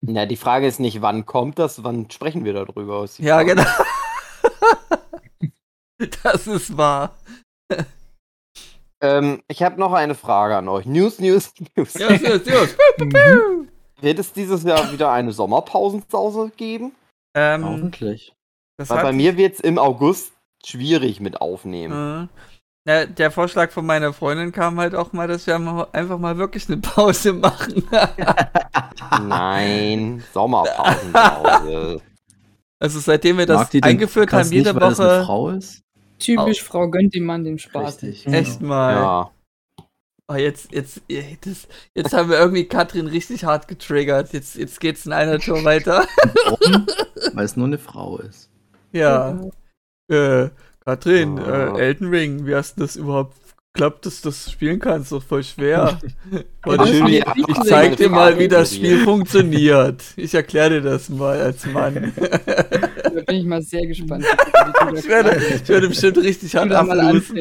Na, 0.00 0.26
die 0.26 0.36
Frage 0.36 0.66
ist 0.66 0.80
nicht, 0.80 1.00
wann 1.02 1.26
kommt 1.26 1.58
das, 1.58 1.82
wann 1.84 2.10
sprechen 2.10 2.44
wir 2.44 2.52
darüber? 2.52 3.06
Die 3.16 3.22
Ja, 3.22 3.36
Frage. 3.36 3.54
genau. 3.54 3.64
das 6.22 6.46
ist 6.46 6.76
wahr. 6.76 7.16
Ähm, 9.00 9.42
ich 9.48 9.62
habe 9.62 9.78
noch 9.78 9.92
eine 9.92 10.14
Frage 10.14 10.56
an 10.56 10.68
euch. 10.68 10.86
News, 10.86 11.18
News, 11.18 11.52
News. 11.76 11.94
Yes, 11.94 12.20
yes, 12.22 12.46
yes. 12.46 12.76
Mhm. 12.98 13.68
Wird 14.00 14.18
es 14.18 14.32
dieses 14.32 14.62
Jahr 14.64 14.92
wieder 14.92 15.10
eine 15.12 15.32
Sommerpausensause 15.32 16.50
geben? 16.56 16.92
ähm, 17.34 17.64
Hoffentlich. 17.64 18.34
das 18.78 18.90
Weil 18.90 19.02
bei 19.02 19.12
mir 19.12 19.36
wird 19.36 19.54
es 19.54 19.60
im 19.60 19.78
August 19.78 20.32
schwierig 20.64 21.20
mit 21.20 21.40
aufnehmen. 21.40 22.28
Äh, 22.28 22.55
ja, 22.86 23.04
der 23.04 23.32
Vorschlag 23.32 23.72
von 23.72 23.84
meiner 23.84 24.12
Freundin 24.12 24.52
kam 24.52 24.78
halt 24.78 24.94
auch 24.94 25.12
mal, 25.12 25.26
dass 25.26 25.46
wir 25.48 25.56
einfach 25.92 26.18
mal 26.18 26.38
wirklich 26.38 26.68
eine 26.68 26.76
Pause 26.76 27.32
machen. 27.32 27.82
Nein, 29.26 30.22
Sommerpausensause. 30.32 32.00
also 32.78 33.00
seitdem 33.00 33.38
wir 33.38 33.46
das 33.46 33.74
eingeführt 33.82 34.32
haben, 34.32 34.52
jede 34.52 34.72
nicht, 34.72 34.80
weil 34.80 34.92
es 34.92 35.00
eine 35.00 35.08
Woche 35.10 35.24
Frau 35.24 35.50
ist? 35.50 35.82
Typisch 36.20 36.62
Frau 36.62 36.88
gönnt 36.88 37.12
dem 37.12 37.24
Mann 37.24 37.42
den 37.42 37.58
Spaß. 37.58 38.02
Richtig. 38.02 38.26
echt 38.32 38.62
mal. 38.62 38.94
ja. 38.94 39.30
Oh, 40.28 40.34
jetzt, 40.34 40.72
jetzt, 40.72 41.02
das, 41.42 41.68
jetzt 41.94 42.12
haben 42.12 42.30
wir 42.30 42.38
irgendwie 42.38 42.64
Katrin 42.64 43.06
richtig 43.06 43.44
hart 43.44 43.68
getriggert. 43.68 44.32
Jetzt, 44.32 44.56
jetzt 44.56 44.80
geht's 44.80 45.06
in 45.06 45.12
einer 45.12 45.38
Tour 45.38 45.64
weiter. 45.64 46.06
Warum? 46.44 46.86
weil 47.34 47.44
es 47.44 47.56
nur 47.56 47.66
eine 47.66 47.78
Frau 47.78 48.18
ist. 48.18 48.48
ja. 48.92 49.40
Äh, 50.08 50.50
Katrin, 50.96 51.38
Ah. 51.40 51.76
äh, 51.76 51.80
Elden 51.80 52.08
Ring, 52.08 52.46
wie 52.46 52.54
hast 52.54 52.76
du 52.76 52.82
das 52.82 52.94
überhaupt 52.94 53.36
geklappt, 53.74 54.06
dass 54.06 54.20
du 54.20 54.28
das 54.28 54.50
spielen 54.52 54.78
kannst? 54.78 55.10
Doch 55.10 55.22
voll 55.22 55.42
schwer. 55.42 55.98
Ich, 56.66 57.48
ich 57.48 57.60
zeig 57.64 57.96
dir 57.96 58.08
mal, 58.08 58.38
wie 58.38 58.48
das. 58.48 58.74
Spiel 58.74 59.04
funktioniert. 59.04 60.02
Ich 60.16 60.34
erkläre 60.34 60.70
dir 60.70 60.80
das 60.82 61.08
mal 61.08 61.40
als 61.40 61.64
Mann. 61.66 62.12
Da 63.16 63.22
bin 63.22 63.36
ich 63.36 63.44
mal 63.44 63.62
sehr 63.62 63.86
gespannt. 63.86 64.24
Ich 64.96 65.08
werde, 65.08 65.36
ich 65.62 65.68
werde 65.68 65.88
bestimmt 65.88 66.18
richtig 66.18 66.56
anfängst. 66.58 67.32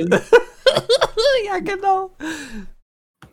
ja, 1.46 1.60
genau. 1.64 2.12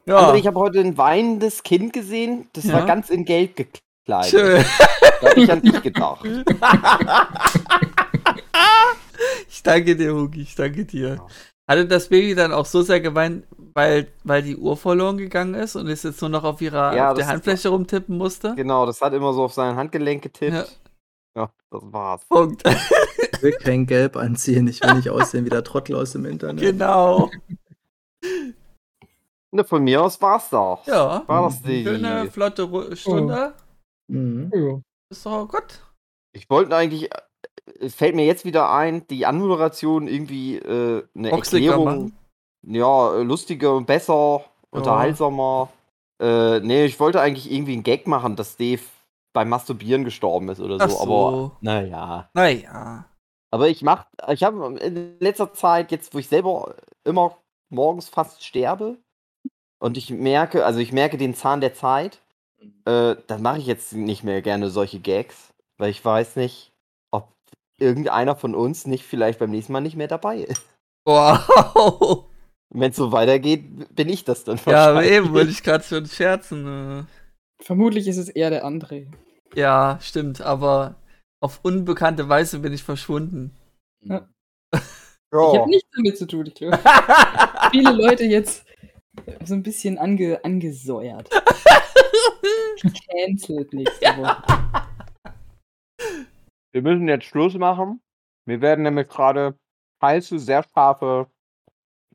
Ja, 0.06 0.30
André, 0.30 0.36
ich 0.38 0.46
habe 0.46 0.58
heute 0.58 0.80
ein 0.80 0.96
weinendes 0.98 1.62
Kind 1.62 1.92
gesehen, 1.92 2.48
das 2.52 2.64
Ja. 2.64 2.74
war 2.74 2.86
ganz 2.86 3.08
in 3.10 3.24
Gelb 3.24 3.56
gekleidet. 3.56 4.30
schön. 4.30 4.64
Da 5.22 5.30
habe 5.30 5.40
ich 5.40 5.52
an 5.52 5.62
dich 5.62 5.82
gedacht. 5.82 6.24
Ich 9.48 9.62
danke 9.62 9.96
dir, 9.96 10.14
Hugi, 10.14 10.42
ich 10.42 10.54
danke 10.54 10.84
dir. 10.84 11.24
Hatte 11.68 11.86
das 11.86 12.08
Baby 12.08 12.34
dann 12.34 12.52
auch 12.52 12.66
so 12.66 12.82
sehr 12.82 13.00
geweint, 13.00 13.46
weil, 13.74 14.08
weil 14.24 14.42
die 14.42 14.56
Uhr 14.56 14.76
verloren 14.76 15.16
gegangen 15.16 15.54
ist 15.54 15.76
und 15.76 15.86
es 15.88 16.02
jetzt 16.02 16.20
nur 16.20 16.30
noch 16.30 16.44
auf 16.44 16.60
ihrer 16.60 16.94
Ja, 16.94 17.10
auf 17.12 17.16
der 17.18 17.28
Handfläche 17.28 17.68
rumtippen 17.68 18.18
musste? 18.18 18.54
Genau, 18.56 18.84
das 18.86 19.00
hat 19.00 19.12
immer 19.12 19.32
so 19.32 19.44
auf 19.44 19.52
sein 19.52 19.76
Handgelenk 19.76 20.22
getippt. 20.22 20.52
Ja. 20.52 20.64
Ja, 21.34 21.50
das 21.70 21.82
war's. 21.84 22.24
Punkt. 22.26 22.62
Ich 22.66 23.42
will 23.42 23.52
kein 23.52 23.86
Gelb 23.86 24.16
anziehen. 24.16 24.68
Ich 24.68 24.82
will 24.82 24.94
nicht 24.94 25.10
aussehen 25.10 25.44
wie 25.44 25.50
der 25.50 25.64
Trottel 25.64 25.96
aus 25.96 26.12
dem 26.12 26.26
Internet. 26.26 26.60
genau. 26.62 27.30
Ne, 29.54 29.64
von 29.64 29.82
mir 29.84 30.02
aus 30.02 30.20
war's 30.20 30.48
das. 30.50 30.86
Ja. 30.86 31.24
War 31.26 31.42
das 31.42 31.62
die? 31.62 31.84
Schöne, 31.84 32.30
flotte 32.30 32.62
Ru 32.62 32.94
Stunde. 32.96 33.54
Mhm. 34.08 34.50
Ja. 34.54 34.80
Ist 35.10 35.26
doch 35.26 35.46
gut. 35.46 35.80
Ich 36.32 36.48
wollte 36.48 36.74
eigentlich, 36.74 37.10
fällt 37.88 38.14
mir 38.14 38.26
jetzt 38.26 38.44
wieder 38.44 38.70
ein, 38.70 39.06
die 39.08 39.26
Anmoderation 39.26 40.08
irgendwie 40.08 40.56
äh, 40.56 41.04
eine 41.16 41.30
Boxliger 41.30 41.72
Erklärung, 41.72 41.84
machen. 41.84 42.18
ja, 42.62 43.14
äh, 43.16 43.22
lustiger 43.22 43.74
und 43.74 43.86
besser, 43.86 44.44
unterhaltsamer. 44.70 45.68
Äh, 46.20 46.60
nee, 46.60 46.84
ich 46.84 47.00
wollte 47.00 47.20
eigentlich 47.20 47.50
irgendwie 47.50 47.72
einen 47.72 47.82
Gag 47.82 48.06
machen, 48.06 48.36
dass 48.36 48.56
Dave 48.56 48.82
beim 49.32 49.48
Masturbieren 49.48 50.04
gestorben 50.04 50.48
ist 50.48 50.60
oder 50.60 50.76
Ach 50.80 50.90
so, 50.90 50.96
so. 50.96 51.02
aber 51.02 51.56
naja. 51.60 52.28
Naja. 52.34 53.06
Aber 53.50 53.68
ich 53.68 53.82
mach, 53.82 54.06
ich 54.28 54.42
habe 54.42 54.78
in 54.78 55.16
letzter 55.20 55.52
Zeit, 55.52 55.90
jetzt 55.90 56.14
wo 56.14 56.18
ich 56.18 56.28
selber 56.28 56.74
immer 57.04 57.36
morgens 57.68 58.08
fast 58.08 58.44
sterbe 58.44 58.96
und 59.78 59.98
ich 59.98 60.10
merke, 60.10 60.64
also 60.64 60.78
ich 60.78 60.92
merke 60.92 61.18
den 61.18 61.34
Zahn 61.34 61.60
der 61.60 61.74
Zeit, 61.74 62.20
äh, 62.84 63.16
dann 63.26 63.42
mache 63.42 63.58
ich 63.58 63.66
jetzt 63.66 63.92
nicht 63.92 64.24
mehr 64.24 64.40
gerne 64.42 64.70
solche 64.70 65.00
Gags, 65.00 65.52
weil 65.78 65.90
ich 65.90 66.04
weiß 66.04 66.36
nicht, 66.36 66.71
irgendeiner 67.82 68.36
von 68.36 68.54
uns 68.54 68.86
nicht 68.86 69.04
vielleicht 69.04 69.38
beim 69.38 69.50
nächsten 69.50 69.72
Mal 69.72 69.80
nicht 69.80 69.96
mehr 69.96 70.08
dabei 70.08 70.38
ist. 70.38 70.62
Wow. 71.06 72.24
Wenn 72.74 72.90
es 72.90 72.96
so 72.96 73.12
weitergeht, 73.12 73.94
bin 73.94 74.08
ich 74.08 74.24
das 74.24 74.44
dann 74.44 74.58
Ja, 74.66 75.02
eben 75.02 75.32
wollte 75.32 75.50
ich 75.50 75.62
gerade 75.62 75.84
schon 75.84 76.06
scherzen. 76.06 77.06
Vermutlich 77.62 78.08
ist 78.08 78.16
es 78.16 78.28
eher 78.28 78.50
der 78.50 78.64
André. 78.64 79.08
Ja, 79.54 79.98
stimmt, 80.00 80.40
aber 80.40 80.94
auf 81.42 81.60
unbekannte 81.62 82.28
Weise 82.28 82.60
bin 82.60 82.72
ich 82.72 82.82
verschwunden. 82.82 83.54
Ich 85.34 85.38
Ja. 85.38 85.60
habe 85.60 85.70
nichts 85.70 85.88
damit 85.96 86.18
zu 86.18 86.26
tun, 86.26 86.44
ich 86.46 86.54
glaube. 86.54 86.78
Viele 87.70 87.92
Leute 87.92 88.24
jetzt 88.24 88.66
so 89.44 89.54
ein 89.54 89.62
bisschen 89.62 89.96
ange 89.96 90.44
angesäuert. 90.44 91.30
Cancelled 93.10 93.72
nächste 93.72 94.06
Woche. 94.18 94.42
Wir 96.72 96.82
müssen 96.82 97.08
jetzt 97.08 97.26
Schluss 97.26 97.54
machen. 97.54 98.00
Wir 98.46 98.60
werden 98.60 98.82
nämlich 98.82 99.08
gerade 99.08 99.58
heiße, 100.02 100.38
sehr 100.38 100.64
scharfe 100.74 101.26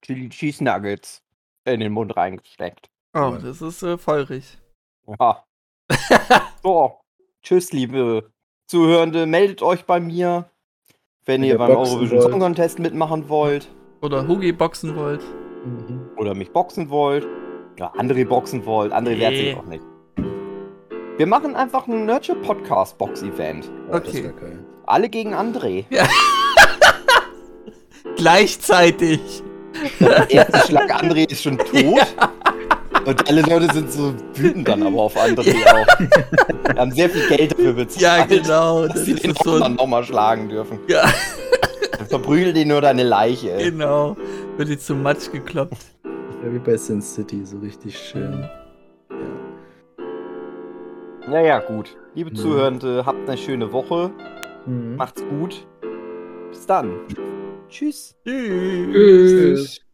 Chili 0.02 0.30
Cheese 0.30 0.64
Nuggets 0.64 1.24
in 1.66 1.80
den 1.80 1.92
Mund 1.94 2.16
reingesteckt. 2.16 2.90
Oh, 3.14 3.38
das 3.42 3.62
ist 3.62 3.84
äh, 3.84 3.98
feurig. 3.98 4.58
Ja. 5.20 5.44
so, 6.64 7.00
tschüss, 7.42 7.72
liebe 7.72 8.32
Zuhörende. 8.68 9.26
Meldet 9.26 9.62
euch 9.62 9.86
bei 9.86 10.00
mir, 10.00 10.50
wenn 11.26 11.42
Wenn 11.42 11.50
ihr 11.50 11.58
beim 11.58 11.72
Eurovision. 11.72 12.22
Song 12.22 12.40
Contest 12.40 12.80
mitmachen 12.80 13.30
wollt 13.30 13.70
Oder 14.02 14.28
Hugi 14.28 14.52
boxen 14.52 14.96
wollt. 14.96 15.24
Mhm. 15.66 16.10
oder 16.18 16.34
mich 16.36 16.52
boxen 16.52 16.90
wollt. 16.90 17.26
Ja, 17.80 17.92
André 17.94 18.28
boxen 18.28 18.66
wollt. 18.66 18.92
André 18.92 19.18
wehrt 19.20 19.34
sich 19.36 19.54
Nee. 19.54 19.56
auch 19.56 19.66
nicht. 19.66 19.84
Wir 21.18 21.26
machen 21.26 21.56
einfach 21.56 21.88
ein 21.88 22.06
Nurture 22.06 22.38
Podcast 22.38 22.98
Box 22.98 23.24
Event. 23.24 23.70
Oh, 23.92 23.96
Okay. 23.96 24.32
Alle 24.86 25.10
gegen 25.10 25.34
André. 25.34 25.84
Gleichzeitig. 28.16 29.20
Der 30.00 30.30
erste 30.30 30.60
Schlag 30.68 31.04
André 31.04 31.30
ist 31.30 31.44
schon 31.44 31.58
tot. 31.58 32.06
Und 33.06 33.30
alle 33.30 33.42
Leute 33.42 33.74
sind 33.74 33.92
so 33.92 34.14
wütend 34.36 34.68
dann 34.68 34.84
aber 34.84 35.02
auf 35.02 35.18
André 35.18 35.56
auch. 35.66 36.00
Wir 36.00 36.76
haben 36.78 36.92
sehr 36.92 37.10
viel 37.10 37.28
Geld 37.28 37.52
dafür 37.54 37.74
bezahlt. 37.74 38.02
Ja, 38.02 38.26
genau. 38.26 38.84
Dass 38.86 38.94
Das 38.94 39.06
sie 39.06 39.16
den 39.16 39.34
so 39.44 39.62
ein, 39.62 39.74
nochmal 39.76 40.04
schlagen 40.04 40.48
dürfen. 40.50 40.80
Ja. 40.88 41.04
Dann 41.98 42.08
verprügel 42.08 42.54
die 42.54 42.66
nur 42.66 42.82
deine 42.82 43.04
Leiche. 43.04 43.58
Genau. 43.58 44.16
Wird 44.58 44.70
die 44.70 44.78
zum 44.78 45.04
Matsch 45.04 45.32
gekloppt. 45.32 45.78
Ja, 46.06 46.54
wie 46.54 46.60
bei 46.60 46.78
Sin 46.78 47.02
City, 47.02 47.44
so 47.44 47.58
richtig 47.58 47.98
schön. 47.98 48.48
Ja. 51.28 51.32
Naja, 51.34 51.60
gut. 51.60 51.96
Liebe 52.16 52.32
Mhm. 52.32 52.36
Zuhörende, 52.36 53.06
habt 53.06 53.28
eine 53.28 53.38
schöne 53.38 53.72
Woche. 53.72 54.12
Mhm. 54.66 54.96
Macht's 54.96 55.24
gut. 55.30 55.68
Bis 56.50 56.66
dann. 56.66 56.94
Tschüss. 57.70 58.16
Tschüss. 58.26 58.92
Tschüss. 58.94 59.87